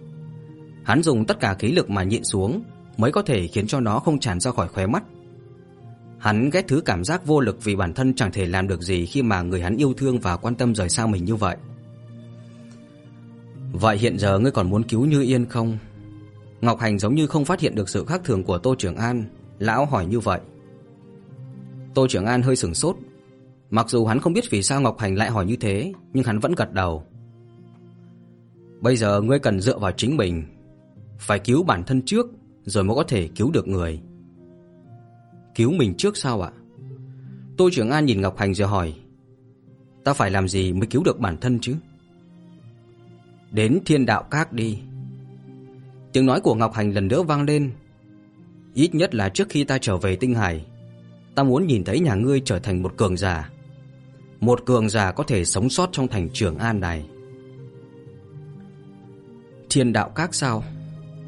Hắn 0.84 1.04
dùng 1.04 1.26
tất 1.26 1.40
cả 1.40 1.54
khí 1.54 1.72
lực 1.72 1.90
mà 1.90 2.04
nhịn 2.04 2.24
xuống 2.24 2.62
mới 2.98 3.12
có 3.12 3.22
thể 3.22 3.48
khiến 3.48 3.68
cho 3.68 3.80
nó 3.80 4.00
không 4.00 4.20
tràn 4.20 4.40
ra 4.40 4.52
khỏi 4.52 4.68
khóe 4.68 4.88
mắt. 4.88 5.04
Hắn 6.20 6.50
ghét 6.50 6.68
thứ 6.68 6.82
cảm 6.86 7.04
giác 7.04 7.26
vô 7.26 7.40
lực 7.40 7.64
vì 7.64 7.76
bản 7.76 7.94
thân 7.94 8.14
chẳng 8.14 8.32
thể 8.32 8.46
làm 8.46 8.68
được 8.68 8.82
gì 8.82 9.06
khi 9.06 9.22
mà 9.22 9.42
người 9.42 9.62
hắn 9.62 9.78
yêu 9.78 9.94
thương 9.94 10.20
và 10.20 10.38
quan 10.38 10.56
tâm 10.56 10.76
rời 10.76 10.90
xa 10.90 11.08
mình 11.08 11.26
như 11.26 11.36
vậy. 11.36 11.58
Vậy 13.72 13.98
hiện 13.98 14.20
giờ 14.20 14.40
ngươi 14.40 14.52
còn 14.52 14.70
muốn 14.70 14.84
cứu 14.84 15.06
Như 15.06 15.22
Yên 15.22 15.46
không? 15.46 15.78
Ngọc 16.62 16.80
Hành 16.80 17.00
giống 17.00 17.16
như 17.16 17.28
không 17.28 17.46
phát 17.46 17.60
hiện 17.60 17.76
được 17.76 17.90
sự 17.90 18.06
khác 18.06 18.22
thường 18.24 18.44
của 18.44 18.58
Tô 18.58 18.76
Trường 18.78 18.96
An, 18.96 19.26
lão 19.60 19.86
hỏi 19.86 20.06
như 20.06 20.20
vậy. 20.20 20.40
Tô 21.94 22.08
Trường 22.10 22.26
An 22.26 22.42
hơi 22.42 22.56
sửng 22.56 22.74
sốt, 22.74 22.96
mặc 23.70 23.90
dù 23.90 24.06
hắn 24.06 24.20
không 24.20 24.34
biết 24.34 24.50
vì 24.50 24.64
sao 24.64 24.82
Ngọc 24.82 25.00
Hành 25.00 25.16
lại 25.16 25.30
hỏi 25.30 25.46
như 25.46 25.56
thế, 25.56 25.94
nhưng 26.14 26.24
hắn 26.24 26.40
vẫn 26.40 26.56
gật 26.56 26.74
đầu. 26.74 27.04
Bây 28.82 28.98
giờ 28.98 29.22
ngươi 29.22 29.40
cần 29.40 29.60
dựa 29.60 29.78
vào 29.78 29.92
chính 29.92 30.18
mình, 30.18 30.44
phải 31.20 31.40
cứu 31.40 31.64
bản 31.64 31.84
thân 31.84 32.02
trước 32.06 32.28
rồi 32.66 32.84
mới 32.84 32.96
có 32.96 33.04
thể 33.04 33.30
cứu 33.36 33.52
được 33.52 33.68
người. 33.68 34.02
Cứu 35.56 35.72
mình 35.72 35.94
trước 35.98 36.18
sao 36.18 36.42
ạ? 36.42 36.52
Tô 37.58 37.70
trưởng 37.72 37.90
An 37.90 38.06
nhìn 38.06 38.22
Ngọc 38.22 38.38
Hành 38.38 38.54
rồi 38.54 38.68
hỏi, 38.68 38.94
ta 40.04 40.14
phải 40.14 40.32
làm 40.32 40.48
gì 40.48 40.74
mới 40.74 40.88
cứu 40.88 41.04
được 41.04 41.20
bản 41.20 41.38
thân 41.38 41.60
chứ? 41.60 41.76
Đến 43.52 43.80
thiên 43.86 44.06
đạo 44.06 44.24
các 44.32 44.54
đi. 44.54 44.80
Tiếng 46.14 46.26
nói 46.26 46.42
của 46.42 46.56
Ngọc 46.56 46.74
Hành 46.74 46.94
lần 46.94 47.08
nữa 47.08 47.24
vang 47.24 47.44
lên. 47.44 47.72
Ít 48.74 48.96
nhất 48.96 49.16
là 49.16 49.30
trước 49.30 49.50
khi 49.50 49.64
ta 49.64 49.78
trở 49.82 49.98
về 49.98 50.16
Tinh 50.16 50.36
Hải, 50.36 50.66
ta 51.36 51.44
muốn 51.44 51.68
nhìn 51.68 51.84
thấy 51.84 52.00
nhà 52.00 52.16
ngươi 52.16 52.42
trở 52.46 52.60
thành 52.60 52.84
một 52.84 52.98
cường 52.98 53.18
giả. 53.18 53.50
Một 54.40 54.66
cường 54.66 54.90
giả 54.90 55.12
có 55.12 55.24
thể 55.24 55.46
sống 55.46 55.70
sót 55.70 55.90
trong 55.92 56.08
thành 56.08 56.30
Trường 56.34 56.58
An 56.58 56.80
này. 56.80 57.06
Thiên 59.70 59.94
đạo 59.94 60.10
các 60.10 60.34
sao? 60.34 60.64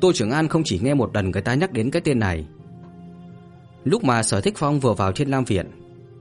Tô 0.01 0.12
trưởng 0.13 0.31
An 0.31 0.47
không 0.47 0.63
chỉ 0.65 0.79
nghe 0.79 0.93
một 0.93 1.15
lần 1.15 1.31
người 1.31 1.41
ta 1.41 1.53
nhắc 1.53 1.71
đến 1.71 1.91
cái 1.91 2.01
tên 2.01 2.19
này. 2.19 2.45
Lúc 3.84 4.04
mà 4.04 4.24
Sở 4.24 4.41
Thích 4.41 4.54
Phong 4.58 4.80
vừa 4.80 4.94
vào 4.94 5.12
Thiên 5.12 5.30
Lam 5.30 5.46
Viện, 5.46 5.72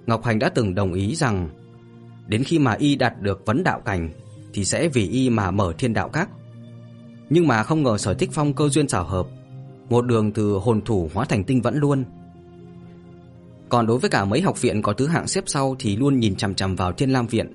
Ngọc 0.06 0.24
Hành 0.24 0.38
đã 0.38 0.48
từng 0.48 0.74
đồng 0.74 0.92
ý 0.92 1.14
rằng 1.14 1.48
đến 2.26 2.44
khi 2.44 2.58
mà 2.58 2.72
y 2.72 2.96
đạt 2.96 3.22
được 3.22 3.46
vấn 3.46 3.64
đạo 3.64 3.80
cảnh 3.84 4.10
thì 4.52 4.64
sẽ 4.64 4.88
vì 4.88 5.08
y 5.08 5.30
mà 5.30 5.50
mở 5.50 5.72
Thiên 5.78 5.94
Đạo 5.94 6.08
Các. 6.08 6.28
Nhưng 7.30 7.48
mà 7.48 7.62
không 7.62 7.82
ngờ 7.82 7.98
Sở 7.98 8.14
Thích 8.14 8.30
Phong 8.32 8.54
cơ 8.54 8.68
duyên 8.68 8.88
xảo 8.88 9.04
hợp, 9.04 9.26
một 9.88 10.06
đường 10.06 10.32
từ 10.32 10.52
hồn 10.52 10.80
thủ 10.82 11.10
hóa 11.14 11.24
thành 11.24 11.44
tinh 11.44 11.62
vẫn 11.62 11.76
luôn. 11.76 12.04
Còn 13.68 13.86
đối 13.86 13.98
với 13.98 14.10
cả 14.10 14.24
mấy 14.24 14.40
học 14.40 14.60
viện 14.60 14.82
có 14.82 14.92
thứ 14.92 15.06
hạng 15.06 15.26
xếp 15.26 15.44
sau 15.46 15.76
thì 15.78 15.96
luôn 15.96 16.20
nhìn 16.20 16.36
chằm 16.36 16.54
chằm 16.54 16.76
vào 16.76 16.92
Thiên 16.92 17.10
Lam 17.10 17.26
Viện. 17.26 17.52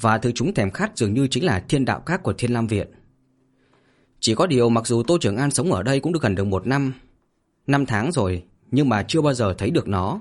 Và 0.00 0.18
thứ 0.18 0.32
chúng 0.32 0.54
thèm 0.54 0.70
khát 0.70 0.96
dường 0.96 1.14
như 1.14 1.26
chính 1.26 1.44
là 1.44 1.60
Thiên 1.68 1.84
Đạo 1.84 2.00
Các 2.06 2.22
của 2.22 2.32
Thiên 2.32 2.52
Lam 2.52 2.66
Viện. 2.66 2.88
Chỉ 4.20 4.34
có 4.34 4.46
điều 4.46 4.68
mặc 4.68 4.86
dù 4.86 5.02
Tô 5.02 5.18
Trường 5.20 5.36
An 5.36 5.50
sống 5.50 5.72
ở 5.72 5.82
đây 5.82 6.00
cũng 6.00 6.12
được 6.12 6.22
gần 6.22 6.34
được 6.34 6.44
một 6.44 6.66
năm, 6.66 6.92
năm 7.66 7.86
tháng 7.86 8.12
rồi, 8.12 8.42
nhưng 8.72 8.88
mà 8.88 9.02
chưa 9.02 9.20
bao 9.20 9.34
giờ 9.34 9.54
thấy 9.58 9.70
được 9.70 9.88
nó. 9.88 10.20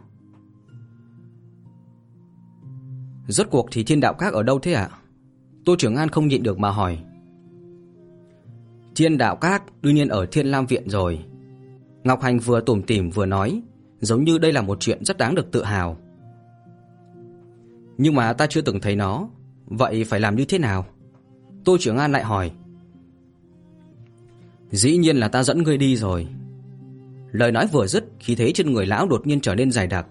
Rốt 3.28 3.48
cuộc 3.52 3.68
thì 3.72 3.84
Thiên 3.84 4.00
Đạo 4.00 4.14
Các 4.14 4.34
ở 4.34 4.44
đâu 4.44 4.60
thế 4.60 4.74
ạ? 4.74 4.90
Tô 5.66 5.76
trưởng 5.78 5.96
An 5.96 6.10
không 6.10 6.28
nhịn 6.28 6.44
được 6.44 6.60
mà 6.60 6.72
hỏi. 6.72 6.98
Thiên 8.96 9.18
Đạo 9.18 9.36
Các 9.36 9.64
đương 9.82 9.96
nhiên 9.96 10.08
ở 10.08 10.26
Thiên 10.26 10.48
Lam 10.48 10.66
Viện 10.66 10.90
rồi. 10.90 11.26
Ngọc 12.04 12.22
Hành 12.22 12.40
vừa 12.40 12.62
tủm 12.62 12.82
tỉm 12.82 13.10
vừa 13.10 13.26
nói, 13.26 13.62
giống 14.00 14.24
như 14.24 14.38
đây 14.38 14.54
là 14.54 14.62
một 14.62 14.80
chuyện 14.80 15.06
rất 15.06 15.18
đáng 15.18 15.36
được 15.36 15.52
tự 15.52 15.64
hào. 15.64 15.98
Nhưng 17.98 18.16
mà 18.16 18.34
ta 18.34 18.48
chưa 18.48 18.62
từng 18.62 18.80
thấy 18.80 18.96
nó, 18.96 19.28
vậy 19.66 20.04
phải 20.04 20.20
làm 20.20 20.36
như 20.36 20.46
thế 20.46 20.58
nào? 20.58 20.86
Tô 21.66 21.78
trưởng 21.80 21.98
An 21.98 22.12
lại 22.12 22.24
hỏi. 22.24 22.52
Dĩ 24.72 24.98
nhiên 24.98 25.18
là 25.18 25.28
ta 25.28 25.44
dẫn 25.44 25.64
ngươi 25.64 25.78
đi 25.78 25.96
rồi. 25.96 26.28
Lời 27.32 27.52
nói 27.52 27.68
vừa 27.68 27.88
dứt, 27.88 28.06
khí 28.20 28.36
thế 28.36 28.52
trên 28.52 28.74
người 28.74 28.86
lão 28.86 29.08
đột 29.08 29.28
nhiên 29.28 29.42
trở 29.42 29.56
nên 29.56 29.72
dài 29.72 29.88
đặc. 29.88 30.06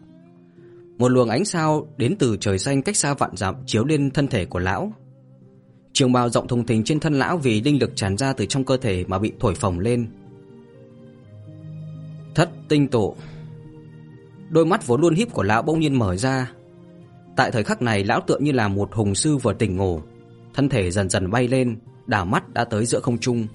Một 0.98 1.08
luồng 1.08 1.28
ánh 1.28 1.44
sao 1.44 1.88
đến 1.96 2.16
từ 2.18 2.36
trời 2.40 2.58
xanh 2.58 2.82
cách 2.82 2.96
xa 2.96 3.14
vạn 3.14 3.36
dặm 3.36 3.54
chiếu 3.66 3.84
lên 3.84 4.10
thân 4.10 4.28
thể 4.28 4.44
của 4.44 4.58
lão. 4.58 4.92
Trường 5.92 6.12
bào 6.12 6.28
rộng 6.28 6.48
thùng 6.48 6.66
thình 6.66 6.84
trên 6.84 7.00
thân 7.00 7.14
lão 7.14 7.36
vì 7.36 7.62
linh 7.62 7.80
lực 7.80 7.96
tràn 7.96 8.16
ra 8.16 8.32
từ 8.32 8.46
trong 8.46 8.64
cơ 8.64 8.76
thể 8.76 9.04
mà 9.08 9.18
bị 9.18 9.32
thổi 9.40 9.54
phồng 9.54 9.78
lên. 9.78 10.08
Thất 12.34 12.50
tinh 12.68 12.88
tổ, 12.88 13.16
Đôi 14.50 14.66
mắt 14.66 14.86
vốn 14.86 15.00
luôn 15.00 15.14
híp 15.14 15.32
của 15.32 15.42
lão 15.42 15.62
bỗng 15.62 15.80
nhiên 15.80 15.98
mở 15.98 16.16
ra. 16.16 16.52
Tại 17.36 17.50
thời 17.50 17.64
khắc 17.64 17.82
này 17.82 18.04
lão 18.04 18.20
tựa 18.20 18.38
như 18.38 18.52
là 18.52 18.68
một 18.68 18.88
hùng 18.92 19.14
sư 19.14 19.36
vừa 19.36 19.52
tỉnh 19.52 19.76
ngủ, 19.76 20.00
thân 20.54 20.68
thể 20.68 20.90
dần 20.90 21.10
dần 21.10 21.30
bay 21.30 21.48
lên, 21.48 21.78
đảo 22.06 22.24
mắt 22.24 22.54
đã 22.54 22.64
tới 22.64 22.86
giữa 22.86 23.00
không 23.00 23.18
trung. 23.18 23.46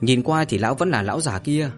Nhìn 0.00 0.22
qua 0.22 0.44
thì 0.44 0.58
lão 0.58 0.74
vẫn 0.74 0.90
là 0.90 1.02
lão 1.02 1.20
già 1.20 1.38
kia, 1.38 1.70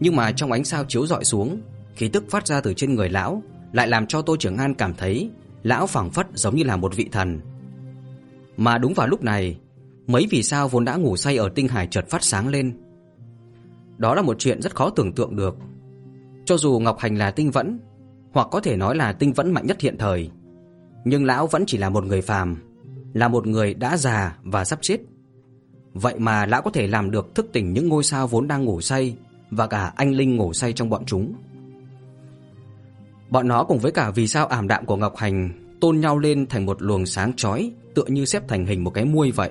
nhưng 0.00 0.16
mà 0.16 0.32
trong 0.32 0.52
ánh 0.52 0.64
sao 0.64 0.84
chiếu 0.88 1.06
rọi 1.06 1.24
xuống, 1.24 1.60
khí 1.94 2.08
tức 2.08 2.24
phát 2.30 2.46
ra 2.46 2.60
từ 2.60 2.74
trên 2.74 2.94
người 2.94 3.08
lão 3.08 3.42
lại 3.72 3.88
làm 3.88 4.06
cho 4.06 4.22
Tô 4.22 4.36
Trường 4.36 4.56
An 4.56 4.74
cảm 4.74 4.94
thấy 4.94 5.30
lão 5.62 5.86
phảng 5.86 6.10
phất 6.10 6.26
giống 6.34 6.56
như 6.56 6.62
là 6.64 6.76
một 6.76 6.96
vị 6.96 7.08
thần. 7.12 7.40
Mà 8.56 8.78
đúng 8.78 8.94
vào 8.94 9.06
lúc 9.06 9.22
này, 9.22 9.58
mấy 10.06 10.26
vì 10.30 10.42
sao 10.42 10.68
vốn 10.68 10.84
đã 10.84 10.96
ngủ 10.96 11.16
say 11.16 11.36
ở 11.36 11.48
tinh 11.54 11.68
hải 11.68 11.86
chợt 11.86 12.04
phát 12.08 12.24
sáng 12.24 12.48
lên. 12.48 12.78
Đó 13.98 14.14
là 14.14 14.22
một 14.22 14.38
chuyện 14.38 14.62
rất 14.62 14.74
khó 14.74 14.90
tưởng 14.90 15.12
tượng 15.12 15.36
được. 15.36 15.56
Cho 16.44 16.56
dù 16.56 16.78
Ngọc 16.78 16.98
Hành 16.98 17.16
là 17.16 17.30
tinh 17.30 17.50
vẫn, 17.50 17.78
hoặc 18.32 18.48
có 18.50 18.60
thể 18.60 18.76
nói 18.76 18.96
là 18.96 19.12
tinh 19.12 19.32
vẫn 19.32 19.52
mạnh 19.52 19.66
nhất 19.66 19.80
hiện 19.80 19.98
thời, 19.98 20.30
nhưng 21.04 21.24
lão 21.24 21.46
vẫn 21.46 21.64
chỉ 21.66 21.78
là 21.78 21.90
một 21.90 22.04
người 22.04 22.22
phàm, 22.22 22.56
là 23.14 23.28
một 23.28 23.46
người 23.46 23.74
đã 23.74 23.96
già 23.96 24.38
và 24.42 24.64
sắp 24.64 24.78
chết. 24.82 24.98
Vậy 25.92 26.18
mà 26.18 26.46
lão 26.46 26.62
có 26.62 26.70
thể 26.70 26.86
làm 26.86 27.10
được 27.10 27.34
thức 27.34 27.46
tỉnh 27.52 27.72
những 27.72 27.88
ngôi 27.88 28.04
sao 28.04 28.26
vốn 28.26 28.48
đang 28.48 28.64
ngủ 28.64 28.80
say 28.80 29.16
và 29.50 29.66
cả 29.66 29.92
anh 29.96 30.12
linh 30.12 30.36
ngủ 30.36 30.52
say 30.52 30.72
trong 30.72 30.90
bọn 30.90 31.04
chúng. 31.06 31.34
Bọn 33.30 33.48
nó 33.48 33.64
cùng 33.64 33.78
với 33.78 33.92
cả 33.92 34.10
vì 34.10 34.26
sao 34.26 34.46
ảm 34.46 34.68
đạm 34.68 34.86
của 34.86 34.96
Ngọc 34.96 35.16
Hành 35.16 35.50
tôn 35.80 36.00
nhau 36.00 36.18
lên 36.18 36.46
thành 36.46 36.66
một 36.66 36.82
luồng 36.82 37.06
sáng 37.06 37.32
chói, 37.36 37.72
tựa 37.94 38.04
như 38.08 38.24
xếp 38.24 38.48
thành 38.48 38.66
hình 38.66 38.84
một 38.84 38.90
cái 38.90 39.04
muôi 39.04 39.30
vậy. 39.30 39.50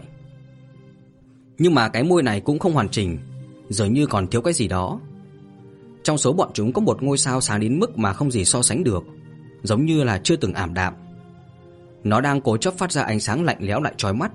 Nhưng 1.58 1.76
mà 1.76 1.90
cái 1.90 2.04
muôi 2.04 2.24
này 2.24 2.42
cũng 2.42 2.60
không 2.60 2.74
hoàn 2.74 2.90
chỉnh, 2.90 3.18
dường 3.70 3.94
như 3.94 4.06
còn 4.06 4.28
thiếu 4.28 4.42
cái 4.42 4.54
gì 4.54 4.68
đó. 4.68 5.00
Trong 6.04 6.18
số 6.18 6.34
bọn 6.34 6.50
chúng 6.54 6.74
có 6.74 6.82
một 6.82 7.04
ngôi 7.04 7.18
sao 7.18 7.42
sáng 7.42 7.60
đến 7.60 7.80
mức 7.80 7.98
mà 7.98 8.14
không 8.14 8.32
gì 8.32 8.46
so 8.46 8.62
sánh 8.62 8.84
được, 8.84 9.04
giống 9.64 9.86
như 9.86 10.04
là 10.04 10.22
chưa 10.24 10.36
từng 10.36 10.54
ảm 10.54 10.74
đạm. 10.74 10.94
Nó 12.04 12.22
đang 12.22 12.42
cố 12.42 12.58
chấp 12.58 12.74
phát 12.74 12.92
ra 12.92 13.04
ánh 13.04 13.20
sáng 13.20 13.44
lạnh 13.44 13.58
lẽo 13.60 13.82
lại 13.82 13.94
chói 13.98 14.14
mắt. 14.14 14.32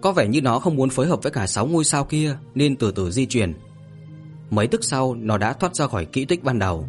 Có 0.00 0.12
vẻ 0.12 0.28
như 0.28 0.40
nó 0.40 0.58
không 0.58 0.76
muốn 0.76 0.90
phối 0.90 1.06
hợp 1.06 1.22
với 1.22 1.32
cả 1.32 1.46
sáu 1.46 1.66
ngôi 1.66 1.84
sao 1.84 2.04
kia 2.04 2.36
nên 2.54 2.76
từ 2.76 2.92
từ 2.92 3.10
di 3.10 3.26
chuyển. 3.26 3.52
Mấy 4.50 4.66
tức 4.66 4.84
sau, 4.84 5.14
nó 5.14 5.38
đã 5.38 5.52
thoát 5.52 5.76
ra 5.76 5.86
khỏi 5.86 6.04
kỹ 6.04 6.24
tích 6.24 6.44
ban 6.44 6.58
đầu. 6.58 6.86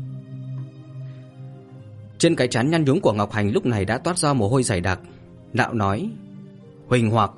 Trên 2.17 2.36
cái 2.36 2.47
chán 2.47 2.69
nhăn 2.69 2.86
nhúm 2.86 3.00
của 3.00 3.13
Ngọc 3.13 3.32
Hành 3.32 3.52
lúc 3.52 3.65
này 3.65 3.86
đã 3.86 3.97
toát 3.97 4.17
ra 4.17 4.34
mồ 4.34 4.50
hôi 4.50 4.63
dày 4.63 4.82
đặc. 4.82 5.00
Lão 5.54 5.74
nói: 5.74 6.10
"Huỳnh 6.88 7.10
Hoặc, 7.10 7.32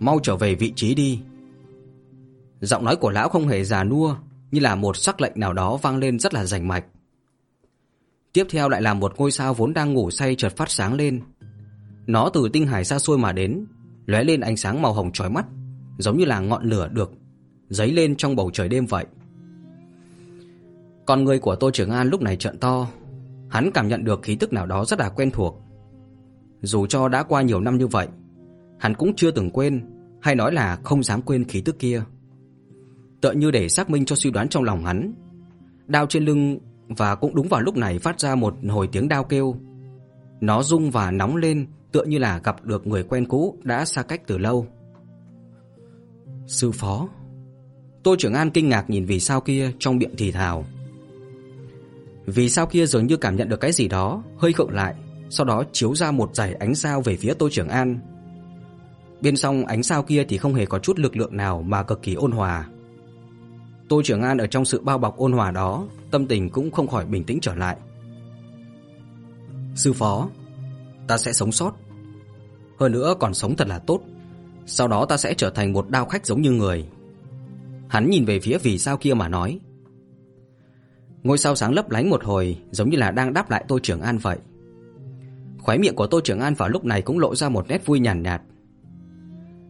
mau 0.00 0.20
trở 0.22 0.36
về 0.36 0.54
vị 0.54 0.72
trí 0.76 0.94
đi." 0.94 1.20
Giọng 2.60 2.84
nói 2.84 2.96
của 2.96 3.10
lão 3.10 3.28
không 3.28 3.48
hề 3.48 3.64
già 3.64 3.84
nua, 3.84 4.16
như 4.50 4.60
là 4.60 4.74
một 4.74 4.96
sắc 4.96 5.20
lệnh 5.20 5.32
nào 5.34 5.52
đó 5.52 5.76
vang 5.76 5.96
lên 5.96 6.18
rất 6.18 6.34
là 6.34 6.44
rành 6.44 6.68
mạch. 6.68 6.84
Tiếp 8.32 8.46
theo 8.50 8.68
lại 8.68 8.82
là 8.82 8.94
một 8.94 9.12
ngôi 9.16 9.30
sao 9.30 9.54
vốn 9.54 9.74
đang 9.74 9.94
ngủ 9.94 10.10
say 10.10 10.34
chợt 10.34 10.56
phát 10.56 10.70
sáng 10.70 10.94
lên. 10.94 11.20
Nó 12.06 12.30
từ 12.34 12.48
tinh 12.52 12.66
hải 12.66 12.84
xa 12.84 12.98
xôi 12.98 13.18
mà 13.18 13.32
đến, 13.32 13.66
lóe 14.06 14.24
lên 14.24 14.40
ánh 14.40 14.56
sáng 14.56 14.82
màu 14.82 14.92
hồng 14.92 15.12
chói 15.12 15.30
mắt, 15.30 15.46
giống 15.98 16.18
như 16.18 16.24
là 16.24 16.40
ngọn 16.40 16.64
lửa 16.64 16.88
được 16.92 17.12
giấy 17.68 17.92
lên 17.92 18.16
trong 18.16 18.36
bầu 18.36 18.50
trời 18.52 18.68
đêm 18.68 18.86
vậy. 18.86 19.06
Con 21.06 21.24
người 21.24 21.38
của 21.38 21.56
Tô 21.56 21.70
Trường 21.70 21.90
An 21.90 22.08
lúc 22.08 22.22
này 22.22 22.36
trợn 22.36 22.58
to, 22.58 22.86
hắn 23.50 23.70
cảm 23.74 23.88
nhận 23.88 24.04
được 24.04 24.22
khí 24.22 24.36
tức 24.36 24.52
nào 24.52 24.66
đó 24.66 24.84
rất 24.84 24.98
là 24.98 25.08
quen 25.08 25.30
thuộc. 25.30 25.62
Dù 26.60 26.86
cho 26.86 27.08
đã 27.08 27.22
qua 27.22 27.42
nhiều 27.42 27.60
năm 27.60 27.78
như 27.78 27.86
vậy, 27.86 28.08
hắn 28.78 28.94
cũng 28.94 29.12
chưa 29.16 29.30
từng 29.30 29.50
quên, 29.50 29.86
hay 30.20 30.34
nói 30.34 30.52
là 30.52 30.78
không 30.84 31.02
dám 31.02 31.22
quên 31.22 31.44
khí 31.44 31.60
tức 31.60 31.78
kia. 31.78 32.02
Tựa 33.20 33.32
như 33.32 33.50
để 33.50 33.68
xác 33.68 33.90
minh 33.90 34.04
cho 34.04 34.16
suy 34.16 34.30
đoán 34.30 34.48
trong 34.48 34.64
lòng 34.64 34.84
hắn, 34.84 35.14
đao 35.86 36.06
trên 36.06 36.24
lưng 36.24 36.58
và 36.88 37.14
cũng 37.14 37.34
đúng 37.34 37.48
vào 37.48 37.60
lúc 37.60 37.76
này 37.76 37.98
phát 37.98 38.20
ra 38.20 38.34
một 38.34 38.54
hồi 38.68 38.88
tiếng 38.92 39.08
đao 39.08 39.24
kêu. 39.24 39.56
Nó 40.40 40.62
rung 40.62 40.90
và 40.90 41.10
nóng 41.10 41.36
lên, 41.36 41.66
tựa 41.92 42.04
như 42.04 42.18
là 42.18 42.40
gặp 42.44 42.64
được 42.64 42.86
người 42.86 43.02
quen 43.02 43.26
cũ 43.28 43.58
đã 43.62 43.84
xa 43.84 44.02
cách 44.02 44.22
từ 44.26 44.38
lâu. 44.38 44.66
Sư 46.46 46.72
phó. 46.72 47.08
Tô 48.02 48.16
Trưởng 48.18 48.34
An 48.34 48.50
kinh 48.50 48.68
ngạc 48.68 48.90
nhìn 48.90 49.04
vì 49.04 49.20
sao 49.20 49.40
kia 49.40 49.72
trong 49.78 49.96
miệng 49.96 50.14
thì 50.18 50.32
thào. 50.32 50.64
Vì 52.26 52.48
sao 52.48 52.66
kia 52.66 52.86
dường 52.86 53.06
như 53.06 53.16
cảm 53.16 53.36
nhận 53.36 53.48
được 53.48 53.60
cái 53.60 53.72
gì 53.72 53.88
đó, 53.88 54.22
hơi 54.38 54.52
khựng 54.52 54.70
lại, 54.70 54.94
sau 55.30 55.46
đó 55.46 55.64
chiếu 55.72 55.94
ra 55.94 56.10
một 56.10 56.34
dải 56.34 56.54
ánh 56.54 56.74
sao 56.74 57.00
về 57.00 57.16
phía 57.16 57.34
Tô 57.34 57.48
Trường 57.52 57.68
An. 57.68 58.00
Bên 59.20 59.36
song 59.36 59.66
ánh 59.66 59.82
sao 59.82 60.02
kia 60.02 60.24
thì 60.28 60.38
không 60.38 60.54
hề 60.54 60.66
có 60.66 60.78
chút 60.78 60.98
lực 60.98 61.16
lượng 61.16 61.36
nào 61.36 61.62
mà 61.62 61.82
cực 61.82 62.02
kỳ 62.02 62.14
ôn 62.14 62.32
hòa. 62.32 62.66
Tô 63.88 64.02
Trường 64.04 64.22
An 64.22 64.38
ở 64.38 64.46
trong 64.46 64.64
sự 64.64 64.80
bao 64.80 64.98
bọc 64.98 65.16
ôn 65.16 65.32
hòa 65.32 65.50
đó, 65.50 65.86
tâm 66.10 66.26
tình 66.26 66.50
cũng 66.50 66.70
không 66.70 66.88
khỏi 66.88 67.06
bình 67.06 67.24
tĩnh 67.24 67.38
trở 67.40 67.54
lại. 67.54 67.76
Sư 69.74 69.92
phó, 69.92 70.28
ta 71.06 71.18
sẽ 71.18 71.32
sống 71.32 71.52
sót. 71.52 71.72
Hơn 72.78 72.92
nữa 72.92 73.14
còn 73.20 73.34
sống 73.34 73.56
thật 73.56 73.68
là 73.68 73.78
tốt. 73.78 74.00
Sau 74.66 74.88
đó 74.88 75.04
ta 75.04 75.16
sẽ 75.16 75.34
trở 75.34 75.50
thành 75.50 75.72
một 75.72 75.88
đao 75.88 76.04
khách 76.06 76.26
giống 76.26 76.42
như 76.42 76.50
người. 76.50 76.86
Hắn 77.88 78.10
nhìn 78.10 78.24
về 78.24 78.40
phía 78.40 78.58
vì 78.58 78.78
sao 78.78 78.96
kia 78.96 79.14
mà 79.14 79.28
nói. 79.28 79.60
Ngôi 81.22 81.38
sao 81.38 81.54
sáng 81.54 81.74
lấp 81.74 81.90
lánh 81.90 82.10
một 82.10 82.24
hồi, 82.24 82.58
giống 82.70 82.90
như 82.90 82.96
là 82.96 83.10
đang 83.10 83.32
đáp 83.32 83.50
lại 83.50 83.64
Tô 83.68 83.78
Trường 83.82 84.00
An 84.00 84.18
vậy. 84.18 84.38
Khóe 85.58 85.78
miệng 85.78 85.94
của 85.94 86.06
Tô 86.06 86.20
Trường 86.24 86.40
An 86.40 86.54
vào 86.54 86.68
lúc 86.68 86.84
này 86.84 87.02
cũng 87.02 87.18
lộ 87.18 87.34
ra 87.34 87.48
một 87.48 87.68
nét 87.68 87.86
vui 87.86 88.00
nhàn 88.00 88.22
nhạt, 88.22 88.40
nhạt. 88.40 88.52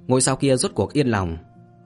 Ngôi 0.06 0.20
sao 0.20 0.36
kia 0.36 0.56
rốt 0.56 0.70
cuộc 0.74 0.92
yên 0.92 1.06
lòng, 1.06 1.36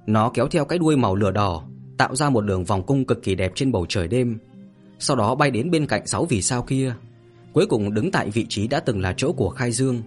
nó 0.07 0.31
kéo 0.35 0.49
theo 0.49 0.65
cái 0.65 0.79
đuôi 0.79 0.97
màu 0.97 1.15
lửa 1.15 1.31
đỏ, 1.31 1.63
tạo 1.99 2.17
ra 2.17 2.31
một 2.31 2.41
đường 2.41 2.65
vòng 2.65 2.87
cung 2.87 3.05
cực 3.05 3.23
kỳ 3.23 3.35
đẹp 3.35 3.53
trên 3.55 3.73
bầu 3.73 3.87
trời 3.89 4.09
đêm, 4.09 4.39
sau 4.99 5.17
đó 5.17 5.35
bay 5.35 5.51
đến 5.51 5.71
bên 5.71 5.87
cạnh 5.87 6.07
sáu 6.07 6.25
vì 6.25 6.43
sao 6.43 6.63
kia, 6.63 6.95
cuối 7.53 7.67
cùng 7.67 7.95
đứng 7.95 8.11
tại 8.11 8.31
vị 8.31 8.47
trí 8.49 8.69
đã 8.69 8.81
từng 8.81 9.01
là 9.01 9.15
chỗ 9.17 9.33
của 9.33 9.51
Khai 9.51 9.73
Dương. 9.73 10.03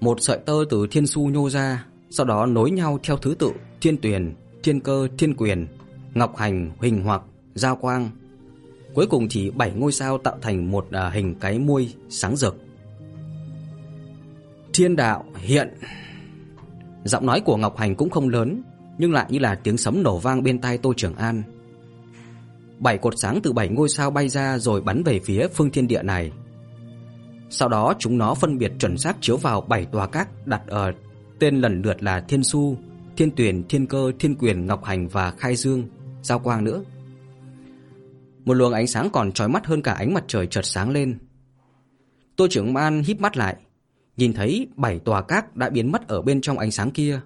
Một 0.00 0.16
sợi 0.20 0.38
tơ 0.38 0.64
từ 0.70 0.86
thiên 0.90 1.06
su 1.06 1.28
nhô 1.28 1.50
ra, 1.50 1.86
sau 2.10 2.26
đó 2.26 2.46
nối 2.46 2.70
nhau 2.70 2.98
theo 3.02 3.16
thứ 3.16 3.34
tự 3.38 3.52
Thiên 3.80 3.96
Tuyền, 3.96 4.34
Thiên 4.62 4.80
Cơ, 4.80 5.08
Thiên 5.18 5.34
Quyền, 5.34 5.66
Ngọc 6.14 6.36
Hành, 6.36 6.70
Huỳnh 6.78 7.04
Hoặc, 7.04 7.22
Giao 7.54 7.76
Quang. 7.76 8.10
Cuối 8.94 9.06
cùng 9.06 9.26
thì 9.30 9.50
bảy 9.50 9.72
ngôi 9.72 9.92
sao 9.92 10.18
tạo 10.18 10.38
thành 10.42 10.70
một 10.70 10.86
à, 10.90 11.10
hình 11.10 11.34
cái 11.40 11.58
muôi 11.58 11.94
sáng 12.08 12.36
rực. 12.36 12.56
Thiên 14.72 14.96
đạo 14.96 15.24
hiện. 15.36 15.74
Giọng 17.04 17.26
nói 17.26 17.40
của 17.40 17.56
Ngọc 17.56 17.76
Hành 17.76 17.94
cũng 17.94 18.10
không 18.10 18.28
lớn, 18.28 18.62
nhưng 18.98 19.12
lại 19.12 19.26
như 19.28 19.38
là 19.38 19.54
tiếng 19.54 19.76
sấm 19.76 20.02
nổ 20.02 20.18
vang 20.18 20.42
bên 20.42 20.60
tai 20.60 20.78
Tô 20.78 20.94
Trường 20.96 21.14
An. 21.14 21.42
Bảy 22.78 22.98
cột 22.98 23.14
sáng 23.16 23.40
từ 23.42 23.52
bảy 23.52 23.68
ngôi 23.68 23.88
sao 23.88 24.10
bay 24.10 24.28
ra 24.28 24.58
rồi 24.58 24.80
bắn 24.80 25.02
về 25.02 25.20
phía 25.24 25.48
phương 25.48 25.70
thiên 25.70 25.88
địa 25.88 26.02
này. 26.02 26.32
Sau 27.50 27.68
đó 27.68 27.94
chúng 27.98 28.18
nó 28.18 28.34
phân 28.34 28.58
biệt 28.58 28.72
chuẩn 28.78 28.98
xác 28.98 29.16
chiếu 29.20 29.36
vào 29.36 29.60
bảy 29.60 29.84
tòa 29.84 30.06
các 30.06 30.46
đặt 30.46 30.62
ở 30.66 30.92
tên 31.38 31.60
lần 31.60 31.82
lượt 31.82 32.02
là 32.02 32.20
Thiên 32.20 32.44
Su, 32.44 32.76
Thiên 33.16 33.30
Tuyền, 33.30 33.68
Thiên 33.68 33.86
Cơ, 33.86 34.12
Thiên 34.18 34.34
Quyền, 34.34 34.66
Ngọc 34.66 34.84
Hành 34.84 35.08
và 35.08 35.30
Khai 35.30 35.56
Dương, 35.56 35.84
Giao 36.22 36.38
Quang 36.38 36.64
nữa. 36.64 36.82
Một 38.44 38.54
luồng 38.54 38.72
ánh 38.72 38.86
sáng 38.86 39.08
còn 39.12 39.32
chói 39.32 39.48
mắt 39.48 39.66
hơn 39.66 39.82
cả 39.82 39.92
ánh 39.92 40.14
mặt 40.14 40.24
trời 40.26 40.46
chợt 40.46 40.62
sáng 40.62 40.90
lên. 40.90 41.18
Tô 42.36 42.46
Trưởng 42.50 42.74
An 42.74 43.02
híp 43.02 43.20
mắt 43.20 43.36
lại, 43.36 43.56
nhìn 44.16 44.32
thấy 44.32 44.68
bảy 44.76 44.98
tòa 44.98 45.22
các 45.22 45.56
đã 45.56 45.70
biến 45.70 45.92
mất 45.92 46.08
ở 46.08 46.22
bên 46.22 46.40
trong 46.40 46.58
ánh 46.58 46.70
sáng 46.70 46.90
kia. 46.90 47.20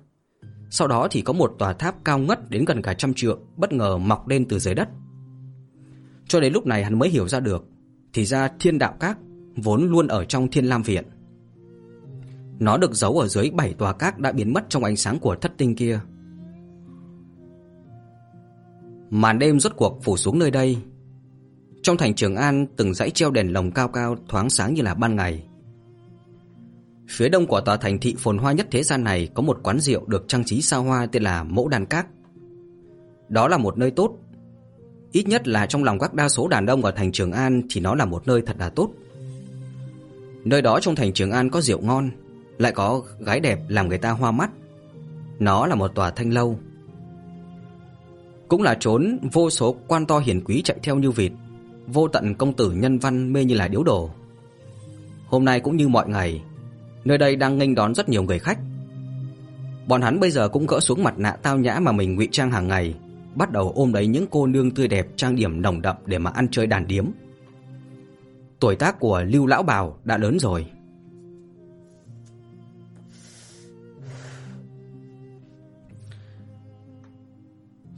Sau 0.70 0.88
đó 0.88 1.08
thì 1.10 1.22
có 1.22 1.32
một 1.32 1.54
tòa 1.58 1.72
tháp 1.72 2.04
cao 2.04 2.18
ngất 2.18 2.50
đến 2.50 2.64
gần 2.64 2.82
cả 2.82 2.94
trăm 2.94 3.14
trượng 3.14 3.40
bất 3.56 3.72
ngờ 3.72 3.98
mọc 3.98 4.28
lên 4.28 4.44
từ 4.48 4.58
dưới 4.58 4.74
đất. 4.74 4.88
Cho 6.28 6.40
đến 6.40 6.52
lúc 6.52 6.66
này 6.66 6.84
hắn 6.84 6.98
mới 6.98 7.08
hiểu 7.08 7.28
ra 7.28 7.40
được, 7.40 7.64
thì 8.12 8.24
ra 8.24 8.48
Thiên 8.60 8.78
Đạo 8.78 8.94
Các 9.00 9.18
vốn 9.56 9.90
luôn 9.90 10.06
ở 10.06 10.24
trong 10.24 10.50
Thiên 10.50 10.64
Lam 10.64 10.82
Viện. 10.82 11.04
Nó 12.58 12.76
được 12.76 12.94
giấu 12.94 13.18
ở 13.18 13.28
dưới 13.28 13.50
bảy 13.50 13.74
tòa 13.74 13.92
các 13.92 14.18
đã 14.18 14.32
biến 14.32 14.52
mất 14.52 14.64
trong 14.68 14.84
ánh 14.84 14.96
sáng 14.96 15.18
của 15.18 15.34
thất 15.34 15.52
tinh 15.56 15.76
kia. 15.76 16.00
Màn 19.10 19.38
đêm 19.38 19.60
rốt 19.60 19.72
cuộc 19.76 19.98
phủ 20.02 20.16
xuống 20.16 20.38
nơi 20.38 20.50
đây. 20.50 20.76
Trong 21.88 21.96
thành 21.96 22.14
Trường 22.14 22.36
An, 22.36 22.66
từng 22.76 22.94
dãy 22.94 23.10
treo 23.10 23.30
đèn 23.30 23.52
lồng 23.52 23.70
cao 23.70 23.88
cao 23.88 24.16
thoáng 24.28 24.50
sáng 24.50 24.74
như 24.74 24.82
là 24.82 24.94
ban 24.94 25.16
ngày. 25.16 25.42
Phía 27.10 27.28
đông 27.28 27.46
của 27.46 27.60
tòa 27.60 27.76
thành 27.76 27.98
thị 27.98 28.14
phồn 28.18 28.38
hoa 28.38 28.52
nhất 28.52 28.66
thế 28.70 28.82
gian 28.82 29.04
này 29.04 29.28
có 29.34 29.42
một 29.42 29.58
quán 29.62 29.80
rượu 29.80 30.06
được 30.06 30.24
trang 30.28 30.44
trí 30.44 30.62
xa 30.62 30.76
hoa 30.76 31.06
tên 31.06 31.22
là 31.22 31.42
Mẫu 31.44 31.68
Đàn 31.68 31.86
Các. 31.86 32.06
Đó 33.28 33.48
là 33.48 33.56
một 33.58 33.78
nơi 33.78 33.90
tốt. 33.90 34.18
Ít 35.12 35.28
nhất 35.28 35.48
là 35.48 35.66
trong 35.66 35.84
lòng 35.84 35.98
các 35.98 36.14
đa 36.14 36.28
số 36.28 36.48
đàn 36.48 36.66
ông 36.66 36.84
ở 36.84 36.90
thành 36.90 37.12
Trường 37.12 37.32
An 37.32 37.62
thì 37.70 37.80
nó 37.80 37.94
là 37.94 38.04
một 38.04 38.26
nơi 38.26 38.42
thật 38.46 38.56
là 38.58 38.68
tốt. 38.68 38.90
Nơi 40.44 40.62
đó 40.62 40.80
trong 40.80 40.94
thành 40.94 41.12
Trường 41.12 41.30
An 41.30 41.50
có 41.50 41.60
rượu 41.60 41.80
ngon, 41.80 42.10
lại 42.58 42.72
có 42.72 43.02
gái 43.20 43.40
đẹp 43.40 43.60
làm 43.68 43.88
người 43.88 43.98
ta 43.98 44.10
hoa 44.10 44.30
mắt. 44.30 44.50
Nó 45.38 45.66
là 45.66 45.74
một 45.74 45.94
tòa 45.94 46.10
thanh 46.10 46.32
lâu. 46.32 46.58
Cũng 48.48 48.62
là 48.62 48.76
trốn 48.80 49.18
vô 49.32 49.50
số 49.50 49.76
quan 49.86 50.06
to 50.06 50.18
hiển 50.18 50.44
quý 50.44 50.62
chạy 50.64 50.78
theo 50.82 50.96
như 50.96 51.10
vịt, 51.10 51.32
vô 51.92 52.08
tận 52.08 52.34
công 52.34 52.52
tử 52.52 52.72
nhân 52.72 52.98
văn 52.98 53.32
mê 53.32 53.44
như 53.44 53.54
là 53.54 53.68
điếu 53.68 53.82
đồ. 53.82 54.10
Hôm 55.26 55.44
nay 55.44 55.60
cũng 55.60 55.76
như 55.76 55.88
mọi 55.88 56.08
ngày, 56.08 56.42
nơi 57.04 57.18
đây 57.18 57.36
đang 57.36 57.58
nghênh 57.58 57.74
đón 57.74 57.94
rất 57.94 58.08
nhiều 58.08 58.22
người 58.22 58.38
khách. 58.38 58.58
Bọn 59.86 60.02
hắn 60.02 60.20
bây 60.20 60.30
giờ 60.30 60.48
cũng 60.48 60.66
gỡ 60.66 60.80
xuống 60.80 61.02
mặt 61.02 61.18
nạ 61.18 61.36
tao 61.42 61.58
nhã 61.58 61.80
mà 61.80 61.92
mình 61.92 62.14
ngụy 62.14 62.28
trang 62.32 62.50
hàng 62.50 62.68
ngày, 62.68 62.94
bắt 63.34 63.52
đầu 63.52 63.72
ôm 63.74 63.92
lấy 63.92 64.06
những 64.06 64.26
cô 64.30 64.46
nương 64.46 64.70
tươi 64.70 64.88
đẹp 64.88 65.06
trang 65.16 65.36
điểm 65.36 65.62
nồng 65.62 65.82
đậm 65.82 65.96
để 66.06 66.18
mà 66.18 66.30
ăn 66.30 66.48
chơi 66.50 66.66
đàn 66.66 66.86
điếm. 66.86 67.06
Tuổi 68.60 68.76
tác 68.76 69.00
của 69.00 69.22
Lưu 69.22 69.46
lão 69.46 69.62
Bảo 69.62 69.98
đã 70.04 70.18
lớn 70.18 70.38
rồi. 70.38 70.66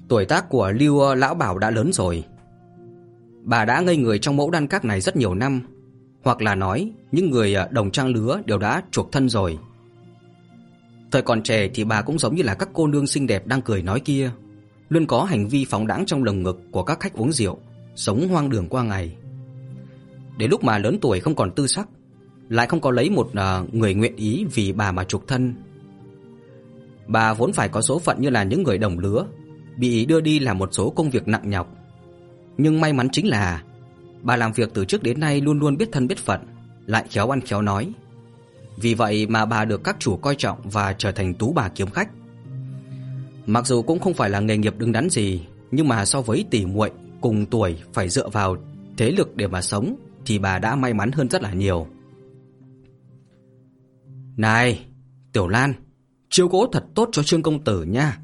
Tuổi 0.09 0.25
tác 0.25 0.49
của 0.49 0.73
Lưu 0.73 1.15
lão 1.15 1.35
Bảo 1.35 1.59
đã 1.59 1.71
lớn 1.71 1.93
rồi. 1.93 2.25
Bà 3.43 3.65
đã 3.65 3.81
ngây 3.81 3.97
người 3.97 4.19
trong 4.19 4.37
mẫu 4.37 4.51
đan 4.51 4.67
các 4.67 4.85
này 4.85 5.01
rất 5.01 5.17
nhiều 5.17 5.35
năm, 5.35 5.61
hoặc 6.23 6.43
là 6.43 6.55
nói 6.55 6.93
những 7.13 7.31
người 7.31 7.55
à, 7.55 7.69
đồng 7.71 7.91
trang 7.91 8.09
lứa 8.09 8.41
đều 8.45 8.59
đã 8.59 8.83
chuộc 8.91 9.13
thân 9.13 9.29
rồi. 9.29 9.59
Thời 11.11 11.23
còn 11.23 11.43
trẻ 11.43 11.69
thì 11.75 11.85
bà 11.85 12.03
cũng 12.03 12.19
giống 12.19 12.35
như 12.35 12.43
là 12.43 12.55
các 12.55 12.69
cô 12.73 12.87
nương 12.87 13.07
xinh 13.07 13.27
đẹp 13.27 13.47
đang 13.47 13.63
cười 13.63 13.83
nói 13.83 14.01
kia, 14.01 14.31
luôn 14.89 15.07
có 15.07 15.25
hành 15.25 15.49
vi 15.49 15.65
phóng 15.65 15.87
đãng 15.87 16.07
trong 16.07 16.25
lồng 16.25 16.43
ngực 16.43 16.61
của 16.71 16.83
các 16.83 17.01
khách 17.01 17.15
uống 17.15 17.33
rượu, 17.33 17.59
sống 17.95 18.29
hoang 18.29 18.51
đường 18.51 18.69
qua 18.69 18.83
ngày. 18.83 19.17
Đến 20.37 20.51
lúc 20.51 20.65
mà 20.65 20.79
lớn 20.79 20.99
tuổi 21.01 21.21
không 21.21 21.35
còn 21.35 21.51
tư 21.51 21.67
sắc, 21.67 21.89
lại 22.49 22.67
không 22.67 22.81
có 22.81 22.91
lấy 22.91 23.11
một 23.11 23.31
à, 23.35 23.63
người 23.73 23.95
nguyện 23.95 24.17
ý 24.17 24.45
vì 24.55 24.73
bà 24.73 24.93
mà 24.93 25.05
trục 25.05 25.29
thân. 25.29 25.55
Bà 27.07 27.35
vốn 27.35 27.53
phải 27.53 27.69
có 27.69 27.83
số 27.83 27.99
phận 27.99 28.21
như 28.21 28.31
là 28.31 28.43
những 28.43 28.63
người 28.63 28.79
đồng 28.79 28.99
lứa, 28.99 29.27
bị 29.77 30.07
đưa 30.07 30.21
đi 30.21 30.39
làm 30.39 30.59
một 30.59 30.69
số 30.73 30.91
công 30.91 31.11
việc 31.11 31.29
nặng 31.29 31.51
nhọc. 31.51 31.80
Nhưng 32.63 32.81
may 32.81 32.93
mắn 32.93 33.09
chính 33.13 33.29
là 33.29 33.63
bà 34.23 34.37
làm 34.37 34.53
việc 34.53 34.71
từ 34.75 34.85
trước 34.85 35.03
đến 35.03 35.21
nay 35.21 35.41
luôn 35.41 35.59
luôn 35.59 35.77
biết 35.77 35.89
thân 35.93 36.07
biết 36.07 36.19
phận, 36.19 36.41
lại 36.87 37.05
khéo 37.11 37.31
ăn 37.31 37.41
khéo 37.41 37.63
nói. 37.63 37.93
Vì 38.77 38.95
vậy 38.95 39.27
mà 39.27 39.47
bà 39.47 39.65
được 39.65 39.85
các 39.85 39.97
chủ 39.99 40.17
coi 40.17 40.35
trọng 40.39 40.59
và 40.65 40.93
trở 40.93 41.13
thành 41.13 41.35
tú 41.35 41.53
bà 41.53 41.69
kiếm 41.69 41.91
khách. 41.91 42.11
Mặc 43.47 43.67
dù 43.67 43.83
cũng 43.83 43.99
không 43.99 44.15
phải 44.15 44.31
là 44.31 44.41
nghề 44.41 44.57
nghiệp 44.57 44.75
đứng 44.79 44.93
đắn 44.93 45.11
gì, 45.11 45.47
nhưng 45.71 45.89
mà 45.89 46.05
so 46.05 46.21
với 46.21 46.45
tỷ 46.51 46.67
muội 46.67 46.91
cùng 47.21 47.47
tuổi 47.47 47.79
phải 47.93 48.09
dựa 48.09 48.29
vào 48.29 48.57
thế 48.97 49.11
lực 49.11 49.37
để 49.37 49.47
mà 49.47 49.63
sống 49.63 49.97
thì 50.27 50.39
bà 50.39 50.59
đã 50.59 50.77
may 50.77 50.95
mắn 50.95 51.13
hơn 51.13 51.31
rất 51.31 51.43
là 51.43 51.53
nhiều. 51.53 51.87
Này, 54.37 54.87
Tiểu 55.33 55.49
Lan, 55.49 55.73
Chiêu 56.31 56.49
cố 56.49 56.67
thật 56.73 56.85
tốt 56.95 57.09
cho 57.13 57.23
Trương 57.23 57.43
công 57.43 57.65
tử 57.65 57.83
nha. 57.83 58.19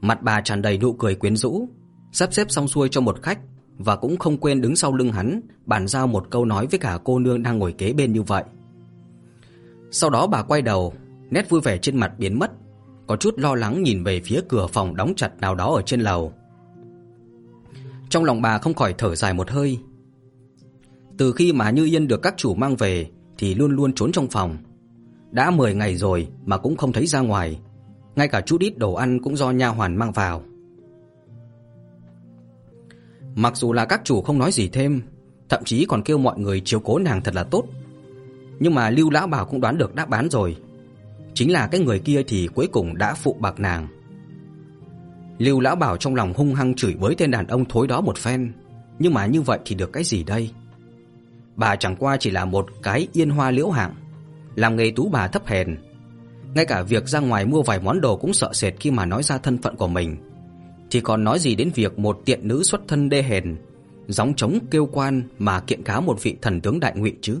Mặt 0.00 0.22
bà 0.22 0.40
tràn 0.40 0.62
đầy 0.62 0.78
nụ 0.78 0.92
cười 0.92 1.14
quyến 1.14 1.36
rũ, 1.36 1.68
sắp 2.12 2.32
xếp 2.34 2.50
xong 2.50 2.68
xuôi 2.68 2.88
cho 2.88 3.00
một 3.00 3.22
khách 3.22 3.38
và 3.78 3.96
cũng 3.96 4.16
không 4.16 4.38
quên 4.38 4.60
đứng 4.60 4.76
sau 4.76 4.94
lưng 4.94 5.12
hắn 5.12 5.40
bàn 5.66 5.88
giao 5.88 6.06
một 6.06 6.26
câu 6.30 6.44
nói 6.44 6.66
với 6.66 6.78
cả 6.78 6.98
cô 7.04 7.18
nương 7.18 7.42
đang 7.42 7.58
ngồi 7.58 7.72
kế 7.72 7.92
bên 7.92 8.12
như 8.12 8.22
vậy. 8.22 8.44
Sau 9.90 10.10
đó 10.10 10.26
bà 10.26 10.42
quay 10.42 10.62
đầu, 10.62 10.94
nét 11.30 11.50
vui 11.50 11.60
vẻ 11.60 11.78
trên 11.78 11.96
mặt 11.96 12.12
biến 12.18 12.38
mất, 12.38 12.50
có 13.06 13.16
chút 13.16 13.38
lo 13.38 13.54
lắng 13.54 13.82
nhìn 13.82 14.04
về 14.04 14.20
phía 14.20 14.40
cửa 14.48 14.66
phòng 14.66 14.96
đóng 14.96 15.12
chặt 15.16 15.40
nào 15.40 15.54
đó 15.54 15.74
ở 15.74 15.82
trên 15.82 16.00
lầu. 16.00 16.32
Trong 18.08 18.24
lòng 18.24 18.42
bà 18.42 18.58
không 18.58 18.74
khỏi 18.74 18.94
thở 18.98 19.14
dài 19.14 19.34
một 19.34 19.50
hơi. 19.50 19.78
Từ 21.18 21.32
khi 21.32 21.52
mà 21.52 21.70
Như 21.70 21.84
Yên 21.84 22.08
được 22.08 22.22
các 22.22 22.34
chủ 22.36 22.54
mang 22.54 22.76
về 22.76 23.10
thì 23.38 23.54
luôn 23.54 23.76
luôn 23.76 23.92
trốn 23.92 24.12
trong 24.12 24.28
phòng. 24.30 24.56
Đã 25.30 25.50
10 25.50 25.74
ngày 25.74 25.96
rồi 25.96 26.28
mà 26.44 26.56
cũng 26.56 26.76
không 26.76 26.92
thấy 26.92 27.06
ra 27.06 27.20
ngoài, 27.20 27.60
ngay 28.16 28.28
cả 28.28 28.40
chút 28.40 28.60
ít 28.60 28.78
đồ 28.78 28.94
ăn 28.94 29.22
cũng 29.22 29.36
do 29.36 29.50
nha 29.50 29.68
hoàn 29.68 29.96
mang 29.96 30.12
vào. 30.12 30.42
Mặc 33.34 33.56
dù 33.56 33.72
là 33.72 33.84
các 33.84 34.00
chủ 34.04 34.22
không 34.22 34.38
nói 34.38 34.52
gì 34.52 34.68
thêm, 34.68 35.02
thậm 35.48 35.64
chí 35.64 35.86
còn 35.88 36.02
kêu 36.02 36.18
mọi 36.18 36.38
người 36.38 36.60
chiếu 36.60 36.80
cố 36.80 36.98
nàng 36.98 37.22
thật 37.22 37.34
là 37.34 37.44
tốt, 37.44 37.64
nhưng 38.60 38.74
mà 38.74 38.90
Lưu 38.90 39.10
lão 39.10 39.26
bảo 39.26 39.46
cũng 39.46 39.60
đoán 39.60 39.78
được 39.78 39.94
đáp 39.94 40.10
án 40.10 40.28
rồi. 40.30 40.56
Chính 41.34 41.52
là 41.52 41.66
cái 41.66 41.80
người 41.80 41.98
kia 41.98 42.22
thì 42.26 42.48
cuối 42.54 42.68
cùng 42.72 42.98
đã 42.98 43.14
phụ 43.14 43.36
bạc 43.40 43.60
nàng. 43.60 43.88
Lưu 45.38 45.60
lão 45.60 45.76
bảo 45.76 45.96
trong 45.96 46.14
lòng 46.14 46.32
hung 46.36 46.54
hăng 46.54 46.74
chửi 46.74 46.94
bới 46.94 47.14
tên 47.14 47.30
đàn 47.30 47.46
ông 47.46 47.64
thối 47.64 47.86
đó 47.86 48.00
một 48.00 48.18
phen, 48.18 48.52
nhưng 48.98 49.14
mà 49.14 49.26
như 49.26 49.42
vậy 49.42 49.58
thì 49.64 49.74
được 49.74 49.92
cái 49.92 50.04
gì 50.04 50.24
đây? 50.24 50.50
Bà 51.56 51.76
chẳng 51.76 51.96
qua 51.96 52.16
chỉ 52.16 52.30
là 52.30 52.44
một 52.44 52.66
cái 52.82 53.08
yên 53.12 53.30
hoa 53.30 53.50
liễu 53.50 53.70
hạng, 53.70 53.94
làm 54.54 54.76
nghề 54.76 54.92
tú 54.96 55.08
bà 55.08 55.28
thấp 55.28 55.46
hèn. 55.46 55.76
Ngay 56.54 56.64
cả 56.64 56.82
việc 56.82 57.08
ra 57.08 57.20
ngoài 57.20 57.44
mua 57.44 57.62
vài 57.62 57.80
món 57.80 58.00
đồ 58.00 58.16
cũng 58.16 58.32
sợ 58.32 58.50
sệt 58.52 58.74
khi 58.80 58.90
mà 58.90 59.06
nói 59.06 59.22
ra 59.22 59.38
thân 59.38 59.58
phận 59.58 59.76
của 59.76 59.88
mình. 59.88 60.16
Thì 60.92 61.00
còn 61.00 61.24
nói 61.24 61.38
gì 61.38 61.54
đến 61.54 61.70
việc 61.74 61.98
một 61.98 62.20
tiện 62.24 62.48
nữ 62.48 62.62
xuất 62.62 62.80
thân 62.88 63.08
đê 63.08 63.22
hèn, 63.22 63.56
gióng 64.08 64.34
trống 64.34 64.58
kêu 64.70 64.86
quan 64.86 65.22
mà 65.38 65.60
kiện 65.60 65.82
cáo 65.82 66.00
một 66.00 66.22
vị 66.22 66.36
thần 66.42 66.60
tướng 66.60 66.80
đại 66.80 66.92
ngụy 66.96 67.14
chứ? 67.20 67.40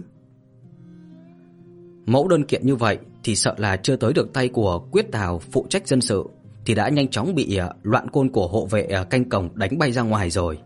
Mẫu 2.06 2.28
đơn 2.28 2.44
kiện 2.44 2.66
như 2.66 2.76
vậy 2.76 2.98
thì 3.24 3.36
sợ 3.36 3.54
là 3.58 3.76
chưa 3.76 3.96
tới 3.96 4.12
được 4.12 4.32
tay 4.32 4.48
của 4.48 4.78
Quyết 4.90 5.12
Tào 5.12 5.38
phụ 5.38 5.66
trách 5.70 5.88
dân 5.88 6.00
sự 6.00 6.24
thì 6.66 6.74
đã 6.74 6.88
nhanh 6.88 7.08
chóng 7.08 7.34
bị 7.34 7.56
à, 7.56 7.70
loạn 7.82 8.08
côn 8.10 8.28
của 8.28 8.48
hộ 8.48 8.66
vệ 8.66 8.82
à, 8.82 9.04
canh 9.04 9.28
cổng 9.28 9.48
đánh 9.54 9.78
bay 9.78 9.92
ra 9.92 10.02
ngoài 10.02 10.30
rồi. 10.30 10.58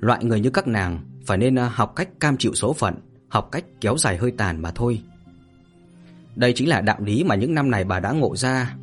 Loại 0.00 0.24
người 0.24 0.40
như 0.40 0.50
các 0.50 0.68
nàng 0.68 1.00
phải 1.26 1.38
nên 1.38 1.58
à, 1.58 1.70
học 1.74 1.92
cách 1.96 2.08
cam 2.20 2.36
chịu 2.36 2.54
số 2.54 2.72
phận, 2.72 2.94
học 3.28 3.48
cách 3.52 3.64
kéo 3.80 3.96
dài 3.98 4.16
hơi 4.16 4.30
tàn 4.30 4.62
mà 4.62 4.70
thôi. 4.70 5.02
Đây 6.36 6.52
chính 6.52 6.68
là 6.68 6.80
đạo 6.80 6.98
lý 7.00 7.24
mà 7.24 7.34
những 7.34 7.54
năm 7.54 7.70
này 7.70 7.84
bà 7.84 8.00
đã 8.00 8.12
ngộ 8.12 8.36
ra. 8.36 8.76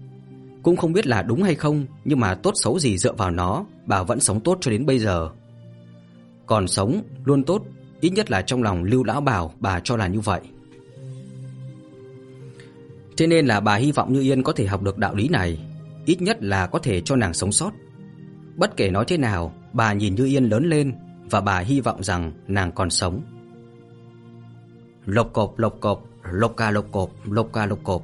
Cũng 0.67 0.77
không 0.77 0.93
biết 0.93 1.07
là 1.07 1.21
đúng 1.21 1.43
hay 1.43 1.55
không, 1.55 1.85
nhưng 2.05 2.19
mà 2.19 2.35
tốt 2.35 2.51
xấu 2.55 2.79
gì 2.79 2.97
dựa 2.97 3.13
vào 3.13 3.31
nó, 3.31 3.65
bà 3.85 4.03
vẫn 4.03 4.19
sống 4.19 4.39
tốt 4.39 4.57
cho 4.61 4.71
đến 4.71 4.85
bây 4.85 4.99
giờ. 4.99 5.29
Còn 6.45 6.67
sống 6.67 7.01
luôn 7.25 7.43
tốt, 7.43 7.63
ít 8.01 8.09
nhất 8.09 8.31
là 8.31 8.41
trong 8.41 8.63
lòng 8.63 8.83
Lưu 8.83 9.03
lão 9.03 9.21
bảo 9.21 9.53
bà 9.59 9.79
cho 9.79 9.97
là 9.97 10.07
như 10.07 10.19
vậy. 10.19 10.41
Thế 13.17 13.27
nên 13.27 13.45
là 13.45 13.59
bà 13.59 13.75
hy 13.75 13.91
vọng 13.91 14.13
Như 14.13 14.21
Yên 14.21 14.43
có 14.43 14.51
thể 14.51 14.65
học 14.67 14.83
được 14.83 14.97
đạo 14.97 15.15
lý 15.15 15.27
này, 15.27 15.59
ít 16.05 16.21
nhất 16.21 16.43
là 16.43 16.67
có 16.67 16.79
thể 16.79 17.01
cho 17.01 17.15
nàng 17.15 17.33
sống 17.33 17.51
sót. 17.51 17.71
Bất 18.55 18.77
kể 18.77 18.89
nói 18.89 19.05
thế 19.07 19.17
nào, 19.17 19.53
bà 19.73 19.93
nhìn 19.93 20.15
Như 20.15 20.25
Yên 20.25 20.43
lớn 20.43 20.69
lên 20.69 20.93
và 21.29 21.41
bà 21.41 21.59
hy 21.59 21.81
vọng 21.81 22.03
rằng 22.03 22.31
nàng 22.47 22.71
còn 22.71 22.89
sống. 22.89 23.21
Lộc 25.05 25.33
cộp 25.33 25.59
lộc 25.59 25.77
cộp, 25.79 26.03
lộc 26.31 26.57
ca 26.57 26.71
lộc 26.71 26.85
cộp, 26.91 27.11
lộc 27.25 27.53
ca 27.53 27.65
lộc 27.65 27.83
cộp. 27.83 28.03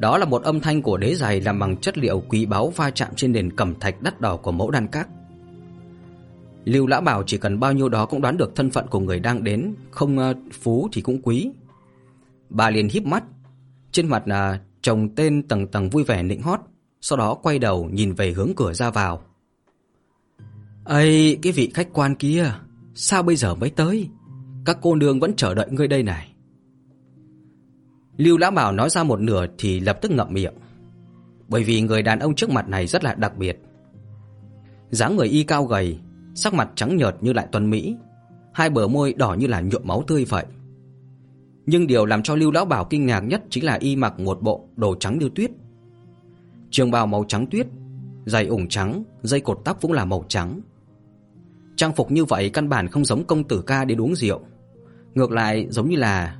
Đó 0.00 0.18
là 0.18 0.24
một 0.24 0.42
âm 0.42 0.60
thanh 0.60 0.82
của 0.82 0.96
đế 0.96 1.14
giày 1.14 1.40
làm 1.40 1.58
bằng 1.58 1.76
chất 1.76 1.98
liệu 1.98 2.22
quý 2.28 2.46
báu 2.46 2.70
va 2.70 2.90
chạm 2.90 3.08
trên 3.16 3.32
nền 3.32 3.56
cẩm 3.56 3.74
thạch 3.80 4.02
đắt 4.02 4.20
đỏ 4.20 4.36
của 4.36 4.52
mẫu 4.52 4.70
đan 4.70 4.86
các. 4.86 5.08
Lưu 6.64 6.86
Lã 6.86 7.00
Bảo 7.00 7.22
chỉ 7.26 7.38
cần 7.38 7.60
bao 7.60 7.72
nhiêu 7.72 7.88
đó 7.88 8.06
cũng 8.06 8.20
đoán 8.20 8.36
được 8.36 8.56
thân 8.56 8.70
phận 8.70 8.86
của 8.86 9.00
người 9.00 9.20
đang 9.20 9.44
đến, 9.44 9.74
không 9.90 10.18
ờ, 10.18 10.34
phú 10.52 10.88
thì 10.92 11.00
cũng 11.00 11.22
quý. 11.22 11.50
Bà 12.50 12.70
liền 12.70 12.88
híp 12.88 13.04
mắt, 13.04 13.24
trên 13.92 14.08
mặt 14.08 14.28
là 14.28 14.60
chồng 14.82 15.14
tên 15.14 15.42
tầng 15.42 15.66
tầng 15.66 15.90
vui 15.90 16.04
vẻ 16.04 16.22
nịnh 16.22 16.42
hót, 16.42 16.60
sau 17.00 17.18
đó 17.18 17.34
quay 17.34 17.58
đầu 17.58 17.90
nhìn 17.92 18.12
về 18.12 18.32
hướng 18.32 18.52
cửa 18.56 18.72
ra 18.72 18.90
vào. 18.90 19.22
"Ây, 20.84 21.38
cái 21.42 21.52
vị 21.52 21.70
khách 21.74 21.88
quan 21.92 22.14
kia, 22.14 22.52
sao 22.94 23.22
bây 23.22 23.36
giờ 23.36 23.54
mới 23.54 23.70
tới? 23.70 24.08
Các 24.64 24.78
cô 24.82 24.94
nương 24.94 25.20
vẫn 25.20 25.36
chờ 25.36 25.54
đợi 25.54 25.68
ngươi 25.70 25.88
đây 25.88 26.02
này." 26.02 26.29
Lưu 28.20 28.38
Lão 28.38 28.50
Bảo 28.50 28.72
nói 28.72 28.90
ra 28.90 29.04
một 29.04 29.20
nửa 29.20 29.46
thì 29.58 29.80
lập 29.80 29.98
tức 30.02 30.10
ngậm 30.10 30.32
miệng, 30.32 30.54
bởi 31.48 31.64
vì 31.64 31.80
người 31.80 32.02
đàn 32.02 32.18
ông 32.18 32.34
trước 32.34 32.50
mặt 32.50 32.68
này 32.68 32.86
rất 32.86 33.04
là 33.04 33.14
đặc 33.14 33.36
biệt. 33.36 33.58
Dáng 34.90 35.16
người 35.16 35.28
y 35.28 35.42
cao 35.42 35.64
gầy, 35.64 35.98
sắc 36.34 36.54
mặt 36.54 36.70
trắng 36.74 36.96
nhợt 36.96 37.16
như 37.20 37.32
lại 37.32 37.46
tuần 37.52 37.70
mỹ, 37.70 37.96
hai 38.52 38.70
bờ 38.70 38.88
môi 38.88 39.12
đỏ 39.12 39.34
như 39.38 39.46
là 39.46 39.60
nhuộm 39.60 39.82
máu 39.84 40.04
tươi 40.06 40.24
vậy. 40.24 40.44
Nhưng 41.66 41.86
điều 41.86 42.06
làm 42.06 42.22
cho 42.22 42.34
Lưu 42.34 42.50
lão 42.50 42.64
bảo 42.64 42.84
kinh 42.84 43.06
ngạc 43.06 43.20
nhất 43.20 43.42
chính 43.50 43.64
là 43.64 43.74
y 43.74 43.96
mặc 43.96 44.20
một 44.20 44.42
bộ 44.42 44.68
đồ 44.76 44.94
trắng 45.00 45.18
như 45.18 45.30
tuyết. 45.34 45.50
Trường 46.70 46.90
bào 46.90 47.06
màu 47.06 47.24
trắng 47.28 47.46
tuyết, 47.46 47.66
giày 48.24 48.46
ủng 48.46 48.68
trắng, 48.68 49.02
dây 49.22 49.40
cột 49.40 49.60
tóc 49.64 49.78
cũng 49.80 49.92
là 49.92 50.04
màu 50.04 50.24
trắng. 50.28 50.60
Trang 51.76 51.92
phục 51.92 52.10
như 52.10 52.24
vậy 52.24 52.50
căn 52.50 52.68
bản 52.68 52.88
không 52.88 53.04
giống 53.04 53.24
công 53.24 53.44
tử 53.44 53.62
ca 53.66 53.84
đến 53.84 54.00
uống 54.00 54.14
rượu, 54.14 54.40
ngược 55.14 55.30
lại 55.30 55.66
giống 55.70 55.88
như 55.88 55.96
là 55.96 56.39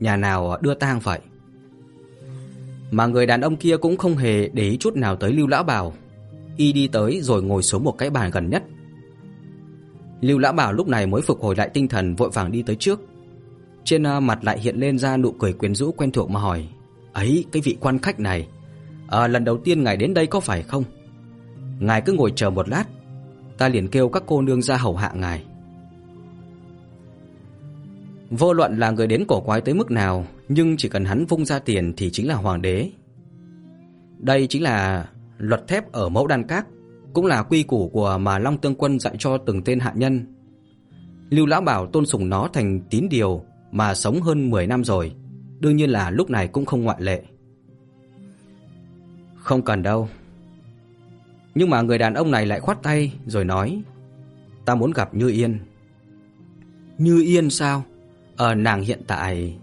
nhà 0.00 0.16
nào 0.16 0.50
à, 0.50 0.58
đưa 0.60 0.74
tang 0.74 1.00
vậy. 1.00 1.18
Mà 2.90 3.06
người 3.06 3.26
đàn 3.26 3.40
ông 3.40 3.56
kia 3.56 3.76
cũng 3.76 3.96
không 3.96 4.16
hề 4.16 4.48
để 4.48 4.62
ý 4.62 4.76
chút 4.76 4.96
nào 4.96 5.16
tới 5.16 5.32
Lưu 5.32 5.46
lão 5.46 5.62
bảo, 5.62 5.92
y 6.56 6.72
đi 6.72 6.88
tới 6.88 7.20
rồi 7.22 7.42
ngồi 7.42 7.62
xuống 7.62 7.84
một 7.84 7.98
cái 7.98 8.10
bàn 8.10 8.30
gần 8.30 8.50
nhất. 8.50 8.62
Lưu 10.20 10.38
lão 10.38 10.52
bảo 10.52 10.72
lúc 10.72 10.88
này 10.88 11.06
mới 11.06 11.22
phục 11.22 11.42
hồi 11.42 11.54
lại 11.56 11.70
tinh 11.74 11.88
thần 11.88 12.14
vội 12.14 12.30
vàng 12.30 12.52
đi 12.52 12.62
tới 12.62 12.76
trước, 12.76 13.00
trên 13.84 14.06
à, 14.06 14.20
mặt 14.20 14.44
lại 14.44 14.58
hiện 14.58 14.76
lên 14.76 14.98
ra 14.98 15.16
nụ 15.16 15.32
cười 15.32 15.52
quyến 15.52 15.74
rũ 15.74 15.92
quen 15.92 16.12
thuộc 16.12 16.30
mà 16.30 16.40
hỏi: 16.40 16.68
"Ấy, 17.12 17.44
cái 17.52 17.62
vị 17.62 17.76
quan 17.80 17.98
khách 17.98 18.20
này, 18.20 18.48
à, 19.08 19.26
lần 19.26 19.44
đầu 19.44 19.58
tiên 19.58 19.82
ngài 19.82 19.96
đến 19.96 20.14
đây 20.14 20.26
có 20.26 20.40
phải 20.40 20.62
không? 20.62 20.84
Ngài 21.78 22.00
cứ 22.00 22.12
ngồi 22.12 22.32
chờ 22.36 22.50
một 22.50 22.68
lát, 22.68 22.84
ta 23.58 23.68
liền 23.68 23.88
kêu 23.88 24.08
các 24.08 24.22
cô 24.26 24.42
nương 24.42 24.62
ra 24.62 24.76
hầu 24.76 24.96
hạ 24.96 25.12
ngài." 25.14 25.44
Vô 28.30 28.52
luận 28.52 28.78
là 28.78 28.90
người 28.90 29.06
đến 29.06 29.24
cổ 29.28 29.40
quái 29.40 29.60
tới 29.60 29.74
mức 29.74 29.90
nào, 29.90 30.26
nhưng 30.48 30.76
chỉ 30.76 30.88
cần 30.88 31.04
hắn 31.04 31.26
vung 31.26 31.44
ra 31.44 31.58
tiền 31.58 31.92
thì 31.96 32.10
chính 32.10 32.28
là 32.28 32.34
hoàng 32.34 32.62
đế. 32.62 32.90
Đây 34.18 34.46
chính 34.46 34.62
là 34.62 35.08
luật 35.38 35.68
thép 35.68 35.92
ở 35.92 36.08
mẫu 36.08 36.26
đan 36.26 36.44
các, 36.46 36.66
cũng 37.12 37.26
là 37.26 37.42
quy 37.42 37.62
củ 37.62 37.88
của 37.88 38.18
mà 38.18 38.38
Long 38.38 38.58
Tương 38.58 38.74
Quân 38.74 39.00
dạy 39.00 39.14
cho 39.18 39.38
từng 39.38 39.62
tên 39.64 39.80
hạ 39.80 39.92
nhân. 39.96 40.26
Lưu 41.30 41.46
lão 41.46 41.60
bảo 41.60 41.86
tôn 41.86 42.06
sùng 42.06 42.28
nó 42.28 42.48
thành 42.52 42.80
tín 42.90 43.06
điều 43.10 43.44
mà 43.72 43.94
sống 43.94 44.20
hơn 44.20 44.50
10 44.50 44.66
năm 44.66 44.84
rồi, 44.84 45.12
đương 45.60 45.76
nhiên 45.76 45.90
là 45.90 46.10
lúc 46.10 46.30
này 46.30 46.48
cũng 46.48 46.66
không 46.66 46.82
ngoại 46.82 47.02
lệ. 47.02 47.22
Không 49.36 49.62
cần 49.62 49.82
đâu. 49.82 50.08
Nhưng 51.54 51.70
mà 51.70 51.82
người 51.82 51.98
đàn 51.98 52.14
ông 52.14 52.30
này 52.30 52.46
lại 52.46 52.60
khoát 52.60 52.82
tay 52.82 53.12
rồi 53.26 53.44
nói, 53.44 53.82
ta 54.64 54.74
muốn 54.74 54.90
gặp 54.90 55.14
Như 55.14 55.28
Yên. 55.28 55.58
Như 56.98 57.22
Yên 57.22 57.50
sao? 57.50 57.84
Ờ 58.40 58.54
nàng 58.54 58.82
hiện 58.82 59.00
tại 59.06 59.56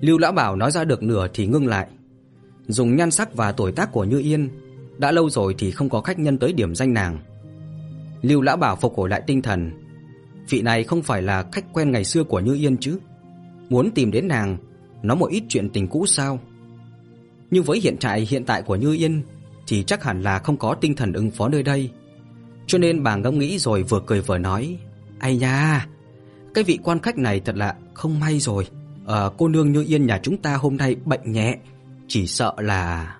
Lưu 0.00 0.18
lão 0.18 0.32
bảo 0.32 0.56
nói 0.56 0.70
ra 0.70 0.84
được 0.84 1.02
nửa 1.02 1.28
thì 1.34 1.46
ngưng 1.46 1.66
lại. 1.66 1.86
Dùng 2.66 2.96
nhan 2.96 3.10
sắc 3.10 3.34
và 3.34 3.52
tuổi 3.52 3.72
tác 3.72 3.92
của 3.92 4.04
Như 4.04 4.18
Yên, 4.18 4.48
đã 4.98 5.12
lâu 5.12 5.30
rồi 5.30 5.54
thì 5.58 5.70
không 5.70 5.88
có 5.88 6.00
khách 6.00 6.18
nhân 6.18 6.38
tới 6.38 6.52
điểm 6.52 6.74
danh 6.74 6.94
nàng. 6.94 7.18
Lưu 8.22 8.40
lão 8.40 8.56
bảo 8.56 8.76
phục 8.76 8.94
hồi 8.96 9.08
lại 9.08 9.22
tinh 9.26 9.42
thần, 9.42 9.70
vị 10.48 10.62
này 10.62 10.84
không 10.84 11.02
phải 11.02 11.22
là 11.22 11.44
khách 11.52 11.72
quen 11.72 11.90
ngày 11.90 12.04
xưa 12.04 12.24
của 12.24 12.40
Như 12.40 12.54
Yên 12.54 12.76
chứ? 12.76 12.98
Muốn 13.68 13.90
tìm 13.90 14.10
đến 14.10 14.28
nàng 14.28 14.56
nói 15.02 15.16
một 15.16 15.30
ít 15.30 15.42
chuyện 15.48 15.70
tình 15.70 15.88
cũ 15.88 16.06
sao? 16.06 16.40
Nhưng 17.50 17.64
với 17.64 17.80
hiện 17.80 17.96
trạng 17.96 18.26
hiện 18.26 18.44
tại 18.44 18.62
của 18.62 18.76
Như 18.76 18.94
Yên 18.94 19.22
thì 19.66 19.82
chắc 19.82 20.04
hẳn 20.04 20.22
là 20.22 20.38
không 20.38 20.56
có 20.56 20.74
tinh 20.74 20.94
thần 20.94 21.12
ứng 21.12 21.30
phó 21.30 21.48
nơi 21.48 21.62
đây. 21.62 21.90
Cho 22.66 22.78
nên 22.78 23.02
bà 23.02 23.16
ngẫm 23.16 23.38
nghĩ 23.38 23.58
rồi 23.58 23.82
vừa 23.82 24.00
cười 24.06 24.20
vừa 24.20 24.38
nói: 24.38 24.78
"Ai 25.18 25.36
nha, 25.36 25.86
cái 26.58 26.64
vị 26.64 26.78
quan 26.82 26.98
khách 26.98 27.18
này 27.18 27.40
thật 27.40 27.56
là 27.56 27.74
không 27.94 28.20
may 28.20 28.38
rồi. 28.38 28.66
à, 29.06 29.30
cô 29.38 29.48
nương 29.48 29.72
Như 29.72 29.84
Yên 29.88 30.06
nhà 30.06 30.20
chúng 30.22 30.36
ta 30.36 30.56
hôm 30.56 30.76
nay 30.76 30.96
bệnh 31.04 31.32
nhẹ, 31.32 31.58
chỉ 32.08 32.26
sợ 32.26 32.54
là 32.58 33.14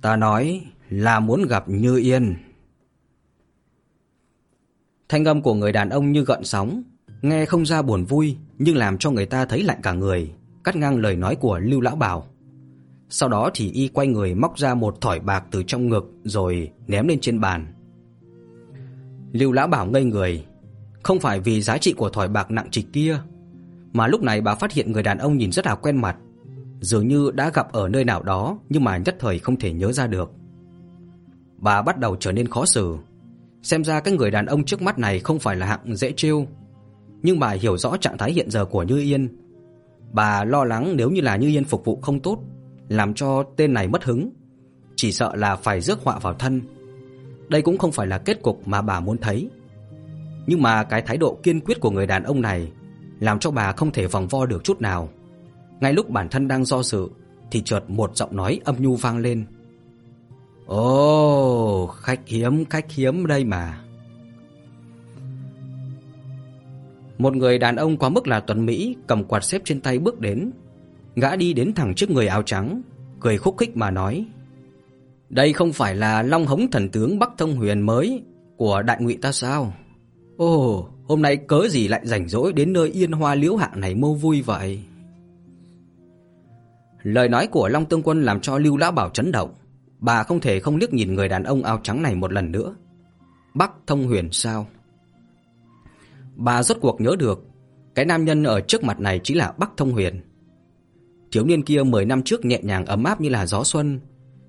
Ta 0.00 0.16
nói 0.16 0.60
là 0.88 1.20
muốn 1.20 1.46
gặp 1.48 1.68
Như 1.68 1.96
Yên. 1.96 2.36
Thanh 5.08 5.24
âm 5.24 5.42
của 5.42 5.54
người 5.54 5.72
đàn 5.72 5.88
ông 5.88 6.12
như 6.12 6.24
gợn 6.24 6.44
sóng, 6.44 6.82
nghe 7.22 7.46
không 7.46 7.66
ra 7.66 7.82
buồn 7.82 8.04
vui 8.04 8.36
nhưng 8.58 8.76
làm 8.76 8.98
cho 8.98 9.10
người 9.10 9.26
ta 9.26 9.44
thấy 9.44 9.62
lạnh 9.62 9.80
cả 9.82 9.92
người, 9.92 10.32
cắt 10.64 10.76
ngang 10.76 10.96
lời 10.96 11.16
nói 11.16 11.36
của 11.36 11.58
Lưu 11.58 11.80
lão 11.80 11.96
bảo. 11.96 12.26
Sau 13.08 13.28
đó 13.28 13.50
thì 13.54 13.72
y 13.72 13.88
quay 13.88 14.06
người 14.06 14.34
móc 14.34 14.58
ra 14.58 14.74
một 14.74 15.00
thỏi 15.00 15.20
bạc 15.20 15.44
từ 15.50 15.62
trong 15.66 15.88
ngực 15.88 16.04
rồi 16.24 16.70
ném 16.86 17.08
lên 17.08 17.20
trên 17.20 17.40
bàn. 17.40 17.66
Lưu 19.32 19.52
lão 19.52 19.66
bảo 19.66 19.86
ngây 19.86 20.04
người, 20.04 20.44
không 21.04 21.20
phải 21.20 21.40
vì 21.40 21.62
giá 21.62 21.78
trị 21.78 21.92
của 21.92 22.08
thỏi 22.08 22.28
bạc 22.28 22.50
nặng 22.50 22.70
trịch 22.70 22.92
kia, 22.92 23.18
mà 23.92 24.06
lúc 24.06 24.22
này 24.22 24.40
bà 24.40 24.54
phát 24.54 24.72
hiện 24.72 24.92
người 24.92 25.02
đàn 25.02 25.18
ông 25.18 25.36
nhìn 25.36 25.52
rất 25.52 25.66
là 25.66 25.74
quen 25.74 25.96
mặt, 25.96 26.16
dường 26.80 27.08
như 27.08 27.30
đã 27.34 27.50
gặp 27.54 27.72
ở 27.72 27.88
nơi 27.88 28.04
nào 28.04 28.22
đó 28.22 28.58
nhưng 28.68 28.84
mà 28.84 28.96
nhất 28.96 29.16
thời 29.18 29.38
không 29.38 29.56
thể 29.56 29.72
nhớ 29.72 29.92
ra 29.92 30.06
được. 30.06 30.30
Bà 31.56 31.82
bắt 31.82 31.98
đầu 31.98 32.16
trở 32.16 32.32
nên 32.32 32.48
khó 32.48 32.66
xử, 32.66 32.96
xem 33.62 33.84
ra 33.84 34.00
cái 34.00 34.14
người 34.14 34.30
đàn 34.30 34.46
ông 34.46 34.64
trước 34.64 34.82
mắt 34.82 34.98
này 34.98 35.18
không 35.18 35.38
phải 35.38 35.56
là 35.56 35.66
hạng 35.66 35.96
dễ 35.96 36.12
trêu, 36.12 36.46
nhưng 37.22 37.38
bà 37.38 37.50
hiểu 37.50 37.78
rõ 37.78 37.96
trạng 37.96 38.18
thái 38.18 38.32
hiện 38.32 38.50
giờ 38.50 38.64
của 38.64 38.82
Như 38.82 38.98
Yên. 38.98 39.28
Bà 40.12 40.44
lo 40.44 40.64
lắng 40.64 40.96
nếu 40.96 41.10
như 41.10 41.20
là 41.20 41.36
Như 41.36 41.48
Yên 41.48 41.64
phục 41.64 41.84
vụ 41.84 41.98
không 42.02 42.20
tốt, 42.20 42.38
làm 42.88 43.14
cho 43.14 43.42
tên 43.56 43.72
này 43.72 43.88
mất 43.88 44.04
hứng, 44.04 44.30
chỉ 44.96 45.12
sợ 45.12 45.36
là 45.36 45.56
phải 45.56 45.80
rước 45.80 45.98
họa 46.04 46.18
vào 46.18 46.34
thân. 46.34 46.60
Đây 47.48 47.62
cũng 47.62 47.78
không 47.78 47.92
phải 47.92 48.06
là 48.06 48.18
kết 48.18 48.42
cục 48.42 48.68
mà 48.68 48.82
bà 48.82 49.00
muốn 49.00 49.18
thấy. 49.18 49.50
Nhưng 50.46 50.62
mà 50.62 50.84
cái 50.84 51.02
thái 51.02 51.16
độ 51.16 51.38
kiên 51.42 51.60
quyết 51.60 51.80
của 51.80 51.90
người 51.90 52.06
đàn 52.06 52.22
ông 52.22 52.40
này 52.40 52.72
làm 53.20 53.38
cho 53.38 53.50
bà 53.50 53.72
không 53.72 53.92
thể 53.92 54.06
vòng 54.06 54.28
vo 54.28 54.46
được 54.46 54.64
chút 54.64 54.80
nào. 54.80 55.08
Ngay 55.80 55.92
lúc 55.92 56.10
bản 56.10 56.28
thân 56.28 56.48
đang 56.48 56.64
do 56.64 56.82
dự 56.82 57.08
thì 57.50 57.62
chợt 57.62 57.90
một 57.90 58.16
giọng 58.16 58.36
nói 58.36 58.60
âm 58.64 58.76
nhu 58.78 58.96
vang 58.96 59.18
lên. 59.18 59.46
"Ồ, 60.66 61.86
khách 61.86 62.20
hiếm, 62.26 62.64
khách 62.64 62.92
hiếm 62.92 63.26
đây 63.26 63.44
mà." 63.44 63.80
Một 67.18 67.36
người 67.36 67.58
đàn 67.58 67.76
ông 67.76 67.96
quá 67.96 68.08
mức 68.08 68.26
là 68.26 68.40
tuấn 68.40 68.66
mỹ, 68.66 68.96
cầm 69.06 69.24
quạt 69.24 69.44
xếp 69.44 69.62
trên 69.64 69.80
tay 69.80 69.98
bước 69.98 70.20
đến. 70.20 70.50
Gã 71.16 71.36
đi 71.36 71.52
đến 71.52 71.74
thẳng 71.74 71.94
trước 71.94 72.10
người 72.10 72.26
áo 72.26 72.42
trắng, 72.42 72.82
cười 73.20 73.38
khúc 73.38 73.56
khích 73.58 73.76
mà 73.76 73.90
nói: 73.90 74.26
"Đây 75.28 75.52
không 75.52 75.72
phải 75.72 75.94
là 75.94 76.22
Long 76.22 76.46
Hống 76.46 76.70
thần 76.70 76.88
tướng 76.88 77.18
Bắc 77.18 77.30
Thông 77.38 77.56
Huyền 77.56 77.80
mới 77.80 78.22
của 78.56 78.82
đại 78.82 78.96
ngụy 79.00 79.18
ta 79.22 79.32
sao? 79.32 79.74
Ồ, 80.36 80.88
hôm 81.04 81.22
nay 81.22 81.36
cớ 81.36 81.68
gì 81.68 81.88
lại 81.88 82.00
rảnh 82.04 82.28
rỗi 82.28 82.52
đến 82.52 82.72
nơi 82.72 82.90
yên 82.90 83.12
hoa 83.12 83.34
liễu 83.34 83.56
hạng 83.56 83.80
này 83.80 83.94
mâu 83.94 84.14
vui 84.14 84.42
vậy?" 84.42 84.80
Lời 87.02 87.28
nói 87.28 87.46
của 87.46 87.68
Long 87.68 87.84
Tương 87.84 88.02
Quân 88.02 88.22
làm 88.22 88.40
cho 88.40 88.58
Lưu 88.58 88.76
lão 88.76 88.92
bảo 88.92 89.10
chấn 89.10 89.32
động, 89.32 89.54
bà 89.98 90.22
không 90.22 90.40
thể 90.40 90.60
không 90.60 90.76
liếc 90.76 90.92
nhìn 90.94 91.14
người 91.14 91.28
đàn 91.28 91.44
ông 91.44 91.62
áo 91.62 91.80
trắng 91.82 92.02
này 92.02 92.14
một 92.14 92.32
lần 92.32 92.52
nữa. 92.52 92.76
Bắc 93.54 93.72
Thông 93.86 94.06
Huyền 94.06 94.28
sao? 94.32 94.66
Bà 96.36 96.62
rốt 96.62 96.76
cuộc 96.80 97.00
nhớ 97.00 97.16
được, 97.18 97.44
cái 97.94 98.04
nam 98.04 98.24
nhân 98.24 98.44
ở 98.44 98.60
trước 98.60 98.84
mặt 98.84 99.00
này 99.00 99.20
chính 99.24 99.36
là 99.36 99.52
Bắc 99.58 99.70
Thông 99.76 99.92
Huyền. 99.92 100.20
Thiếu 101.32 101.44
niên 101.44 101.62
kia 101.62 101.82
10 101.82 102.04
năm 102.04 102.22
trước 102.22 102.44
nhẹ 102.44 102.60
nhàng 102.62 102.86
ấm 102.86 103.04
áp 103.04 103.20
như 103.20 103.28
là 103.28 103.46
gió 103.46 103.64
xuân, 103.64 104.00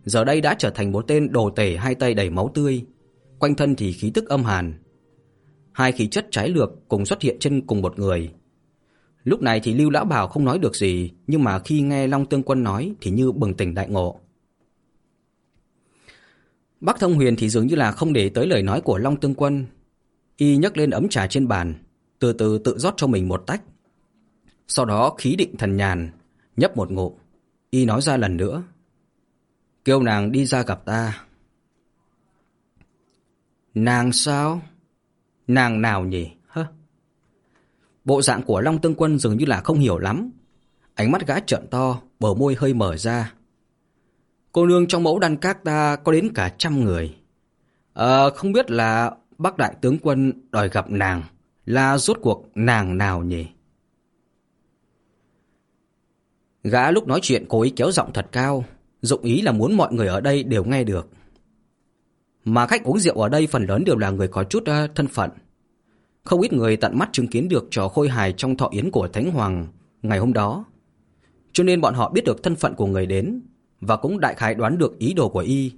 giờ 0.03 0.23
đây 0.23 0.41
đã 0.41 0.55
trở 0.59 0.69
thành 0.69 0.91
một 0.91 1.05
tên 1.07 1.31
đồ 1.31 1.49
tể 1.49 1.75
hai 1.75 1.95
tay 1.95 2.13
đầy 2.13 2.29
máu 2.29 2.51
tươi, 2.53 2.85
quanh 3.39 3.55
thân 3.55 3.75
thì 3.75 3.91
khí 3.91 4.11
tức 4.13 4.29
âm 4.29 4.43
hàn. 4.43 4.73
Hai 5.75 5.91
khí 5.91 6.07
chất 6.07 6.27
trái 6.31 6.49
lược 6.49 6.69
cùng 6.87 7.05
xuất 7.05 7.21
hiện 7.21 7.37
trên 7.39 7.67
cùng 7.67 7.81
một 7.81 7.99
người, 7.99 8.31
Lúc 9.25 9.41
này 9.41 9.59
thì 9.59 9.73
Lưu 9.73 9.89
lão 9.89 10.05
bảo 10.05 10.27
không 10.27 10.45
nói 10.45 10.59
được 10.59 10.75
gì, 10.75 11.11
nhưng 11.27 11.43
mà 11.43 11.59
khi 11.59 11.81
nghe 11.81 12.07
Long 12.07 12.25
Tương 12.25 12.43
Quân 12.43 12.63
nói 12.63 12.93
thì 13.01 13.11
như 13.11 13.31
bừng 13.31 13.53
tỉnh 13.53 13.73
đại 13.73 13.89
ngộ. 13.89 14.19
Bắc 16.81 16.99
Thông 16.99 17.13
Huyền 17.13 17.35
thì 17.35 17.49
dường 17.49 17.67
như 17.67 17.75
là 17.75 17.91
không 17.91 18.13
để 18.13 18.29
tới 18.29 18.47
lời 18.47 18.63
nói 18.63 18.81
của 18.81 18.97
Long 18.97 19.19
Tương 19.19 19.35
Quân. 19.35 19.65
Y 20.37 20.57
nhấc 20.57 20.77
lên 20.77 20.89
ấm 20.89 21.09
trà 21.09 21.27
trên 21.27 21.47
bàn, 21.47 21.73
từ 22.19 22.33
từ 22.33 22.57
tự 22.57 22.77
rót 22.77 22.93
cho 22.97 23.07
mình 23.07 23.27
một 23.27 23.43
tách. 23.47 23.61
Sau 24.67 24.85
đó 24.85 25.15
khí 25.17 25.35
định 25.35 25.57
thần 25.57 25.77
nhàn, 25.77 26.11
nhấp 26.57 26.77
một 26.77 26.91
ngụm. 26.91 27.13
Y 27.69 27.85
nói 27.85 28.01
ra 28.01 28.17
lần 28.17 28.37
nữa. 28.37 28.63
Kêu 29.85 30.01
nàng 30.01 30.31
đi 30.31 30.45
ra 30.45 30.63
gặp 30.63 30.85
ta. 30.85 31.25
Nàng 33.73 34.11
sao? 34.11 34.61
Nàng 35.47 35.81
nào 35.81 36.05
nhỉ? 36.05 36.31
Bộ 38.05 38.21
dạng 38.21 38.41
của 38.41 38.61
Long 38.61 38.79
Tương 38.79 38.95
Quân 38.95 39.19
dường 39.19 39.37
như 39.37 39.45
là 39.45 39.61
không 39.61 39.79
hiểu 39.79 39.97
lắm. 39.97 40.31
Ánh 40.95 41.11
mắt 41.11 41.27
gã 41.27 41.39
trợn 41.39 41.67
to, 41.67 42.01
bờ 42.19 42.33
môi 42.33 42.55
hơi 42.59 42.73
mở 42.73 42.97
ra. 42.97 43.33
Cô 44.51 44.65
nương 44.65 44.87
trong 44.87 45.03
mẫu 45.03 45.19
đan 45.19 45.37
các 45.37 45.63
ta 45.63 45.95
có 45.95 46.11
đến 46.11 46.31
cả 46.35 46.53
trăm 46.57 46.83
người. 46.83 47.15
Ờ, 47.93 48.29
không 48.29 48.51
biết 48.51 48.71
là 48.71 49.11
bác 49.37 49.57
đại 49.57 49.75
tướng 49.81 49.97
quân 50.01 50.33
đòi 50.51 50.69
gặp 50.69 50.89
nàng, 50.89 51.23
là 51.65 51.97
rốt 51.97 52.17
cuộc 52.21 52.45
nàng 52.55 52.97
nào 52.97 53.23
nhỉ? 53.23 53.45
Gã 56.63 56.91
lúc 56.91 57.07
nói 57.07 57.19
chuyện 57.23 57.45
cố 57.49 57.61
ý 57.61 57.69
kéo 57.69 57.91
giọng 57.91 58.13
thật 58.13 58.27
cao, 58.31 58.65
dụng 59.01 59.21
ý 59.21 59.41
là 59.41 59.51
muốn 59.51 59.77
mọi 59.77 59.93
người 59.93 60.07
ở 60.07 60.21
đây 60.21 60.43
đều 60.43 60.63
nghe 60.63 60.83
được. 60.83 61.07
Mà 62.45 62.67
khách 62.67 62.83
uống 62.83 62.99
rượu 62.99 63.15
ở 63.15 63.29
đây 63.29 63.47
phần 63.47 63.65
lớn 63.65 63.83
đều 63.85 63.97
là 63.97 64.09
người 64.09 64.27
có 64.27 64.43
chút 64.43 64.63
uh, 64.63 64.95
thân 64.95 65.07
phận. 65.07 65.29
Không 66.23 66.41
ít 66.41 66.53
người 66.53 66.77
tận 66.77 66.97
mắt 66.97 67.09
chứng 67.11 67.27
kiến 67.27 67.49
được 67.49 67.67
trò 67.71 67.87
khôi 67.87 68.09
hài 68.09 68.33
trong 68.33 68.57
thọ 68.57 68.69
yến 68.71 68.91
của 68.91 69.07
Thánh 69.07 69.31
Hoàng 69.31 69.67
ngày 70.01 70.19
hôm 70.19 70.33
đó. 70.33 70.65
Cho 71.53 71.63
nên 71.63 71.81
bọn 71.81 71.93
họ 71.93 72.09
biết 72.09 72.23
được 72.25 72.43
thân 72.43 72.55
phận 72.55 72.75
của 72.75 72.85
người 72.85 73.05
đến 73.05 73.41
và 73.81 73.95
cũng 73.95 74.19
đại 74.19 74.35
khái 74.35 74.55
đoán 74.55 74.77
được 74.77 74.99
ý 74.99 75.13
đồ 75.13 75.29
của 75.29 75.39
y. 75.39 75.71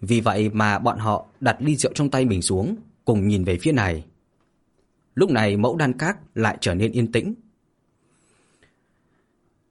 Vì 0.00 0.20
vậy 0.20 0.50
mà 0.52 0.78
bọn 0.78 0.98
họ 0.98 1.26
đặt 1.40 1.56
ly 1.60 1.76
rượu 1.76 1.92
trong 1.94 2.10
tay 2.10 2.24
mình 2.24 2.42
xuống, 2.42 2.76
cùng 3.04 3.28
nhìn 3.28 3.44
về 3.44 3.58
phía 3.60 3.72
này. 3.72 4.04
Lúc 5.14 5.30
này 5.30 5.56
mẫu 5.56 5.76
đan 5.76 5.92
các 5.92 6.18
lại 6.34 6.58
trở 6.60 6.74
nên 6.74 6.92
yên 6.92 7.12
tĩnh. 7.12 7.34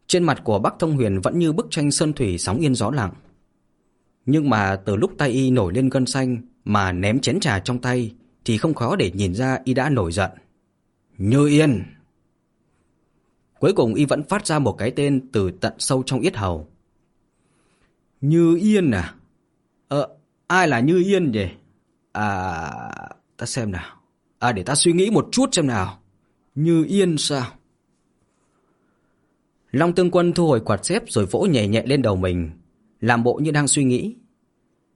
Trên 0.08 0.24
mặt 0.24 0.42
của 0.44 0.60
Bắc 0.60 0.74
Thông 0.80 0.96
Huyền 0.96 1.20
vẫn 1.22 1.40
như 1.40 1.54
bức 1.54 1.68
tranh 1.70 1.92
sơn 1.92 2.14
thủy 2.14 2.38
sóng 2.38 2.60
yên 2.60 2.76
gió 2.76 2.92
lặng. 2.92 3.14
Nhưng 4.26 4.50
mà 4.50 4.76
từ 4.86 4.96
lúc 4.96 5.12
tay 5.18 5.30
y 5.30 5.52
nổi 5.52 5.74
lên 5.74 5.90
gân 5.90 6.06
xanh 6.06 6.38
mà 6.66 6.92
ném 6.92 7.20
chén 7.20 7.40
trà 7.40 7.60
trong 7.60 7.82
tay 7.82 8.16
thì 8.46 8.58
không 8.58 8.74
khó 8.74 8.96
để 8.96 9.12
nhìn 9.12 9.34
ra 9.34 9.60
y 9.64 9.74
đã 9.74 9.90
nổi 9.90 10.12
giận. 10.12 10.32
Như 11.18 11.48
Yên. 11.48 11.84
Cuối 13.60 13.74
cùng 13.74 13.94
y 13.94 14.06
vẫn 14.06 14.24
phát 14.24 14.48
ra 14.48 14.60
một 14.60 14.72
cái 14.78 14.92
tên 14.92 15.32
từ 15.32 15.52
tận 15.52 15.74
sâu 15.78 16.04
trong 16.06 16.20
yết 16.20 16.36
hầu. 16.36 16.68
Như 18.22 18.58
Yên 18.62 18.92
à? 18.92 19.16
Ờ, 19.88 20.08
ai 20.48 20.68
là 20.68 20.80
Như 20.80 21.04
Yên 21.06 21.32
nhỉ? 21.32 21.48
À, 22.12 22.72
ta 23.38 23.46
xem 23.46 23.72
nào. 23.72 23.96
À, 24.40 24.52
để 24.52 24.64
ta 24.64 24.76
suy 24.76 24.94
nghĩ 24.94 25.10
một 25.10 25.28
chút 25.32 25.50
xem 25.52 25.68
nào. 25.68 26.00
Như 26.56 26.86
Yên 26.90 27.18
sao? 27.18 27.52
Long 29.72 29.96
Tương 29.96 30.12
Quân 30.12 30.34
thu 30.34 30.48
hồi 30.48 30.60
quạt 30.60 30.86
xếp 30.86 31.04
rồi 31.08 31.26
vỗ 31.26 31.42
nhẹ 31.42 31.68
nhẹ 31.68 31.84
lên 31.86 32.02
đầu 32.02 32.16
mình, 32.16 32.52
làm 33.00 33.24
bộ 33.24 33.40
như 33.44 33.52
đang 33.52 33.68
suy 33.68 33.84
nghĩ. 33.84 34.16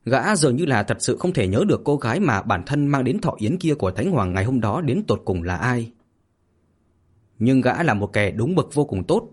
Gã 0.06 0.36
dường 0.36 0.56
như 0.56 0.66
là 0.66 0.84
thật 0.84 0.98
sự 1.00 1.18
không 1.18 1.34
thể 1.34 1.48
nhớ 1.48 1.64
được 1.68 1.82
cô 1.86 1.98
gái 1.98 2.20
mà 2.20 2.42
bản 2.42 2.64
thân 2.66 2.88
mang 2.88 3.04
đến 3.04 3.20
thọ 3.20 3.36
yến 3.38 3.58
kia 3.58 3.74
của 3.74 3.92
Thánh 3.92 4.12
Hoàng 4.12 4.34
ngày 4.34 4.44
hôm 4.44 4.62
đó 4.62 4.82
đến 4.82 5.04
tột 5.08 5.22
cùng 5.26 5.44
là 5.44 5.56
ai. 5.56 5.92
Nhưng 7.40 7.62
gã 7.62 7.84
là 7.84 7.94
một 7.94 8.14
kẻ 8.14 8.32
đúng 8.32 8.56
bực 8.56 8.74
vô 8.74 8.86
cùng 8.86 9.04
tốt. 9.04 9.30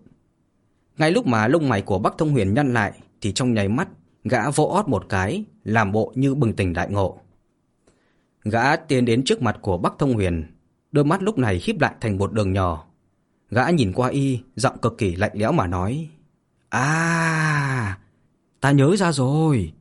Ngay 0.98 1.10
lúc 1.10 1.26
mà 1.26 1.48
lông 1.48 1.68
mày 1.68 1.82
của 1.82 1.98
Bắc 1.98 2.18
Thông 2.18 2.30
Huyền 2.30 2.54
nhăn 2.54 2.74
lại 2.74 2.92
thì 3.20 3.32
trong 3.32 3.54
nháy 3.54 3.68
mắt 3.68 3.88
gã 4.28 4.50
vỗ 4.50 4.64
ót 4.64 4.88
một 4.88 5.06
cái, 5.08 5.44
làm 5.64 5.92
bộ 5.92 6.12
như 6.14 6.34
bừng 6.34 6.52
tỉnh 6.52 6.72
đại 6.72 6.90
ngộ. 6.90 7.18
Gã 8.44 8.76
tiến 8.76 9.04
đến 9.04 9.24
trước 9.24 9.42
mặt 9.42 9.58
của 9.62 9.78
Bắc 9.78 9.94
Thông 9.98 10.14
Huyền, 10.14 10.44
đôi 10.92 11.04
mắt 11.04 11.22
lúc 11.22 11.38
này 11.38 11.60
híp 11.64 11.80
lại 11.80 11.94
thành 12.00 12.18
một 12.18 12.32
đường 12.32 12.52
nhỏ. 12.52 12.86
Gã 13.50 13.70
nhìn 13.70 13.92
qua 13.92 14.08
y, 14.08 14.40
giọng 14.56 14.78
cực 14.78 14.98
kỳ 14.98 15.16
lạnh 15.16 15.30
lẽo 15.34 15.52
mà 15.52 15.66
nói: 15.66 16.08
"À, 16.68 17.98
ta 18.66 18.72
nhớ 18.72 18.96
ra 18.96 19.12
rồi." 19.12 19.72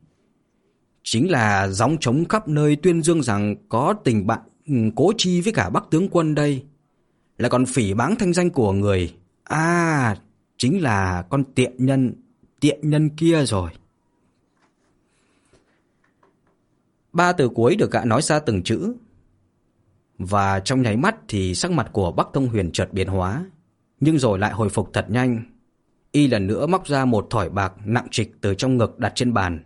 chính 1.06 1.30
là 1.30 1.68
gióng 1.68 1.96
trống 2.00 2.24
khắp 2.24 2.48
nơi 2.48 2.76
tuyên 2.76 3.02
dương 3.02 3.22
rằng 3.22 3.56
có 3.68 3.94
tình 4.04 4.26
bạn 4.26 4.40
ừ, 4.66 4.74
cố 4.96 5.12
chi 5.16 5.40
với 5.40 5.52
cả 5.52 5.70
Bắc 5.70 5.84
tướng 5.90 6.08
quân 6.08 6.34
đây. 6.34 6.64
Lại 7.38 7.50
còn 7.50 7.66
phỉ 7.66 7.94
báng 7.94 8.16
thanh 8.16 8.32
danh 8.32 8.50
của 8.50 8.72
người. 8.72 9.14
À, 9.44 10.16
chính 10.58 10.82
là 10.82 11.22
con 11.30 11.44
tiện 11.54 11.72
nhân, 11.78 12.12
tiện 12.60 12.90
nhân 12.90 13.10
kia 13.10 13.44
rồi. 13.44 13.70
Ba 17.12 17.32
từ 17.32 17.48
cuối 17.48 17.76
được 17.76 17.90
gã 17.90 18.04
nói 18.04 18.22
ra 18.22 18.38
từng 18.38 18.62
chữ. 18.62 18.94
Và 20.18 20.60
trong 20.60 20.82
nháy 20.82 20.96
mắt 20.96 21.16
thì 21.28 21.54
sắc 21.54 21.70
mặt 21.70 21.90
của 21.92 22.12
Bắc 22.12 22.26
Thông 22.32 22.48
Huyền 22.48 22.70
chợt 22.72 22.88
biến 22.92 23.08
hóa. 23.08 23.44
nhưng 24.00 24.18
rồi 24.18 24.38
lại 24.38 24.52
hồi 24.52 24.68
phục 24.68 24.90
thật 24.92 25.06
nhanh. 25.10 25.42
Y 26.16 26.26
lần 26.26 26.46
nữa 26.46 26.66
móc 26.66 26.86
ra 26.86 27.04
một 27.04 27.26
thỏi 27.30 27.50
bạc 27.50 27.72
nặng 27.84 28.06
trịch 28.10 28.32
từ 28.40 28.54
trong 28.54 28.76
ngực 28.76 28.98
đặt 28.98 29.12
trên 29.14 29.34
bàn. 29.34 29.62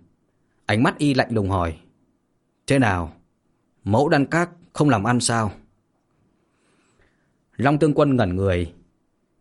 Ánh 0.67 0.83
mắt 0.83 0.99
Y 0.99 1.15
lạnh 1.15 1.29
lùng 1.31 1.51
hỏi. 1.51 1.77
Thế 2.67 2.79
nào? 2.79 3.13
Mẫu 3.85 4.09
đan 4.09 4.27
các 4.27 4.51
không 4.73 4.89
làm 4.89 5.05
ăn 5.05 5.21
sao? 5.21 5.53
Long 7.57 7.79
Tương 7.79 7.95
Quân 7.95 8.17
ngẩn 8.17 8.37
người. 8.37 8.73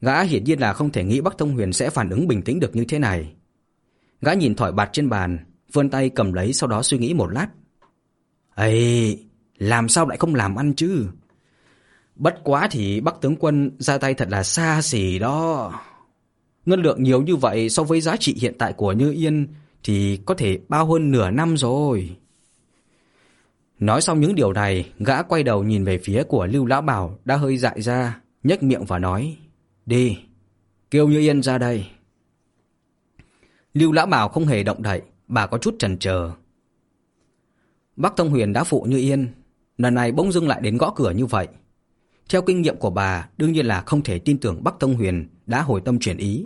Gã 0.02 0.22
hiển 0.22 0.44
nhiên 0.44 0.60
là 0.60 0.74
không 0.74 0.92
thể 0.92 1.04
nghĩ 1.04 1.22
Bắc 1.22 1.38
Thông 1.38 1.54
Huyền 1.54 1.74
sẽ 1.74 1.90
phản 1.90 2.10
ứng 2.10 2.28
bình 2.28 2.42
tĩnh 2.42 2.60
được 2.60 2.76
như 2.76 2.86
thế 2.86 3.00
này. 3.00 3.34
Gã 4.22 4.34
nhìn 4.34 4.56
thỏi 4.56 4.72
bạc 4.72 4.90
trên 4.94 5.10
bàn, 5.10 5.38
vươn 5.74 5.90
tay 5.90 6.10
cầm 6.10 6.34
lấy 6.34 6.54
sau 6.54 6.70
đó 6.70 6.84
suy 6.84 6.98
nghĩ 6.98 7.14
một 7.14 7.28
lát. 7.28 7.48
Ê, 8.56 9.18
làm 9.58 9.90
sao 9.90 10.08
lại 10.08 10.18
không 10.18 10.36
làm 10.36 10.56
ăn 10.56 10.74
chứ? 10.74 11.08
Bất 12.16 12.40
quá 12.44 12.68
thì 12.72 13.02
Bắc 13.02 13.22
tướng 13.22 13.36
quân 13.36 13.72
ra 13.80 13.98
tay 13.98 14.14
thật 14.14 14.28
là 14.32 14.44
xa 14.44 14.82
xỉ 14.82 15.20
đó. 15.20 15.72
Ngân 16.70 16.82
lượng 16.82 17.04
nhiều 17.04 17.22
như 17.22 17.36
vậy 17.36 17.70
so 17.70 17.84
với 17.84 18.02
giá 18.02 18.16
trị 18.18 18.36
hiện 18.42 18.54
tại 18.58 18.74
của 18.74 18.92
Như 18.92 19.12
Yên 19.12 19.48
thì 19.84 20.20
có 20.26 20.34
thể 20.34 20.60
bao 20.70 20.86
hơn 20.86 21.12
nửa 21.12 21.32
năm 21.32 21.58
rồi. 21.58 22.18
Nói 23.80 24.02
xong 24.02 24.20
những 24.20 24.36
điều 24.36 24.54
này, 24.54 24.92
gã 25.00 25.24
quay 25.24 25.44
đầu 25.44 25.64
nhìn 25.64 25.84
về 25.84 25.98
phía 25.98 26.24
của 26.24 26.46
Lưu 26.46 26.66
Lão 26.66 26.82
Bảo 26.82 27.20
đã 27.26 27.36
hơi 27.36 27.58
dại 27.58 27.82
ra, 27.82 28.22
nhếch 28.44 28.64
miệng 28.64 28.86
và 28.86 29.00
nói, 29.00 29.38
đi, 29.86 30.18
kêu 30.92 31.08
Như 31.08 31.20
Yên 31.20 31.44
ra 31.44 31.58
đây. 31.58 31.86
Lưu 33.74 33.92
Lão 33.92 34.06
Bảo 34.06 34.30
không 34.30 34.46
hề 34.46 34.64
động 34.64 34.82
đậy, 34.82 35.02
bà 35.28 35.48
có 35.48 35.58
chút 35.58 35.76
chần 35.80 35.98
chờ. 35.98 36.32
Bắc 37.96 38.14
Thông 38.18 38.30
Huyền 38.30 38.54
đã 38.54 38.64
phụ 38.64 38.82
Như 38.90 38.98
Yên, 38.98 39.28
lần 39.78 39.94
này 39.94 40.12
bỗng 40.12 40.32
dưng 40.32 40.48
lại 40.48 40.62
đến 40.62 40.78
gõ 40.78 40.94
cửa 40.96 41.12
như 41.12 41.26
vậy. 41.26 41.48
Theo 42.30 42.42
kinh 42.42 42.62
nghiệm 42.62 42.78
của 42.78 42.90
bà, 42.90 43.30
đương 43.38 43.52
nhiên 43.52 43.66
là 43.66 43.82
không 43.82 44.04
thể 44.04 44.20
tin 44.20 44.38
tưởng 44.38 44.64
Bắc 44.64 44.76
Thông 44.80 44.94
Huyền 44.94 45.28
đã 45.46 45.62
hồi 45.62 45.82
tâm 45.86 46.00
chuyển 46.00 46.18
ý. 46.18 46.46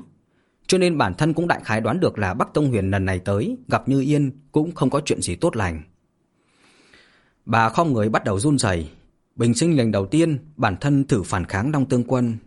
Cho 0.74 0.80
nên 0.80 0.98
bản 0.98 1.14
thân 1.14 1.34
cũng 1.34 1.48
đại 1.48 1.62
khái 1.64 1.82
đoán 1.82 2.00
được 2.00 2.18
là 2.18 2.34
Bắc 2.34 2.54
Tông 2.54 2.70
Huyền 2.70 2.92
lần 2.92 3.06
này 3.06 3.20
tới, 3.20 3.58
gặp 3.68 3.90
Như 3.90 4.02
Yên 4.02 4.32
cũng 4.52 4.76
không 4.76 4.90
có 4.90 5.02
chuyện 5.06 5.22
gì 5.22 5.36
tốt 5.36 5.56
lành. 5.56 5.84
Bà 7.46 7.70
không 7.70 7.94
người 7.94 8.10
bắt 8.10 8.24
đầu 8.24 8.40
run 8.40 8.58
rẩy, 8.58 8.90
bình 9.36 9.54
sinh 9.54 9.78
lần 9.78 9.92
đầu 9.92 10.06
tiên 10.06 10.38
bản 10.56 10.78
thân 10.82 11.06
thử 11.08 11.24
phản 11.24 11.46
kháng 11.46 11.72
Đông 11.72 11.90
Tương 11.90 12.04
Quân. 12.04 12.38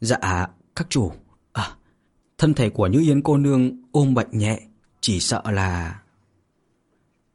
Dạ, 0.00 0.46
các 0.76 0.86
chủ, 0.90 1.12
à, 1.52 1.70
thân 2.38 2.54
thể 2.54 2.70
của 2.70 2.86
Như 2.86 3.00
Yên 3.00 3.22
cô 3.22 3.36
nương 3.36 3.82
ôm 3.92 4.14
bệnh 4.14 4.30
nhẹ, 4.30 4.60
chỉ 5.00 5.20
sợ 5.20 5.42
là... 5.44 6.00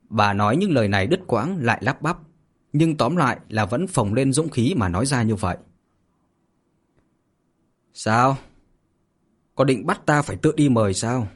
Bà 0.09 0.33
nói 0.33 0.57
những 0.57 0.71
lời 0.71 0.87
này 0.87 1.07
đứt 1.07 1.19
quãng 1.27 1.57
lại 1.61 1.79
lắp 1.81 2.01
bắp 2.01 2.17
nhưng 2.73 2.97
tóm 2.97 3.15
lại 3.15 3.39
là 3.49 3.65
vẫn 3.65 3.87
phồng 3.87 4.13
lên 4.13 4.33
dũng 4.33 4.49
khí 4.49 4.73
mà 4.77 4.89
nói 4.89 5.05
ra 5.05 5.23
như 5.23 5.35
vậy. 5.35 5.57
Sao? 7.93 8.37
Có 9.57 9.63
định 9.63 9.85
bắt 9.85 10.05
ta 10.05 10.21
phải 10.21 10.37
tự 10.37 10.53
đi 10.57 10.69
mời 10.69 10.93
sao? 10.93 11.27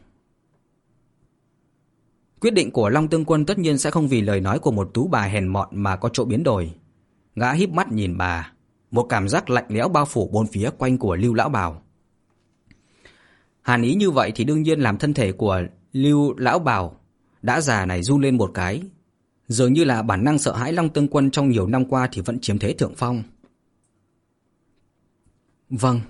Quyết 2.41 2.53
định 2.53 2.71
của 2.71 2.89
Long 2.89 3.07
Tương 3.07 3.25
Quân 3.25 3.45
tất 3.45 3.59
nhiên 3.59 3.77
sẽ 3.77 3.91
không 3.91 4.07
vì 4.07 4.21
lời 4.21 4.39
nói 4.39 4.59
của 4.59 4.71
một 4.71 4.91
tú 4.93 5.07
bà 5.07 5.21
hèn 5.21 5.47
mọn 5.47 5.67
mà 5.71 5.95
có 5.95 6.09
chỗ 6.13 6.25
biến 6.25 6.43
đổi. 6.43 6.73
Gã 7.35 7.53
híp 7.53 7.69
mắt 7.69 7.91
nhìn 7.91 8.17
bà, 8.17 8.51
một 8.91 9.03
cảm 9.09 9.29
giác 9.29 9.49
lạnh 9.49 9.65
lẽo 9.69 9.89
bao 9.89 10.05
phủ 10.05 10.29
bốn 10.33 10.47
phía 10.47 10.69
quanh 10.77 10.97
của 10.97 11.15
Lưu 11.15 11.33
Lão 11.33 11.49
Bảo. 11.49 11.81
Hàn 13.61 13.81
ý 13.81 13.95
như 13.95 14.11
vậy 14.11 14.31
thì 14.35 14.43
đương 14.43 14.61
nhiên 14.61 14.79
làm 14.79 14.97
thân 14.97 15.13
thể 15.13 15.31
của 15.31 15.61
Lưu 15.93 16.37
Lão 16.37 16.59
Bảo 16.59 16.99
đã 17.41 17.61
già 17.61 17.85
này 17.85 18.03
run 18.03 18.21
lên 18.21 18.37
một 18.37 18.51
cái, 18.53 18.83
Dường 19.51 19.73
như 19.73 19.83
là 19.83 20.01
bản 20.01 20.23
năng 20.23 20.39
sợ 20.39 20.55
hãi 20.55 20.73
Long 20.73 20.89
Tương 20.89 21.07
Quân 21.07 21.31
trong 21.31 21.49
nhiều 21.49 21.67
năm 21.67 21.85
qua 21.85 22.09
thì 22.11 22.21
vẫn 22.21 22.39
chiếm 22.39 22.59
thế 22.59 22.73
thượng 22.73 22.93
phong. 22.97 23.23
Vâng. 25.69 26.01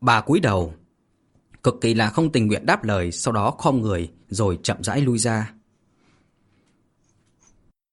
Bà 0.00 0.20
cúi 0.20 0.40
đầu. 0.40 0.74
Cực 1.62 1.80
kỳ 1.80 1.94
là 1.94 2.10
không 2.10 2.32
tình 2.32 2.46
nguyện 2.46 2.66
đáp 2.66 2.84
lời, 2.84 3.12
sau 3.12 3.32
đó 3.32 3.50
khom 3.50 3.82
người, 3.82 4.08
rồi 4.28 4.58
chậm 4.62 4.76
rãi 4.82 5.00
lui 5.00 5.18
ra. 5.18 5.52